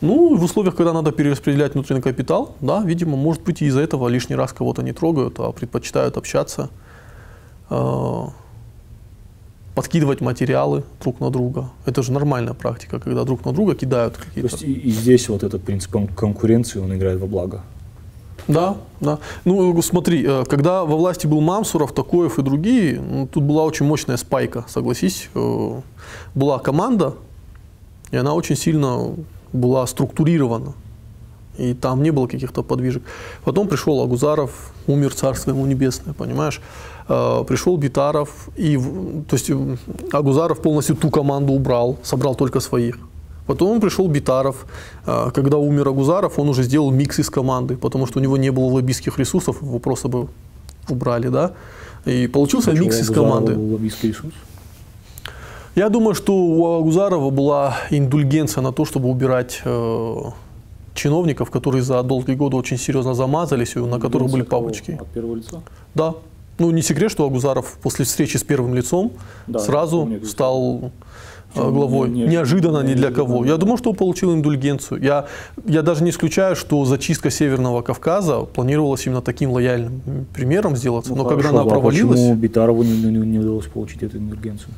Ну, 0.00 0.36
в 0.36 0.42
условиях, 0.42 0.74
когда 0.74 0.92
надо 0.92 1.12
перераспределять 1.12 1.74
внутренний 1.74 2.02
капитал, 2.02 2.56
да, 2.60 2.82
видимо, 2.82 3.16
может 3.16 3.42
быть, 3.42 3.62
из-за 3.62 3.80
этого 3.80 4.08
лишний 4.08 4.34
раз 4.36 4.52
кого-то 4.52 4.82
не 4.82 4.92
трогают, 4.92 5.38
а 5.38 5.52
предпочитают 5.52 6.16
общаться, 6.16 6.70
э, 7.70 8.22
подкидывать 9.76 10.20
материалы 10.20 10.82
друг 11.00 11.20
на 11.20 11.30
друга. 11.30 11.70
Это 11.86 12.02
же 12.02 12.10
нормальная 12.10 12.54
практика, 12.54 12.98
когда 12.98 13.22
друг 13.22 13.44
на 13.44 13.52
друга 13.52 13.76
кидают 13.76 14.16
какие-то... 14.16 14.48
То 14.48 14.56
есть 14.56 14.64
и, 14.64 14.72
и 14.72 14.90
здесь 14.90 15.28
вот 15.28 15.44
этот 15.44 15.62
принцип 15.62 15.92
конкуренции, 16.16 16.80
он 16.80 16.92
играет 16.92 17.20
во 17.20 17.28
благо. 17.28 17.60
Да, 18.48 18.76
да. 19.00 19.18
Ну, 19.44 19.80
смотри, 19.82 20.24
э, 20.26 20.44
когда 20.44 20.84
во 20.84 20.96
власти 20.96 21.26
был 21.26 21.40
Мамсуров, 21.40 21.92
Такоев 21.92 22.38
и 22.38 22.42
другие, 22.42 23.00
ну, 23.00 23.26
тут 23.26 23.42
была 23.42 23.64
очень 23.64 23.86
мощная 23.86 24.16
спайка, 24.16 24.64
согласись. 24.68 25.30
Э, 25.34 25.80
была 26.34 26.58
команда, 26.58 27.14
и 28.10 28.16
она 28.16 28.34
очень 28.34 28.56
сильно 28.56 29.14
была 29.52 29.86
структурирована. 29.86 30.74
И 31.56 31.72
там 31.72 32.02
не 32.02 32.10
было 32.10 32.26
каких-то 32.26 32.62
подвижек. 32.62 33.02
Потом 33.44 33.68
пришел 33.68 34.02
Агузаров, 34.02 34.72
умер 34.86 35.14
царство 35.14 35.52
ему 35.52 35.64
небесное, 35.66 36.12
понимаешь? 36.12 36.60
Э, 37.08 37.44
пришел 37.46 37.76
Битаров, 37.76 38.48
и, 38.56 38.76
то 38.76 39.36
есть 39.36 39.50
Агузаров 40.12 40.60
полностью 40.60 40.96
ту 40.96 41.10
команду 41.10 41.52
убрал, 41.52 41.96
собрал 42.02 42.34
только 42.34 42.60
своих. 42.60 42.98
Потом 43.46 43.80
пришел 43.80 44.08
Битаров. 44.08 44.66
Э, 45.06 45.30
когда 45.34 45.58
умер 45.58 45.88
Агузаров, 45.88 46.38
он 46.38 46.48
уже 46.48 46.62
сделал 46.62 46.90
микс 46.90 47.18
из 47.18 47.30
команды, 47.30 47.76
потому 47.76 48.06
что 48.06 48.18
у 48.18 48.22
него 48.22 48.36
не 48.36 48.50
было 48.50 48.64
лоббистских 48.64 49.18
ресурсов, 49.18 49.62
его 49.62 49.78
просто 49.78 50.08
бы 50.08 50.28
убрали, 50.88 51.28
да? 51.28 51.52
И 52.06 52.26
получился 52.26 52.70
Почему 52.70 52.86
микс 52.86 53.00
из 53.00 53.10
команды. 53.10 53.54
Был 53.54 53.72
лоббистский 53.72 54.10
ресурс? 54.10 54.34
Я 55.74 55.88
думаю, 55.88 56.14
что 56.14 56.34
у 56.34 56.78
Агузарова 56.78 57.30
была 57.30 57.76
индульгенция 57.90 58.62
на 58.62 58.72
то, 58.72 58.84
чтобы 58.84 59.08
убирать 59.08 59.60
э, 59.64 60.16
чиновников, 60.94 61.50
которые 61.50 61.82
за 61.82 62.02
долгие 62.02 62.34
годы 62.34 62.56
очень 62.56 62.78
серьезно 62.78 63.14
замазались, 63.14 63.74
и 63.76 63.80
на 63.80 63.98
которых 63.98 64.30
были 64.30 64.42
папочки. 64.42 64.98
От 65.00 65.08
первого 65.08 65.36
лица? 65.36 65.62
Да. 65.94 66.14
Ну, 66.58 66.70
не 66.70 66.82
секрет, 66.82 67.10
что 67.10 67.26
Агузаров 67.26 67.78
после 67.82 68.04
встречи 68.04 68.36
с 68.36 68.44
первым 68.44 68.74
лицом 68.74 69.12
да, 69.48 69.58
сразу 69.58 70.00
помню, 70.00 70.24
стал 70.24 70.80
э, 70.82 70.90
главой. 71.54 72.08
Не, 72.08 72.22
не, 72.22 72.28
неожиданно 72.28 72.82
не, 72.82 72.90
ни 72.90 72.94
для 72.94 73.10
кого. 73.10 73.44
Я 73.44 73.56
думаю, 73.56 73.76
что 73.76 73.90
он 73.90 73.96
получил 73.96 74.34
индульгенцию. 74.34 75.02
Я, 75.02 75.26
я 75.66 75.82
даже 75.82 76.04
не 76.04 76.10
исключаю, 76.10 76.56
что 76.56 76.84
зачистка 76.84 77.30
Северного 77.30 77.82
Кавказа 77.82 78.40
планировалась 78.40 79.06
именно 79.06 79.22
таким 79.22 79.50
лояльным 79.50 80.26
примером 80.34 80.76
сделаться. 80.76 81.10
Ну, 81.10 81.16
Но 81.16 81.24
хорошо, 81.24 81.42
когда 81.42 81.60
она 81.60 81.62
а 81.62 81.70
провалилась... 81.70 82.20
почему 82.20 82.34
Битарову 82.34 82.82
не, 82.82 83.02
не, 83.02 83.18
не 83.18 83.38
удалось 83.38 83.66
получить 83.66 84.02
эту 84.02 84.18
индульгенцию? 84.18 84.72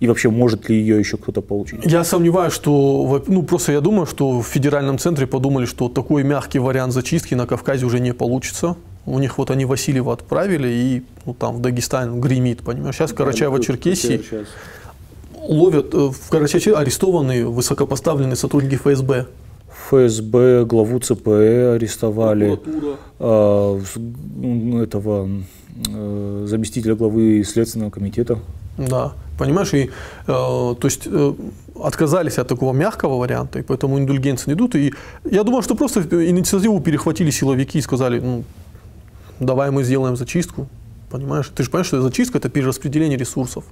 И 0.00 0.06
вообще, 0.06 0.30
может 0.30 0.68
ли 0.68 0.76
ее 0.76 0.98
еще 0.98 1.16
кто-то 1.16 1.40
получить? 1.40 1.80
Я 1.84 2.04
сомневаюсь, 2.04 2.52
что, 2.52 3.22
ну 3.26 3.42
просто 3.42 3.72
я 3.72 3.80
думаю, 3.80 4.06
что 4.06 4.40
в 4.40 4.46
федеральном 4.46 4.98
центре 4.98 5.26
подумали, 5.26 5.66
что 5.66 5.88
такой 5.88 6.22
мягкий 6.22 6.60
вариант 6.60 6.92
зачистки 6.92 7.34
на 7.34 7.46
Кавказе 7.46 7.84
уже 7.84 7.98
не 7.98 8.12
получится. 8.12 8.76
У 9.06 9.18
них 9.18 9.38
вот 9.38 9.50
они 9.50 9.64
Васильева 9.64 10.12
отправили, 10.12 10.68
и 10.68 11.02
ну, 11.26 11.34
там 11.34 11.56
в 11.56 11.60
Дагестан 11.60 12.20
гремит, 12.20 12.60
понимаешь. 12.62 12.94
Сейчас 12.94 13.10
в 13.10 13.14
Карачаево-Черкесии 13.14 14.46
ловят, 15.40 15.94
э, 15.94 16.10
в 16.10 16.30
Карачаево 16.30 16.78
арестованы 16.78 17.46
высокопоставленные 17.46 18.36
сотрудники 18.36 18.76
ФСБ. 18.76 19.26
ФСБ, 19.88 20.64
главу 20.64 20.98
ЦПЭ 20.98 21.74
арестовали, 21.74 22.58
э, 23.18 23.80
этого 24.82 25.28
э, 25.88 26.44
заместителя 26.46 26.94
главы 26.94 27.44
Следственного 27.44 27.90
комитета. 27.90 28.38
Да. 28.76 29.12
Понимаешь, 29.38 29.72
и, 29.74 29.84
э, 29.84 29.88
то 30.26 30.78
есть 30.82 31.02
э, 31.06 31.34
отказались 31.82 32.38
от 32.38 32.48
такого 32.48 32.72
мягкого 32.72 33.18
варианта, 33.18 33.60
и 33.60 33.62
поэтому 33.62 33.98
индульгенции 33.98 34.50
не 34.50 34.54
идут. 34.54 34.74
И 34.74 34.92
я 35.30 35.44
думаю, 35.44 35.62
что 35.62 35.74
просто 35.74 36.00
инициативу 36.00 36.80
перехватили 36.80 37.30
силовики 37.30 37.78
и 37.78 37.82
сказали, 37.82 38.20
ну, 38.20 38.44
давай 39.40 39.70
мы 39.70 39.84
сделаем 39.84 40.16
зачистку. 40.16 40.68
Понимаешь? 41.10 41.50
Ты 41.54 41.62
же 41.62 41.70
понимаешь, 41.70 41.86
что 41.86 42.02
зачистка– 42.02 42.38
это 42.38 42.48
перераспределение 42.48 43.16
ресурсов. 43.16 43.64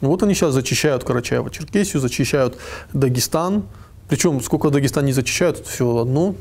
Вот 0.00 0.22
они 0.22 0.34
сейчас 0.34 0.52
зачищают 0.52 1.04
Карачаево-Черкесию, 1.04 1.98
зачищают 1.98 2.56
Дагестан, 2.92 3.64
причем, 4.08 4.40
сколько 4.40 4.70
Дагестан 4.70 5.04
не 5.04 5.12
зачищают, 5.12 5.66
все 5.66 5.96
одно, 5.96 6.34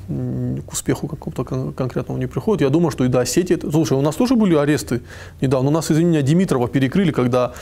к 0.67 0.73
успеху 0.73 1.07
какому-то 1.07 1.43
кон- 1.43 1.73
конкретному 1.73 2.19
не 2.19 2.27
приходит. 2.27 2.61
Я 2.61 2.69
думаю, 2.69 2.91
что 2.91 3.05
и 3.05 3.07
до 3.07 3.21
Осетии... 3.21 3.57
Слушай, 3.59 3.97
у 3.97 4.01
нас 4.01 4.15
тоже 4.15 4.35
были 4.35 4.55
аресты 4.55 5.01
недавно. 5.41 5.69
У 5.69 5.73
нас, 5.73 5.89
извини 5.89 6.09
меня, 6.09 6.21
Димитрова 6.21 6.67
перекрыли, 6.67 7.11
когда 7.11 7.53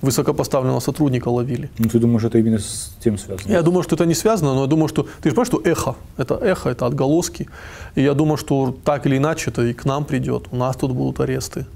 высокопоставленного 0.00 0.80
сотрудника 0.80 1.28
ловили. 1.28 1.70
Ну, 1.78 1.88
ты 1.88 1.98
думаешь, 1.98 2.24
это 2.24 2.38
именно 2.38 2.58
с 2.58 2.94
тем 3.02 3.18
связано? 3.18 3.50
Я 3.50 3.62
думаю, 3.62 3.82
что 3.82 3.96
это 3.96 4.06
не 4.06 4.14
связано, 4.14 4.54
но 4.54 4.62
я 4.62 4.66
думаю, 4.68 4.88
что... 4.88 5.08
Ты 5.22 5.30
же 5.30 5.34
понимаешь, 5.34 5.48
что 5.48 5.60
эхо, 5.64 5.96
это 6.16 6.34
эхо, 6.36 6.70
это 6.70 6.86
отголоски. 6.86 7.48
И 7.96 8.02
я 8.02 8.14
думаю, 8.14 8.36
что 8.36 8.76
так 8.84 9.06
или 9.06 9.16
иначе 9.16 9.50
это 9.50 9.62
и 9.62 9.72
к 9.72 9.84
нам 9.84 10.04
придет. 10.04 10.44
У 10.52 10.56
нас 10.56 10.76
тут 10.76 10.92
будут 10.92 11.18
аресты. 11.18 11.66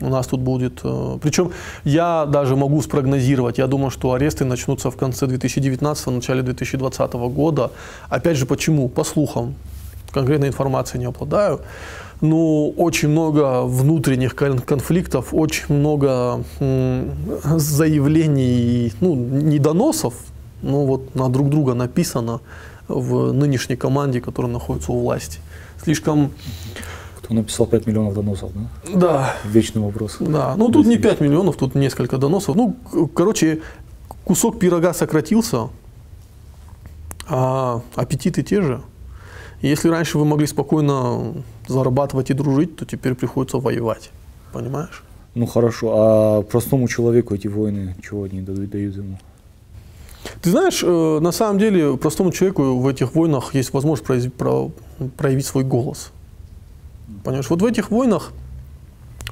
У 0.00 0.08
нас 0.08 0.26
тут 0.26 0.40
будет... 0.40 0.80
Э, 0.84 1.18
Причем 1.22 1.50
я 1.84 2.26
даже 2.26 2.56
могу 2.56 2.82
спрогнозировать. 2.82 3.58
Я 3.58 3.66
думаю, 3.66 3.90
что 3.90 4.12
аресты 4.12 4.44
начнутся 4.44 4.90
в 4.90 4.96
конце 4.96 5.26
2019 5.26 6.06
начале 6.06 6.42
2020 6.42 7.12
года. 7.12 7.70
Опять 8.08 8.36
же, 8.36 8.46
почему? 8.46 8.88
По 8.88 9.04
слухам. 9.04 9.54
Конкретной 10.12 10.48
информации 10.48 10.98
не 10.98 11.04
обладаю 11.06 11.60
ну, 12.20 12.74
очень 12.76 13.08
много 13.08 13.62
внутренних 13.62 14.34
конфликтов, 14.34 15.32
очень 15.32 15.74
много 15.74 16.44
заявлений, 17.56 18.92
ну, 19.00 19.14
не 19.14 19.58
но 20.62 20.84
вот 20.84 21.14
на 21.14 21.28
друг 21.30 21.48
друга 21.48 21.74
написано 21.74 22.40
в 22.88 23.32
нынешней 23.32 23.76
команде, 23.76 24.20
которая 24.20 24.52
находится 24.52 24.92
у 24.92 25.00
власти. 25.00 25.40
Слишком... 25.82 26.32
Кто 27.22 27.34
написал 27.34 27.66
5 27.66 27.86
миллионов 27.86 28.14
доносов, 28.14 28.50
да? 28.54 28.98
Да. 28.98 29.34
Вечный 29.44 29.82
вопрос. 29.82 30.16
Да, 30.20 30.54
ну 30.56 30.70
тут 30.70 30.86
не 30.86 30.98
5 30.98 31.20
миллионов, 31.20 31.56
тут 31.56 31.74
несколько 31.74 32.18
доносов. 32.18 32.56
Ну, 32.56 32.76
короче, 33.14 33.60
кусок 34.24 34.58
пирога 34.58 34.94
сократился, 34.94 35.68
а 37.28 37.82
аппетиты 37.94 38.42
те 38.42 38.62
же. 38.62 38.80
Если 39.62 39.90
раньше 39.90 40.18
вы 40.18 40.24
могли 40.24 40.46
спокойно 40.46 41.34
зарабатывать 41.68 42.30
и 42.30 42.34
дружить, 42.34 42.76
то 42.76 42.86
теперь 42.86 43.14
приходится 43.14 43.58
воевать. 43.58 44.10
Понимаешь? 44.52 45.02
Ну 45.34 45.46
хорошо, 45.46 45.92
а 45.94 46.42
простому 46.42 46.88
человеку 46.88 47.34
эти 47.34 47.46
войны 47.46 47.94
чего 48.02 48.24
они 48.24 48.40
дают, 48.40 48.70
дают 48.70 48.96
ему? 48.96 49.18
Ты 50.42 50.50
знаешь, 50.50 50.82
э, 50.82 51.18
на 51.20 51.32
самом 51.32 51.58
деле 51.58 51.96
простому 51.96 52.32
человеку 52.32 52.78
в 52.78 52.86
этих 52.88 53.14
войнах 53.14 53.54
есть 53.54 53.72
возможность 53.72 54.32
проявить 55.16 55.46
свой 55.46 55.64
голос. 55.64 56.10
Понимаешь, 57.24 57.50
вот 57.50 57.62
в 57.62 57.64
этих 57.64 57.90
войнах, 57.90 58.32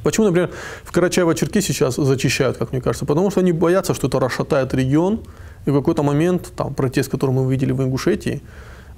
почему, 0.02 0.26
например, 0.26 0.50
в 0.84 0.92
Карачаево-Черке 0.92 1.60
сейчас 1.60 1.96
зачищают, 1.96 2.56
как 2.56 2.72
мне 2.72 2.80
кажется, 2.80 3.06
потому 3.06 3.30
что 3.30 3.40
они 3.40 3.52
боятся, 3.52 3.94
что 3.94 4.08
это 4.08 4.20
расшатает 4.20 4.74
регион, 4.74 5.20
и 5.66 5.70
в 5.70 5.74
какой-то 5.74 6.02
момент, 6.02 6.52
там, 6.56 6.74
протест, 6.74 7.10
который 7.10 7.30
мы 7.30 7.50
видели 7.50 7.72
в 7.72 7.82
Ингушетии, 7.82 8.42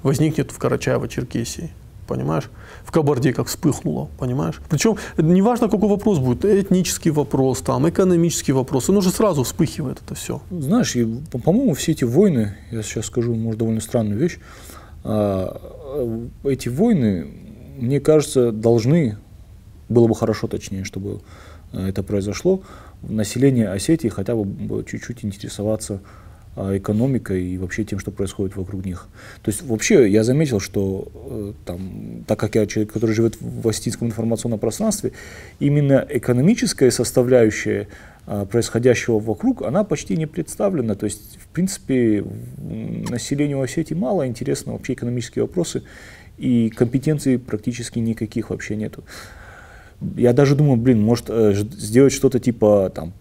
возникнет 0.03 0.51
в 0.51 0.59
Карачаево-Черкесии 0.59 1.69
понимаешь? 2.11 2.49
В 2.83 2.91
Кабарде 2.91 3.33
как 3.33 3.47
вспыхнуло, 3.47 4.09
понимаешь? 4.19 4.61
Причем 4.69 4.97
неважно, 5.17 5.69
какой 5.69 5.87
вопрос 5.87 6.19
будет, 6.19 6.43
этнический 6.43 7.11
вопрос, 7.11 7.61
там, 7.61 7.87
экономический 7.87 8.51
вопрос, 8.51 8.89
он 8.89 8.97
уже 8.97 9.11
сразу 9.11 9.43
вспыхивает 9.43 10.01
это 10.05 10.15
все. 10.15 10.41
Знаешь, 10.51 10.97
по-моему, 11.43 11.73
все 11.73 11.93
эти 11.93 12.03
войны, 12.03 12.57
я 12.71 12.83
сейчас 12.83 13.05
скажу, 13.05 13.33
может, 13.33 13.59
довольно 13.59 13.79
странную 13.79 14.19
вещь, 14.19 14.39
а, 15.03 15.57
эти 16.43 16.69
войны, 16.69 17.27
мне 17.81 17.99
кажется, 17.99 18.51
должны, 18.51 19.17
было 19.89 20.07
бы 20.07 20.15
хорошо, 20.15 20.47
точнее, 20.47 20.83
чтобы 20.83 21.21
э, 21.73 21.87
это 21.89 22.03
произошло, 22.03 22.61
население 23.01 23.69
Осетии 23.69 24.07
хотя 24.07 24.35
бы 24.35 24.85
чуть-чуть 24.85 25.25
интересоваться 25.25 25.99
а, 26.55 26.77
экономикой 26.77 27.43
и 27.43 27.57
вообще 27.57 27.83
тем, 27.83 27.97
что 27.97 28.11
происходит 28.11 28.55
вокруг 28.55 28.85
них. 28.85 29.07
То 29.41 29.49
есть 29.49 29.63
вообще 29.63 30.07
я 30.07 30.23
заметил, 30.23 30.59
что 30.59 31.11
э, 31.13 31.53
там, 31.65 32.23
так 32.27 32.39
как 32.39 32.53
я 32.55 32.67
человек, 32.67 32.93
который 32.93 33.15
живет 33.15 33.37
в 33.41 33.67
Остинском 33.67 34.09
информационном 34.09 34.59
пространстве, 34.59 35.13
именно 35.59 36.05
экономическая 36.07 36.91
составляющая 36.91 37.87
происходящего 38.51 39.19
вокруг, 39.19 39.63
она 39.63 39.83
почти 39.83 40.15
не 40.15 40.27
представлена. 40.27 40.93
То 40.93 41.05
есть, 41.05 41.39
в 41.41 41.47
принципе, 41.47 42.23
населению 42.59 43.59
Осетии 43.61 43.95
мало 43.95 44.27
интересно 44.27 44.73
вообще 44.73 44.93
экономические 44.93 45.43
вопросы, 45.43 45.83
и 46.41 46.69
компетенций 46.69 47.37
практически 47.37 47.99
никаких 47.99 48.49
вообще 48.49 48.75
нету. 48.75 49.03
Я 50.17 50.33
даже 50.33 50.55
думаю, 50.55 50.77
блин, 50.77 51.01
может 51.01 51.25
э, 51.29 51.53
сделать 51.53 52.13
что-то 52.13 52.39
типа 52.39 52.91
там 52.93 53.13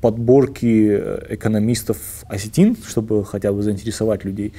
подборки 0.00 0.88
э, 0.90 1.26
экономистов 1.30 1.98
осетин, 2.26 2.76
чтобы 2.86 3.24
хотя 3.24 3.52
бы 3.52 3.62
заинтересовать 3.62 4.24
людей. 4.24 4.52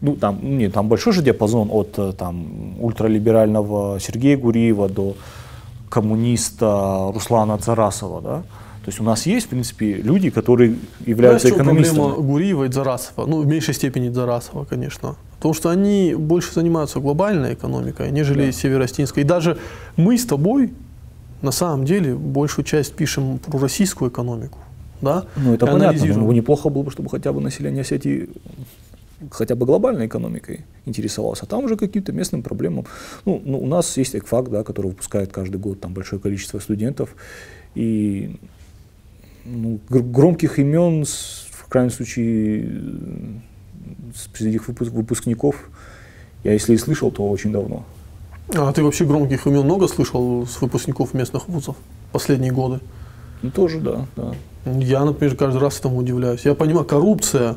Ну, 0.00 0.16
там, 0.16 0.38
нет, 0.58 0.72
там 0.72 0.88
большой 0.88 1.12
же 1.12 1.22
диапазон 1.22 1.68
от 1.70 1.98
э, 1.98 2.12
там, 2.12 2.80
ультралиберального 2.80 4.00
Сергея 4.00 4.36
Гуриева 4.36 4.88
до 4.88 5.16
коммуниста 5.90 7.10
Руслана 7.12 7.58
Царасова, 7.58 8.20
да? 8.22 8.42
То 8.86 8.90
есть 8.90 9.00
у 9.00 9.02
нас 9.02 9.26
есть, 9.26 9.46
в 9.46 9.48
принципе, 9.48 9.94
люди, 9.94 10.30
которые 10.30 10.76
являются 11.04 11.48
Знаешь, 11.48 11.60
экономистами. 11.60 11.98
проблема 11.98 12.22
Гуриева 12.22 12.64
и 12.64 12.72
Зарасова? 12.72 13.26
Ну, 13.26 13.42
в 13.42 13.46
меньшей 13.46 13.74
степени 13.74 14.10
Зарасова, 14.10 14.64
конечно. 14.64 15.16
Потому 15.36 15.54
что 15.54 15.70
они 15.70 16.14
больше 16.16 16.54
занимаются 16.54 17.00
глобальной 17.00 17.54
экономикой, 17.54 18.12
нежели 18.12 18.46
да. 18.46 18.52
северостинской. 18.52 19.24
И 19.24 19.26
даже 19.26 19.58
мы 19.96 20.16
с 20.16 20.24
тобой, 20.24 20.72
на 21.42 21.50
самом 21.50 21.84
деле, 21.84 22.14
большую 22.14 22.64
часть 22.64 22.94
пишем 22.94 23.38
про 23.38 23.58
российскую 23.58 24.08
экономику 24.08 24.60
да, 25.00 25.26
ну, 25.36 25.54
это 25.54 25.66
понятно, 25.66 26.06
но 26.14 26.32
неплохо 26.32 26.68
было 26.68 26.82
бы, 26.82 26.90
чтобы 26.90 27.10
хотя 27.10 27.32
бы 27.32 27.40
население 27.40 27.82
Осетии 27.82 28.30
хотя 29.30 29.54
бы 29.54 29.66
глобальной 29.66 30.06
экономикой 30.06 30.64
интересовался, 30.84 31.44
а 31.44 31.46
там 31.46 31.64
уже 31.64 31.76
каким-то 31.76 32.12
местным 32.12 32.42
проблемам. 32.42 32.86
Ну, 33.24 33.40
ну, 33.44 33.58
у 33.58 33.66
нас 33.66 33.96
есть 33.96 34.14
ЭКФАК, 34.14 34.50
да, 34.50 34.64
который 34.64 34.88
выпускает 34.88 35.32
каждый 35.32 35.58
год 35.58 35.80
там 35.80 35.94
большое 35.94 36.20
количество 36.20 36.58
студентов, 36.58 37.14
и 37.74 38.36
ну, 39.46 39.80
громких 39.88 40.58
имен, 40.58 41.04
в 41.04 41.66
крайнем 41.68 41.90
случае, 41.90 43.40
среди 44.34 44.56
их 44.56 44.68
выпускников 44.68 45.70
Я 46.44 46.52
если 46.52 46.74
и 46.74 46.78
слышал, 46.78 47.10
то 47.10 47.28
очень 47.28 47.52
давно. 47.52 47.84
А 48.54 48.72
ты 48.72 48.82
вообще 48.82 49.04
громких 49.04 49.46
имен 49.46 49.64
много 49.64 49.88
слышал 49.88 50.46
с 50.46 50.60
выпускников 50.60 51.14
местных 51.14 51.48
вузов 51.48 51.76
последние 52.12 52.52
годы? 52.52 52.80
Ну, 53.42 53.50
тоже, 53.50 53.80
да, 53.80 54.06
да. 54.16 54.34
Я, 54.64 55.04
например, 55.04 55.36
каждый 55.36 55.58
раз 55.58 55.78
этому 55.78 55.98
удивляюсь. 55.98 56.44
Я 56.44 56.54
понимаю, 56.54 56.86
коррупция. 56.86 57.56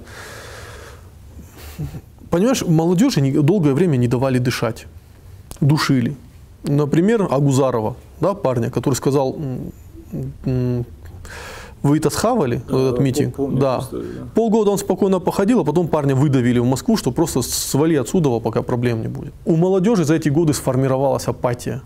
Понимаешь, 2.30 2.64
молодежи 2.64 3.22
долгое 3.42 3.74
время 3.74 3.98
не 3.98 4.08
давали 4.08 4.38
дышать, 4.38 4.86
душили. 5.62 6.16
Например, 6.64 7.28
Агузарова, 7.32 7.96
да, 8.20 8.34
парня, 8.34 8.70
который 8.70 8.96
сказал, 8.96 9.36
вы 11.84 11.98
это 11.98 12.10
схавали, 12.10 12.62
да, 12.68 12.90
этот 12.90 13.00
митинг? 13.00 13.36
Помню, 13.36 13.60
да. 13.60 13.80
Историю, 13.82 14.14
да. 14.20 14.28
Полгода 14.36 14.72
он 14.72 14.78
спокойно 14.78 15.20
походил, 15.20 15.62
а 15.62 15.64
потом 15.64 15.88
парня 15.88 16.16
выдавили 16.16 16.60
в 16.60 16.66
Москву, 16.66 16.98
что 16.98 17.12
просто 17.12 17.42
свали 17.42 17.96
отсюда, 17.96 18.40
пока 18.40 18.62
проблем 18.62 19.02
не 19.02 19.08
будет. 19.08 19.34
У 19.46 19.56
молодежи 19.56 20.04
за 20.04 20.16
эти 20.16 20.30
годы 20.30 20.54
сформировалась 20.54 21.28
апатия. 21.28 21.82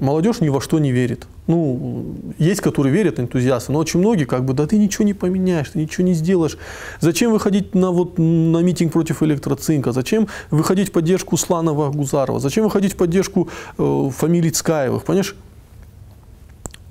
Молодежь 0.00 0.40
ни 0.40 0.48
во 0.48 0.60
что 0.60 0.80
не 0.80 0.90
верит. 0.90 1.28
Ну, 1.46 2.16
есть, 2.36 2.60
которые 2.60 2.92
верят, 2.92 3.20
энтузиасты, 3.20 3.70
но 3.70 3.78
очень 3.78 4.00
многие 4.00 4.24
как 4.24 4.44
бы, 4.44 4.52
да 4.52 4.66
ты 4.66 4.76
ничего 4.76 5.04
не 5.04 5.14
поменяешь, 5.14 5.70
ты 5.70 5.78
ничего 5.78 6.04
не 6.04 6.14
сделаешь. 6.14 6.58
Зачем 7.00 7.30
выходить 7.30 7.74
на, 7.76 7.92
вот, 7.92 8.18
на 8.18 8.58
митинг 8.62 8.92
против 8.92 9.22
электроцинка? 9.22 9.92
Зачем 9.92 10.26
выходить 10.50 10.88
в 10.88 10.92
поддержку 10.92 11.36
Сланова 11.36 11.90
Гузарова? 11.90 12.40
Зачем 12.40 12.64
выходить 12.64 12.94
в 12.94 12.96
поддержку 12.96 13.48
э, 13.78 14.10
фамилий 14.12 14.50
Цкаевых? 14.50 15.04
Понимаешь, 15.04 15.36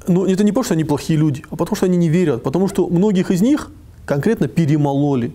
ну, 0.08 0.26
это 0.26 0.43
не 0.43 0.52
потому, 0.52 0.64
что 0.64 0.74
они 0.74 0.84
плохие 0.84 1.20
люди, 1.20 1.43
а 1.49 1.56
потому, 1.56 1.76
что 1.76 1.86
они 1.86 1.97
не 1.97 2.10
верят. 2.10 2.43
Потому 2.43 2.68
что 2.68 2.88
многих 2.88 3.32
из 3.32 3.41
них 3.41 3.72
конкретно 4.06 4.47
перемололи. 4.47 5.32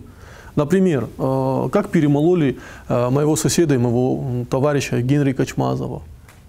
Например, 0.55 1.07
э, 1.17 1.69
как 1.71 1.89
перемололи 1.89 2.57
э, 2.89 3.09
моего 3.09 3.35
соседа 3.35 3.75
и 3.75 3.77
моего 3.77 4.45
товарища 4.49 5.01
Генри 5.01 5.33
Качмазова, 5.33 6.01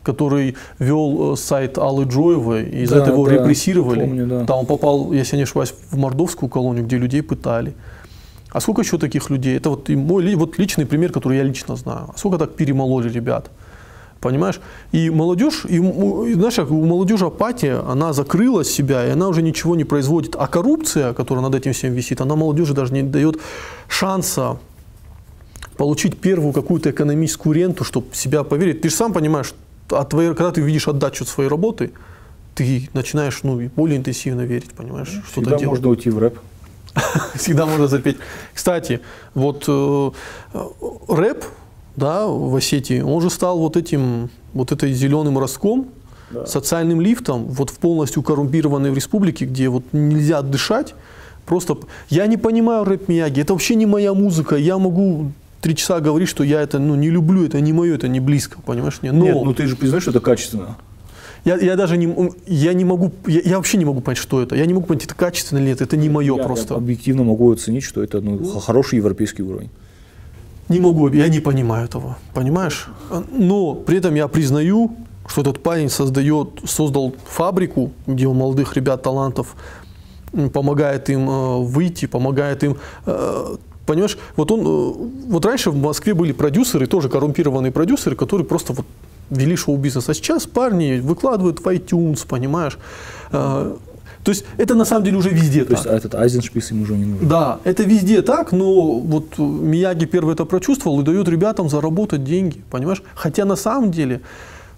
который 0.02 0.56
вел 0.78 1.34
э, 1.34 1.36
сайт 1.36 1.76
Аллы 1.78 2.04
Джоевой, 2.04 2.64
и 2.64 2.82
из-за 2.84 2.96
да, 2.96 3.02
этого 3.02 3.14
его 3.14 3.26
да, 3.28 3.34
репрессировали. 3.34 4.00
Помню, 4.00 4.26
да. 4.26 4.44
Там 4.46 4.60
он 4.60 4.66
попал, 4.66 5.12
если 5.12 5.36
я 5.36 5.38
не 5.38 5.42
ошибаюсь, 5.42 5.74
в 5.90 5.98
мордовскую 5.98 6.48
колонию, 6.48 6.84
где 6.86 6.96
людей 6.96 7.22
пытали. 7.22 7.74
А 8.50 8.60
сколько 8.60 8.80
еще 8.80 8.96
таких 8.96 9.28
людей? 9.28 9.56
Это 9.58 9.68
вот 9.68 9.90
мой 9.90 10.34
вот 10.34 10.58
личный 10.58 10.86
пример, 10.86 11.12
который 11.12 11.36
я 11.36 11.44
лично 11.44 11.76
знаю. 11.76 12.06
А 12.14 12.14
сколько 12.16 12.38
так 12.38 12.54
перемололи 12.56 13.10
ребят? 13.10 13.50
Понимаешь? 14.20 14.60
И 14.90 15.10
молодежь, 15.10 15.64
и, 15.64 15.76
и, 15.76 16.34
знаешь, 16.34 16.58
у 16.58 16.84
молодежи 16.84 17.26
апатия, 17.26 17.80
она 17.88 18.12
закрыла 18.12 18.64
себя, 18.64 19.06
и 19.06 19.10
она 19.10 19.28
уже 19.28 19.42
ничего 19.42 19.76
не 19.76 19.84
производит. 19.84 20.34
А 20.36 20.48
коррупция, 20.48 21.12
которая 21.12 21.44
над 21.44 21.54
этим 21.54 21.72
всем 21.72 21.92
висит, 21.92 22.20
она 22.20 22.34
молодежи 22.34 22.74
даже 22.74 22.92
не 22.92 23.02
дает 23.02 23.36
шанса 23.86 24.58
получить 25.76 26.18
первую 26.18 26.52
какую-то 26.52 26.90
экономическую 26.90 27.54
ренту, 27.54 27.84
чтобы 27.84 28.12
себя 28.12 28.42
поверить. 28.42 28.80
Ты 28.80 28.88
же 28.88 28.96
сам 28.96 29.12
понимаешь, 29.12 29.54
от 29.88 30.08
твоей, 30.08 30.34
когда 30.34 30.50
ты 30.50 30.60
видишь 30.60 30.88
отдачу 30.88 31.24
своей 31.24 31.48
работы, 31.48 31.92
ты 32.56 32.90
начинаешь 32.92 33.40
ну, 33.44 33.70
более 33.76 33.96
интенсивно 33.96 34.42
верить, 34.42 34.72
понимаешь, 34.72 35.08
что-то 35.08 35.30
Всегда 35.30 35.50
делать. 35.50 35.66
можно 35.66 35.88
уйти 35.88 36.10
в 36.10 36.18
рэп. 36.18 36.38
Всегда 37.36 37.66
можно 37.66 37.86
запеть. 37.86 38.16
Кстати, 38.52 39.00
вот 39.34 39.64
э, 39.68 40.10
рэп 41.08 41.44
да, 41.98 42.26
в 42.26 42.54
Осетии, 42.56 43.00
он 43.00 43.20
же 43.20 43.30
стал 43.30 43.58
вот 43.58 43.76
этим, 43.76 44.30
вот 44.54 44.72
этой 44.72 44.92
зеленым 44.92 45.38
ростком, 45.38 45.88
да. 46.30 46.46
социальным 46.46 47.00
лифтом, 47.00 47.44
вот 47.44 47.70
в 47.70 47.78
полностью 47.78 48.22
коррумпированной 48.22 48.90
в 48.90 48.94
республике, 48.94 49.44
где 49.44 49.68
вот 49.68 49.84
нельзя 49.92 50.42
дышать, 50.42 50.94
просто, 51.46 51.76
я 52.08 52.26
не 52.26 52.36
понимаю 52.36 52.84
рэп 52.84 53.08
Мияги, 53.08 53.40
это 53.40 53.52
вообще 53.52 53.74
не 53.74 53.86
моя 53.86 54.14
музыка, 54.14 54.56
я 54.56 54.78
могу 54.78 55.32
три 55.60 55.74
часа 55.74 56.00
говорить, 56.00 56.28
что 56.28 56.44
я 56.44 56.60
это 56.62 56.78
ну, 56.78 56.94
не 56.94 57.10
люблю, 57.10 57.44
это 57.44 57.60
не 57.60 57.72
мое, 57.72 57.94
это 57.94 58.08
не 58.08 58.20
близко, 58.20 58.60
понимаешь? 58.64 58.98
Но, 59.02 59.12
Нет, 59.12 59.34
ну 59.44 59.54
ты 59.54 59.66
же 59.66 59.76
признаешь, 59.76 60.02
что 60.02 60.12
это 60.12 60.20
качественно. 60.20 60.76
Я, 61.44 61.56
я 61.56 61.76
даже 61.76 61.96
не, 61.96 62.32
я 62.46 62.74
не 62.74 62.84
могу, 62.84 63.12
я, 63.26 63.40
я 63.44 63.56
вообще 63.56 63.78
не 63.78 63.84
могу 63.84 64.00
понять, 64.00 64.18
что 64.18 64.42
это. 64.42 64.56
Я 64.56 64.66
не 64.66 64.74
могу 64.74 64.86
понять, 64.86 65.04
это 65.04 65.14
качественно 65.14 65.58
или 65.58 65.68
нет, 65.68 65.80
это 65.80 65.96
не 65.96 66.08
мое 66.08 66.36
я, 66.36 66.42
просто. 66.42 66.74
Я 66.74 66.78
объективно 66.78 67.24
могу 67.24 67.50
оценить, 67.52 67.84
что 67.84 68.02
это 68.02 68.20
ну, 68.20 68.44
хороший 68.60 68.96
европейский 68.96 69.42
уровень. 69.42 69.70
Не 70.68 70.80
могу, 70.80 71.08
я 71.08 71.28
не 71.28 71.40
понимаю 71.40 71.86
этого, 71.86 72.18
понимаешь? 72.34 72.88
Но 73.30 73.74
при 73.74 73.98
этом 73.98 74.14
я 74.14 74.28
признаю, 74.28 74.96
что 75.26 75.40
этот 75.40 75.62
парень 75.62 75.88
создает, 75.88 76.60
создал 76.66 77.14
фабрику, 77.26 77.92
где 78.06 78.26
у 78.26 78.34
молодых 78.34 78.76
ребят 78.76 79.02
талантов 79.02 79.56
помогает 80.52 81.08
им 81.08 81.28
э, 81.28 81.58
выйти, 81.58 82.06
помогает 82.06 82.62
им 82.64 82.76
э, 83.06 83.56
Понимаешь, 83.86 84.18
вот 84.36 84.50
он, 84.52 84.60
э, 84.60 85.30
вот 85.30 85.46
раньше 85.46 85.70
в 85.70 85.76
Москве 85.76 86.12
были 86.12 86.32
продюсеры, 86.32 86.86
тоже 86.86 87.08
коррумпированные 87.08 87.72
продюсеры, 87.72 88.16
которые 88.16 88.46
просто 88.46 88.74
вот 88.74 88.84
вели 89.30 89.56
шоу-бизнес. 89.56 90.10
А 90.10 90.14
сейчас 90.14 90.46
парни 90.46 91.00
выкладывают 91.00 91.60
в 91.60 91.66
iTunes, 91.66 92.26
понимаешь. 92.26 92.78
То 94.24 94.30
есть 94.30 94.44
это 94.56 94.74
на 94.74 94.84
самом 94.84 95.04
деле 95.04 95.16
уже 95.16 95.30
везде 95.30 95.64
То 95.64 95.70
так. 95.70 95.78
есть 95.78 95.86
этот 95.86 96.14
Айзеншпис 96.14 96.70
им 96.72 96.82
уже 96.82 96.96
не 96.96 97.04
нужен. 97.04 97.28
Да, 97.28 97.60
это 97.64 97.84
везде 97.84 98.22
так, 98.22 98.52
но 98.52 98.98
вот 98.98 99.38
Мияги 99.38 100.04
первый 100.04 100.34
это 100.34 100.44
прочувствовал 100.44 101.00
и 101.00 101.04
дает 101.04 101.28
ребятам 101.28 101.68
заработать 101.68 102.24
деньги, 102.24 102.60
понимаешь? 102.70 103.02
Хотя 103.14 103.44
на 103.44 103.56
самом 103.56 103.90
деле 103.90 104.20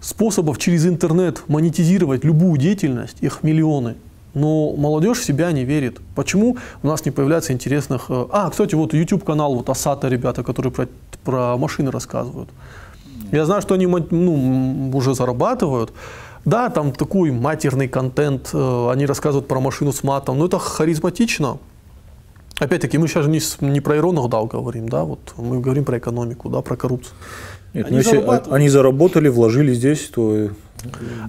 способов 0.01 0.59
через 0.59 0.87
интернет 0.87 1.43
монетизировать 1.49 2.25
любую 2.25 2.59
деятельность, 2.59 3.17
их 3.21 3.43
миллионы. 3.43 3.97
Но 4.33 4.73
молодежь 4.77 5.19
в 5.19 5.25
себя 5.25 5.51
не 5.51 5.65
верит. 5.65 6.01
Почему 6.15 6.57
у 6.83 6.87
нас 6.87 7.05
не 7.05 7.11
появляется 7.11 7.53
интересных... 7.53 8.07
Э, 8.09 8.27
а, 8.31 8.51
кстати, 8.51 8.77
вот 8.77 8.95
YouTube 8.95 9.25
канал, 9.25 9.55
вот 9.55 9.69
Асата 9.69 10.09
ребята, 10.09 10.45
которые 10.45 10.73
про, 10.73 10.89
про 11.25 11.57
машины 11.57 11.91
рассказывают. 11.91 12.49
Я 13.33 13.45
знаю, 13.45 13.63
что 13.63 13.75
они 13.75 13.87
ну, 13.87 14.91
уже 14.95 15.15
зарабатывают. 15.15 15.93
Да, 16.45 16.71
там 16.71 16.93
такой 16.93 17.31
матерный 17.31 17.89
контент, 17.89 18.51
э, 18.53 18.91
они 18.91 19.07
рассказывают 19.07 19.47
про 19.47 19.61
машину 19.61 19.93
с 19.93 20.03
матом, 20.03 20.39
но 20.39 20.47
это 20.47 20.59
харизматично. 20.59 21.59
Опять-таки, 22.59 22.99
мы 22.99 23.09
сейчас 23.09 23.27
не, 23.27 23.41
не 23.71 23.81
про 23.81 23.97
Иронах 23.97 24.29
Дау 24.29 24.47
говорим, 24.47 24.89
да, 24.89 25.05
вот 25.05 25.21
мы 25.37 25.61
говорим 25.61 25.85
про 25.85 25.99
экономику, 25.99 26.49
да, 26.49 26.61
про 26.61 26.77
коррупцию. 26.77 27.15
Нет, 27.73 27.87
они, 27.87 27.97
ну, 27.97 28.03
если 28.03 28.53
они 28.53 28.69
заработали, 28.69 29.29
вложили 29.29 29.73
здесь, 29.75 30.09
то... 30.09 30.51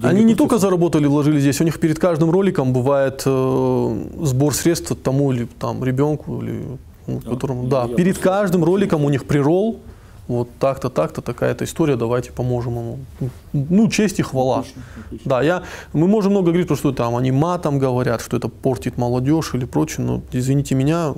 Они 0.02 0.24
не 0.24 0.34
только 0.34 0.58
заработали, 0.58 1.06
вложили 1.06 1.38
здесь, 1.38 1.60
у 1.60 1.64
них 1.64 1.78
перед 1.78 1.98
каждым 1.98 2.30
роликом 2.30 2.72
бывает 2.72 3.22
э, 3.26 4.04
сбор 4.22 4.54
средств 4.54 4.96
тому 5.02 5.32
или 5.32 5.46
там 5.58 5.84
ребенку, 5.84 6.42
или 6.42 6.62
ну, 7.06 7.20
которому, 7.20 7.66
да, 7.66 7.86
перед 7.86 8.18
каждым 8.18 8.64
роликом 8.64 9.04
у 9.04 9.10
них 9.10 9.26
прирол, 9.26 9.80
вот 10.28 10.48
так-то, 10.58 10.88
так-то, 10.88 11.20
такая-то 11.20 11.64
история, 11.64 11.96
давайте 11.96 12.32
поможем 12.32 12.72
ему. 12.72 12.98
Ну, 13.52 13.88
честь 13.88 14.20
и 14.20 14.22
хвала. 14.22 14.60
Отлично, 14.60 14.82
отлично. 15.06 15.30
Да, 15.30 15.42
я, 15.42 15.62
мы 15.92 16.06
можем 16.06 16.32
много 16.32 16.52
говорить, 16.52 16.76
что 16.78 16.92
там 16.92 17.16
они 17.16 17.32
матом 17.32 17.78
говорят, 17.78 18.20
что 18.20 18.36
это 18.36 18.48
портит 18.48 18.98
молодежь 18.98 19.54
или 19.54 19.64
прочее, 19.64 20.06
но 20.06 20.22
извините 20.32 20.74
меня, 20.74 21.14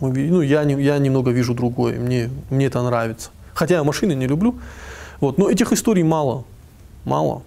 мы, 0.00 0.10
ну, 0.12 0.40
я, 0.40 0.64
не, 0.64 0.80
я 0.82 0.98
немного 0.98 1.30
вижу 1.30 1.54
другое, 1.54 1.98
мне, 1.98 2.30
мне 2.50 2.66
это 2.66 2.82
нравится. 2.82 3.30
Хотя 3.54 3.76
я 3.76 3.84
машины 3.84 4.12
не 4.14 4.26
люблю, 4.26 4.54
вот, 5.20 5.38
но 5.38 5.50
этих 5.50 5.72
историй 5.72 6.02
мало, 6.02 6.44
мало. 7.04 7.42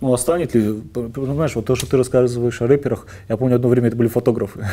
Ну, 0.00 0.12
а 0.12 0.18
станет 0.18 0.54
ли, 0.54 0.80
понимаешь, 0.92 1.56
вот 1.56 1.64
то, 1.64 1.74
что 1.74 1.86
ты 1.86 1.96
рассказываешь 1.96 2.62
о 2.62 2.66
рэперах, 2.68 3.06
я 3.28 3.36
помню, 3.36 3.56
одно 3.56 3.68
время 3.68 3.88
это 3.88 3.96
были 3.96 4.08
фотографы. 4.08 4.64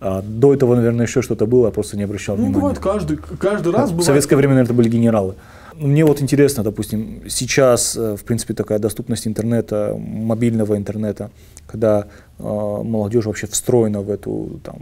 А 0.00 0.22
до 0.22 0.54
этого, 0.54 0.74
наверное, 0.74 1.06
еще 1.06 1.20
что-то 1.20 1.46
было, 1.46 1.66
я 1.66 1.72
просто 1.72 1.96
не 1.96 2.04
обращал 2.04 2.36
ну, 2.36 2.44
внимания. 2.44 2.54
Ну, 2.54 2.60
бывает 2.60 2.78
каждый, 2.78 3.16
каждый 3.16 3.72
раз. 3.72 3.90
В 3.90 4.02
советское 4.02 4.36
время, 4.36 4.54
наверное, 4.54 4.72
это 4.72 4.74
были 4.74 4.88
генералы. 4.88 5.34
Мне 5.74 6.04
вот 6.04 6.20
интересно, 6.22 6.62
допустим, 6.62 7.22
сейчас, 7.28 7.96
э, 7.96 8.16
в 8.16 8.24
принципе, 8.24 8.54
такая 8.54 8.78
доступность 8.78 9.26
интернета, 9.26 9.94
мобильного 9.98 10.76
интернета, 10.76 11.30
когда 11.66 12.06
э, 12.38 12.42
молодежь 12.42 13.26
вообще 13.26 13.46
встроена 13.46 14.00
в 14.00 14.10
эту 14.10 14.60
там, 14.62 14.78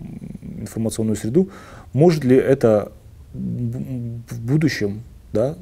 информационную 0.60 1.16
среду, 1.16 1.50
может 1.92 2.24
ли 2.24 2.36
это 2.36 2.90
в 3.34 4.40
будущем, 4.40 5.02
да, 5.32 5.56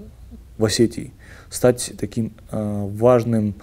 в 0.58 0.64
Осетии 0.64 1.12
стать 1.50 1.92
таким 1.98 2.32
э, 2.50 2.88
важным 2.98 3.54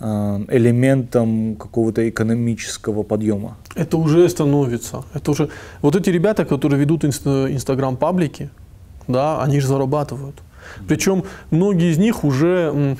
элементом 0.00 1.56
какого-то 1.56 2.08
экономического 2.08 3.02
подъема. 3.02 3.56
Это 3.74 3.96
уже 3.96 4.28
становится. 4.28 5.02
Это 5.14 5.30
уже 5.30 5.48
вот 5.82 5.96
эти 5.96 6.10
ребята, 6.10 6.44
которые 6.44 6.80
ведут 6.80 7.04
инстаграм 7.04 7.96
паблики, 7.96 8.50
да, 9.08 9.42
они 9.42 9.60
же 9.60 9.66
зарабатывают. 9.66 10.36
Причем 10.86 11.24
многие 11.50 11.90
из 11.90 11.98
них 11.98 12.24
уже 12.24 12.96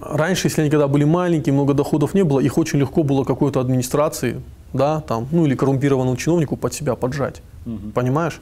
раньше, 0.00 0.48
если 0.48 0.62
они 0.62 0.70
когда 0.70 0.88
были 0.88 1.04
маленькие, 1.04 1.52
много 1.52 1.74
доходов 1.74 2.14
не 2.14 2.24
было, 2.24 2.40
их 2.40 2.58
очень 2.58 2.78
легко 2.78 3.02
было 3.02 3.24
какой-то 3.24 3.60
администрации, 3.60 4.40
да, 4.72 5.00
там, 5.00 5.28
ну 5.30 5.46
или 5.46 5.54
коррумпированному 5.54 6.16
чиновнику 6.16 6.56
под 6.56 6.74
себя 6.74 6.94
поджать, 6.94 7.42
угу. 7.66 7.90
понимаешь? 7.94 8.40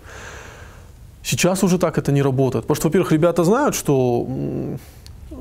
Сейчас 1.24 1.62
уже 1.62 1.78
так 1.78 1.98
это 1.98 2.12
не 2.12 2.22
работает, 2.22 2.64
потому 2.64 2.76
что, 2.76 2.88
во-первых, 2.88 3.12
ребята 3.12 3.44
знают, 3.44 3.74
что 3.74 4.26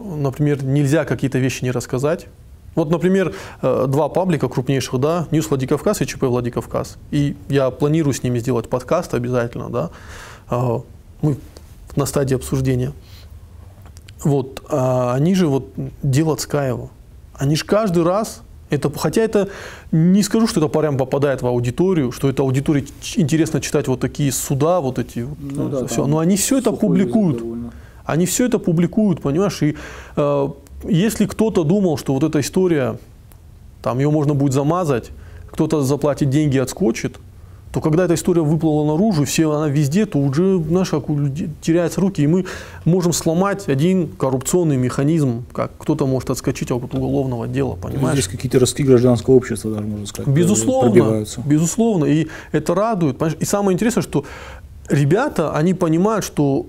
например, 0.03 0.63
нельзя 0.63 1.05
какие-то 1.05 1.39
вещи 1.39 1.63
не 1.63 1.71
рассказать. 1.71 2.27
Вот, 2.75 2.89
например, 2.89 3.33
э, 3.61 3.85
два 3.87 4.07
паблика 4.07 4.47
крупнейших, 4.47 4.99
да, 4.99 5.27
News 5.31 5.49
Владикавказ 5.49 6.01
и 6.01 6.05
ЧП 6.05 6.23
Владикавказ. 6.23 6.97
И 7.11 7.35
я 7.49 7.69
планирую 7.69 8.13
с 8.13 8.23
ними 8.23 8.39
сделать 8.39 8.69
подкаст 8.69 9.13
обязательно, 9.13 9.69
да. 9.69 9.89
А, 10.49 10.81
мы 11.21 11.37
на 11.95 12.05
стадии 12.05 12.35
обсуждения. 12.35 12.93
вот, 14.23 14.63
а 14.69 15.13
они 15.15 15.35
же 15.35 15.47
вот 15.47 15.73
дело 16.03 16.35
Цкаева. 16.35 16.89
Они 17.33 17.55
же 17.55 17.65
каждый 17.65 18.03
раз 18.03 18.43
это, 18.71 18.89
хотя 18.97 19.21
это 19.21 19.49
не 19.91 20.23
скажу, 20.23 20.47
что 20.47 20.61
это 20.61 20.69
прям 20.69 20.97
попадает 20.97 21.41
в 21.41 21.47
аудиторию, 21.47 22.11
что 22.13 22.29
это 22.29 22.43
аудитории 22.43 22.85
интересно 23.17 23.59
читать 23.59 23.87
вот 23.89 23.99
такие 23.99 24.31
суда, 24.31 24.79
вот 24.79 24.97
эти 24.97 25.27
ну, 25.39 25.69
да, 25.69 25.85
все. 25.87 26.05
Но 26.05 26.19
они 26.19 26.37
все 26.37 26.57
это 26.57 26.71
публикуют. 26.71 27.43
Они 28.05 28.25
все 28.25 28.45
это 28.45 28.59
публикуют, 28.59 29.21
понимаешь? 29.21 29.61
И 29.61 29.75
э, 30.15 30.49
если 30.87 31.25
кто-то 31.25 31.63
думал, 31.63 31.97
что 31.97 32.13
вот 32.13 32.23
эта 32.23 32.39
история, 32.39 32.97
там 33.81 33.99
ее 33.99 34.09
можно 34.09 34.33
будет 34.33 34.53
замазать, 34.53 35.11
кто-то 35.51 35.81
заплатит 35.83 36.29
деньги 36.29 36.57
и 36.57 36.59
отскочит, 36.59 37.17
то 37.71 37.79
когда 37.79 38.05
эта 38.05 38.15
история 38.15 38.41
выплыла 38.41 38.85
наружу, 38.85 39.23
все 39.23 39.49
она 39.49 39.69
везде, 39.69 40.05
то 40.05 40.19
уже, 40.19 40.61
знаешь, 40.61 40.89
как 40.89 41.09
у 41.09 41.17
людей 41.17 41.49
теряются 41.61 42.01
руки, 42.01 42.21
и 42.21 42.27
мы 42.27 42.45
можем 42.83 43.13
сломать 43.13 43.69
один 43.69 44.09
коррупционный 44.09 44.75
механизм, 44.75 45.45
как 45.53 45.71
кто-то 45.77 46.05
может 46.05 46.29
отскочить 46.29 46.71
от 46.71 46.93
уголовного 46.93 47.47
дела, 47.47 47.75
понимаешь? 47.81 48.19
Здесь 48.19 48.27
какие-то 48.27 48.59
ростки 48.59 48.83
гражданского 48.83 49.35
общества, 49.35 49.71
даже 49.71 49.87
можно 49.87 50.05
сказать, 50.05 50.33
Безусловно, 50.33 51.25
безусловно, 51.45 52.05
и 52.05 52.27
это 52.51 52.75
радует. 52.75 53.17
Понимаешь? 53.17 53.37
И 53.39 53.45
самое 53.45 53.73
интересное, 53.73 54.03
что 54.03 54.25
ребята, 54.89 55.55
они 55.55 55.73
понимают, 55.73 56.25
что 56.25 56.65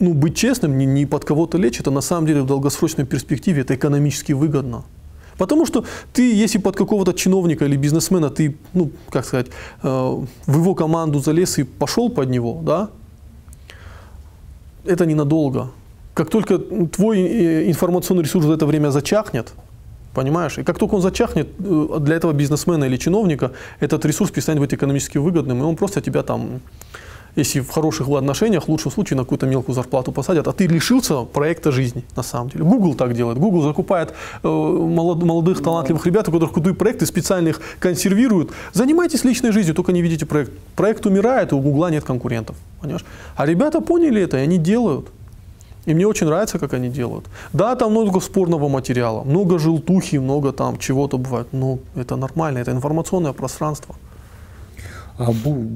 ну, 0.00 0.14
быть 0.14 0.36
честным, 0.36 0.78
не, 0.78 0.86
не 0.86 1.06
под 1.06 1.24
кого-то 1.24 1.58
лечь, 1.58 1.80
это 1.80 1.90
на 1.90 2.00
самом 2.00 2.26
деле 2.26 2.42
в 2.42 2.46
долгосрочной 2.46 3.04
перспективе 3.04 3.62
это 3.62 3.74
экономически 3.74 4.32
выгодно. 4.32 4.84
Потому 5.38 5.66
что 5.66 5.84
ты, 6.12 6.44
если 6.44 6.58
под 6.58 6.76
какого-то 6.76 7.12
чиновника 7.12 7.64
или 7.64 7.76
бизнесмена, 7.76 8.28
ты, 8.28 8.56
ну, 8.74 8.90
как 9.10 9.24
сказать, 9.24 9.46
э, 9.82 9.88
в 10.46 10.58
его 10.58 10.74
команду 10.74 11.20
залез 11.20 11.58
и 11.58 11.64
пошел 11.64 12.10
под 12.10 12.28
него, 12.28 12.60
да, 12.62 12.90
это 14.84 15.06
ненадолго. 15.06 15.70
Как 16.14 16.30
только 16.30 16.58
твой 16.58 17.20
э, 17.20 17.70
информационный 17.70 18.24
ресурс 18.24 18.46
за 18.46 18.54
это 18.54 18.66
время 18.66 18.90
зачахнет, 18.90 19.52
понимаешь, 20.14 20.58
и 20.58 20.64
как 20.64 20.78
только 20.78 20.96
он 20.96 21.02
зачахнет, 21.02 21.48
э, 21.58 21.98
для 22.00 22.16
этого 22.16 22.32
бизнесмена 22.32 22.84
или 22.84 22.96
чиновника 22.96 23.52
этот 23.78 24.04
ресурс 24.04 24.32
перестанет 24.32 24.60
быть 24.60 24.74
экономически 24.74 25.18
выгодным, 25.18 25.60
и 25.60 25.64
он 25.64 25.76
просто 25.76 26.00
тебя 26.00 26.22
там 26.22 26.60
если 27.36 27.60
в 27.60 27.70
хороших 27.70 28.08
отношениях, 28.08 28.64
в 28.64 28.68
лучшем 28.68 28.90
случае 28.90 29.16
на 29.16 29.22
какую-то 29.22 29.46
мелкую 29.46 29.74
зарплату 29.74 30.12
посадят, 30.12 30.48
а 30.48 30.52
ты 30.52 30.66
лишился 30.66 31.24
проекта 31.24 31.72
жизни, 31.72 32.04
на 32.16 32.22
самом 32.22 32.50
деле. 32.50 32.64
Google 32.64 32.94
так 32.94 33.14
делает. 33.14 33.38
Google 33.38 33.62
закупает 33.62 34.12
э, 34.42 34.48
молод, 34.48 35.22
молодых, 35.22 35.62
талантливых 35.62 36.06
ребят, 36.06 36.28
у 36.28 36.32
которых 36.32 36.52
крутые 36.52 36.74
проекты, 36.74 37.06
специально 37.06 37.48
их 37.48 37.60
консервируют. 37.78 38.50
Занимайтесь 38.72 39.24
личной 39.24 39.52
жизнью, 39.52 39.74
только 39.74 39.92
не 39.92 40.02
видите 40.02 40.26
проект. 40.26 40.52
Проект 40.76 41.06
умирает, 41.06 41.52
и 41.52 41.54
у 41.54 41.60
Google 41.60 41.88
нет 41.88 42.04
конкурентов. 42.04 42.56
Понимаешь? 42.80 43.04
А 43.36 43.46
ребята 43.46 43.80
поняли 43.80 44.22
это, 44.22 44.36
и 44.36 44.40
они 44.40 44.58
делают. 44.58 45.08
И 45.88 45.94
мне 45.94 46.06
очень 46.06 46.26
нравится, 46.26 46.58
как 46.58 46.74
они 46.74 46.88
делают. 46.88 47.24
Да, 47.52 47.74
там 47.74 47.92
много 47.92 48.20
спорного 48.20 48.68
материала, 48.68 49.24
много 49.24 49.58
желтухи, 49.58 50.18
много 50.18 50.52
там 50.52 50.78
чего-то 50.78 51.16
бывает, 51.16 51.46
но 51.52 51.78
это 51.96 52.16
нормально, 52.16 52.58
это 52.58 52.72
информационное 52.72 53.32
пространство. 53.32 53.94
А, 55.18 55.32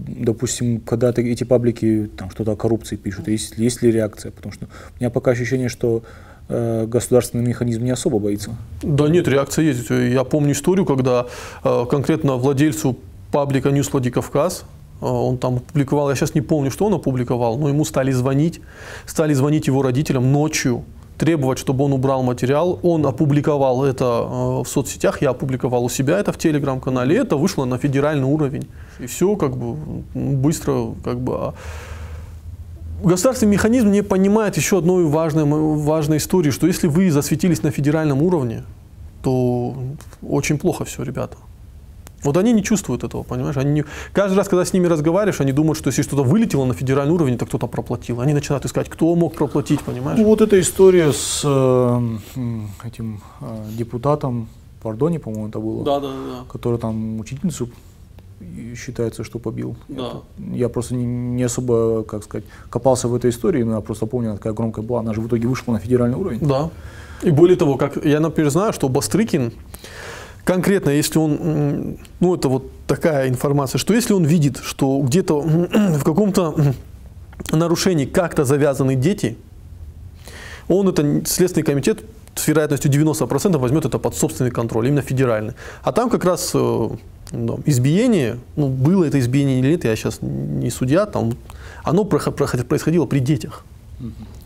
допустим, 0.06 0.80
когда 0.80 1.10
эти 1.10 1.42
паблики 1.42 2.08
там 2.16 2.30
что-то 2.30 2.52
о 2.52 2.56
коррупции 2.56 2.94
пишут, 2.94 3.26
есть, 3.26 3.58
есть 3.58 3.82
ли 3.82 3.90
реакция? 3.90 4.30
Потому 4.30 4.52
что 4.52 4.66
у 4.66 5.00
меня 5.00 5.10
пока 5.10 5.32
ощущение, 5.32 5.68
что 5.68 6.04
э, 6.48 6.86
государственный 6.86 7.44
механизм 7.44 7.82
не 7.82 7.90
особо 7.90 8.20
боится. 8.20 8.52
Да 8.82 9.08
нет, 9.08 9.26
реакция 9.26 9.64
есть. 9.64 9.90
Я 9.90 10.22
помню 10.22 10.52
историю, 10.52 10.86
когда 10.86 11.26
э, 11.64 11.86
конкретно 11.90 12.36
владельцу 12.36 12.96
паблика 13.32 13.70
News 13.70 13.90
Владикавказ, 13.90 14.64
э, 15.00 15.04
он 15.04 15.38
там 15.38 15.56
опубликовал, 15.56 16.08
я 16.10 16.14
сейчас 16.14 16.36
не 16.36 16.40
помню, 16.40 16.70
что 16.70 16.86
он 16.86 16.94
опубликовал, 16.94 17.58
но 17.58 17.68
ему 17.68 17.84
стали 17.84 18.12
звонить, 18.12 18.60
стали 19.06 19.34
звонить 19.34 19.66
его 19.66 19.82
родителям 19.82 20.30
ночью, 20.30 20.84
требовать, 21.18 21.58
чтобы 21.58 21.84
он 21.84 21.92
убрал 21.92 22.22
материал. 22.22 22.78
Он 22.82 23.06
опубликовал 23.06 23.84
это 23.84 24.04
э, 24.04 24.62
в 24.62 24.66
соцсетях, 24.66 25.22
я 25.22 25.30
опубликовал 25.30 25.84
у 25.84 25.88
себя 25.88 26.18
это 26.18 26.32
в 26.32 26.38
телеграм-канале, 26.38 27.16
это 27.16 27.36
вышло 27.36 27.64
на 27.64 27.78
федеральный 27.78 28.26
уровень. 28.26 28.66
И 28.98 29.06
все 29.06 29.36
как 29.36 29.56
бы 29.56 29.76
быстро 30.14 30.94
как 31.04 31.20
бы... 31.20 31.34
А 31.34 31.54
государственный 33.04 33.52
механизм 33.52 33.90
не 33.90 34.02
понимает 34.02 34.56
еще 34.56 34.78
одной 34.78 35.04
важной, 35.04 35.44
важной 35.44 36.16
истории, 36.16 36.50
что 36.50 36.66
если 36.66 36.88
вы 36.88 37.10
засветились 37.10 37.62
на 37.62 37.70
федеральном 37.70 38.22
уровне, 38.22 38.64
то 39.22 39.74
очень 40.22 40.58
плохо 40.58 40.84
все, 40.84 41.02
ребята. 41.02 41.36
Вот 42.24 42.36
они 42.36 42.52
не 42.52 42.62
чувствуют 42.62 43.04
этого, 43.04 43.22
понимаешь? 43.22 43.56
Они 43.56 43.72
не... 43.72 43.84
Каждый 44.12 44.36
раз, 44.36 44.48
когда 44.48 44.64
с 44.64 44.72
ними 44.72 44.86
разговариваешь, 44.86 45.40
они 45.40 45.52
думают, 45.52 45.78
что 45.78 45.88
если 45.88 46.02
что-то 46.02 46.22
вылетело 46.22 46.64
на 46.64 46.74
федеральный 46.74 47.14
уровень, 47.14 47.38
то 47.38 47.46
кто-то 47.46 47.66
проплатил. 47.66 48.20
Они 48.20 48.34
начинают 48.34 48.64
искать, 48.64 48.88
кто 48.88 49.14
мог 49.14 49.34
проплатить, 49.34 49.80
понимаешь? 49.80 50.18
Ну, 50.18 50.26
вот 50.26 50.40
эта 50.40 50.60
история 50.60 51.12
с 51.12 51.42
э, 51.44 52.18
этим 52.84 53.20
э, 53.40 53.64
депутатом 53.76 54.48
Пардони, 54.82 55.18
по-моему, 55.18 55.48
это 55.48 55.60
было. 55.60 55.84
Да, 55.84 56.00
да, 56.00 56.08
да. 56.08 56.44
Который 56.52 56.78
там 56.78 57.20
учительницу 57.20 57.68
считается, 58.76 59.24
что 59.24 59.38
побил. 59.38 59.76
Да. 59.88 60.08
Это, 60.08 60.22
я 60.52 60.68
просто 60.68 60.94
не, 60.94 61.04
не 61.04 61.42
особо, 61.44 62.02
как 62.02 62.24
сказать, 62.24 62.44
копался 62.70 63.08
в 63.08 63.14
этой 63.14 63.30
истории, 63.30 63.62
но 63.62 63.76
я 63.76 63.80
просто 63.80 64.06
помню, 64.06 64.30
она 64.30 64.36
такая 64.36 64.52
громкая 64.52 64.84
была. 64.84 65.00
Она 65.00 65.14
же 65.14 65.20
в 65.20 65.26
итоге 65.26 65.46
вышла 65.46 65.72
на 65.72 65.78
федеральный 65.78 66.16
уровень. 66.16 66.40
Да. 66.40 66.70
И 67.22 67.30
более 67.30 67.56
того, 67.56 67.76
как 67.76 68.04
я, 68.04 68.20
например, 68.20 68.50
знаю, 68.50 68.72
что 68.72 68.88
Бастрыкин, 68.88 69.52
конкретно, 70.44 70.90
если 70.90 71.18
он, 71.18 71.98
ну 72.20 72.34
это 72.34 72.48
вот 72.48 72.70
такая 72.86 73.28
информация, 73.28 73.78
что 73.78 73.94
если 73.94 74.12
он 74.12 74.24
видит, 74.24 74.58
что 74.62 75.00
где-то 75.00 75.40
в 75.40 76.04
каком-то 76.04 76.74
нарушении 77.50 78.06
как-то 78.06 78.44
завязаны 78.44 78.94
дети, 78.94 79.36
он 80.68 80.88
это 80.88 81.22
Следственный 81.26 81.64
комитет 81.64 82.04
с 82.34 82.48
вероятностью 82.48 82.90
90% 82.90 83.58
возьмет 83.58 83.84
это 83.84 83.98
под 83.98 84.14
собственный 84.14 84.50
контроль, 84.50 84.88
именно 84.88 85.02
федеральный. 85.02 85.52
А 85.82 85.92
там 85.92 86.08
как 86.08 86.24
раз 86.24 86.52
э, 86.54 86.88
ну, 87.32 87.60
избиение, 87.66 88.38
ну, 88.56 88.68
было 88.68 89.04
это 89.04 89.18
избиение 89.18 89.60
или 89.60 89.72
нет, 89.72 89.84
я 89.84 89.94
сейчас 89.96 90.18
не 90.22 90.70
судья, 90.70 91.06
там, 91.06 91.34
оно 91.82 92.04
происходило 92.04 93.06
при 93.06 93.18
детях. 93.18 93.64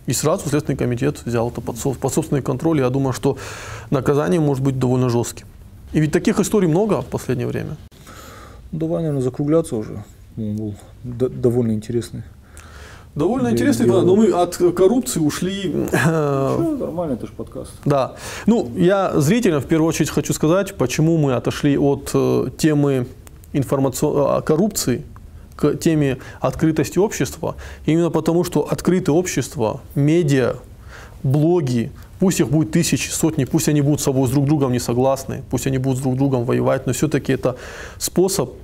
И 0.07 0.13
сразу 0.13 0.49
Следственный 0.49 0.77
комитет 0.77 1.23
взял 1.25 1.49
это 1.49 1.61
под, 1.61 1.77
под 1.99 2.13
собственный 2.13 2.43
контроль. 2.43 2.81
Я 2.81 2.91
думаю, 2.91 3.13
что 3.13 3.39
наказание 3.91 4.41
может 4.41 4.63
быть 4.63 4.79
довольно 4.79 5.09
жестким. 5.09 5.47
И 5.97 6.01
ведь 6.01 6.13
таких 6.13 6.39
историй 6.41 6.69
много 6.69 7.01
в 7.01 7.07
последнее 7.07 7.49
время. 7.49 7.79
Давай, 8.71 8.99
наверное, 8.99 9.23
закругляться 9.23 9.77
уже. 9.77 10.05
Он 10.37 10.55
был 10.55 10.75
довольно 11.03 11.73
интересный. 11.73 12.23
Довольно 13.15 13.49
интересный, 13.49 13.87
но 13.87 14.15
мы 14.15 14.31
от 14.31 14.59
коррупции 14.77 15.21
ушли. 15.21 15.73
Ничего, 15.73 16.77
нормально, 16.81 17.15
это 17.15 17.27
же 17.27 17.33
подкаст. 17.33 17.73
Да. 17.87 18.15
Ну, 18.45 18.71
я 18.77 19.19
зрителям 19.19 19.63
в 19.63 19.65
первую 19.65 19.89
очередь 19.89 20.11
хочу 20.11 20.35
сказать, 20.35 20.75
почему 20.75 21.17
мы 21.17 21.33
отошли 21.33 21.79
от 21.79 22.11
э, 22.13 22.51
темы 22.59 23.07
информацион... 23.55 24.43
коррупции 24.43 25.03
к 25.57 25.77
теме 25.77 26.19
открытости 26.43 26.99
общества. 26.99 27.57
Именно 27.87 28.11
потому, 28.11 28.45
что 28.45 28.69
открытое 28.71 29.13
общество, 29.13 29.81
медиа, 29.95 30.57
блоги, 31.23 31.91
Пусть 32.19 32.41
их 32.41 32.49
будет 32.49 32.71
тысячи, 32.71 33.11
сотни, 33.11 33.45
пусть 33.45 33.69
они 33.69 33.83
будут 33.83 34.01
с 34.01 34.05
собой 34.05 34.27
с 34.27 34.31
друг 34.31 34.47
другом 34.47 34.73
не 34.73 34.79
согласны, 34.79 35.43
пусть 35.51 35.67
они 35.67 35.79
будут 35.79 35.99
с 35.99 36.03
друг 36.03 36.17
другом 36.17 36.45
воевать, 36.45 36.87
но 36.87 36.93
все-таки 36.93 37.33
это 37.33 37.57
способ 37.99 38.55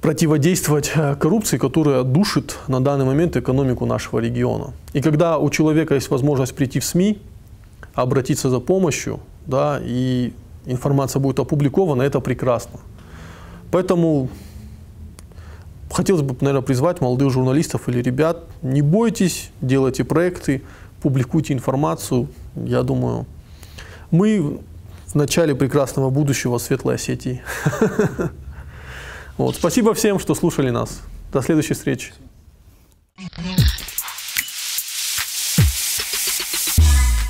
противодействовать 0.00 0.92
э, 0.94 1.16
коррупции, 1.16 1.58
которая 1.58 2.02
душит 2.02 2.56
на 2.68 2.80
данный 2.80 3.04
момент 3.04 3.36
экономику 3.36 3.86
нашего 3.86 4.20
региона. 4.20 4.72
И 4.92 5.00
когда 5.00 5.38
у 5.38 5.50
человека 5.50 5.94
есть 5.94 6.10
возможность 6.10 6.54
прийти 6.54 6.80
в 6.80 6.84
СМИ, 6.84 7.18
обратиться 7.94 8.48
за 8.48 8.60
помощью, 8.60 9.20
да, 9.46 9.80
и 9.82 10.32
информация 10.66 11.20
будет 11.20 11.40
опубликована, 11.40 12.02
это 12.02 12.20
прекрасно. 12.20 12.80
Поэтому 13.70 14.28
хотелось 15.90 16.22
бы, 16.22 16.36
наверное, 16.40 16.62
призвать 16.62 17.00
молодых 17.00 17.30
журналистов 17.30 17.88
или 17.88 18.00
ребят, 18.00 18.44
не 18.62 18.82
бойтесь, 18.82 19.50
делайте 19.60 20.04
проекты, 20.04 20.62
публикуйте 21.02 21.52
информацию. 21.52 22.28
Я 22.56 22.82
думаю, 22.82 23.26
мы 24.10 24.60
в 25.06 25.14
начале 25.14 25.54
прекрасного 25.54 26.10
будущего 26.10 26.58
Светлой 26.58 26.96
Осетии. 26.96 27.42
Вот. 29.38 29.54
Спасибо 29.54 29.94
всем, 29.94 30.18
что 30.18 30.34
слушали 30.34 30.70
нас. 30.70 31.00
До 31.32 31.42
следующей 31.42 31.74
встречи. 31.74 32.12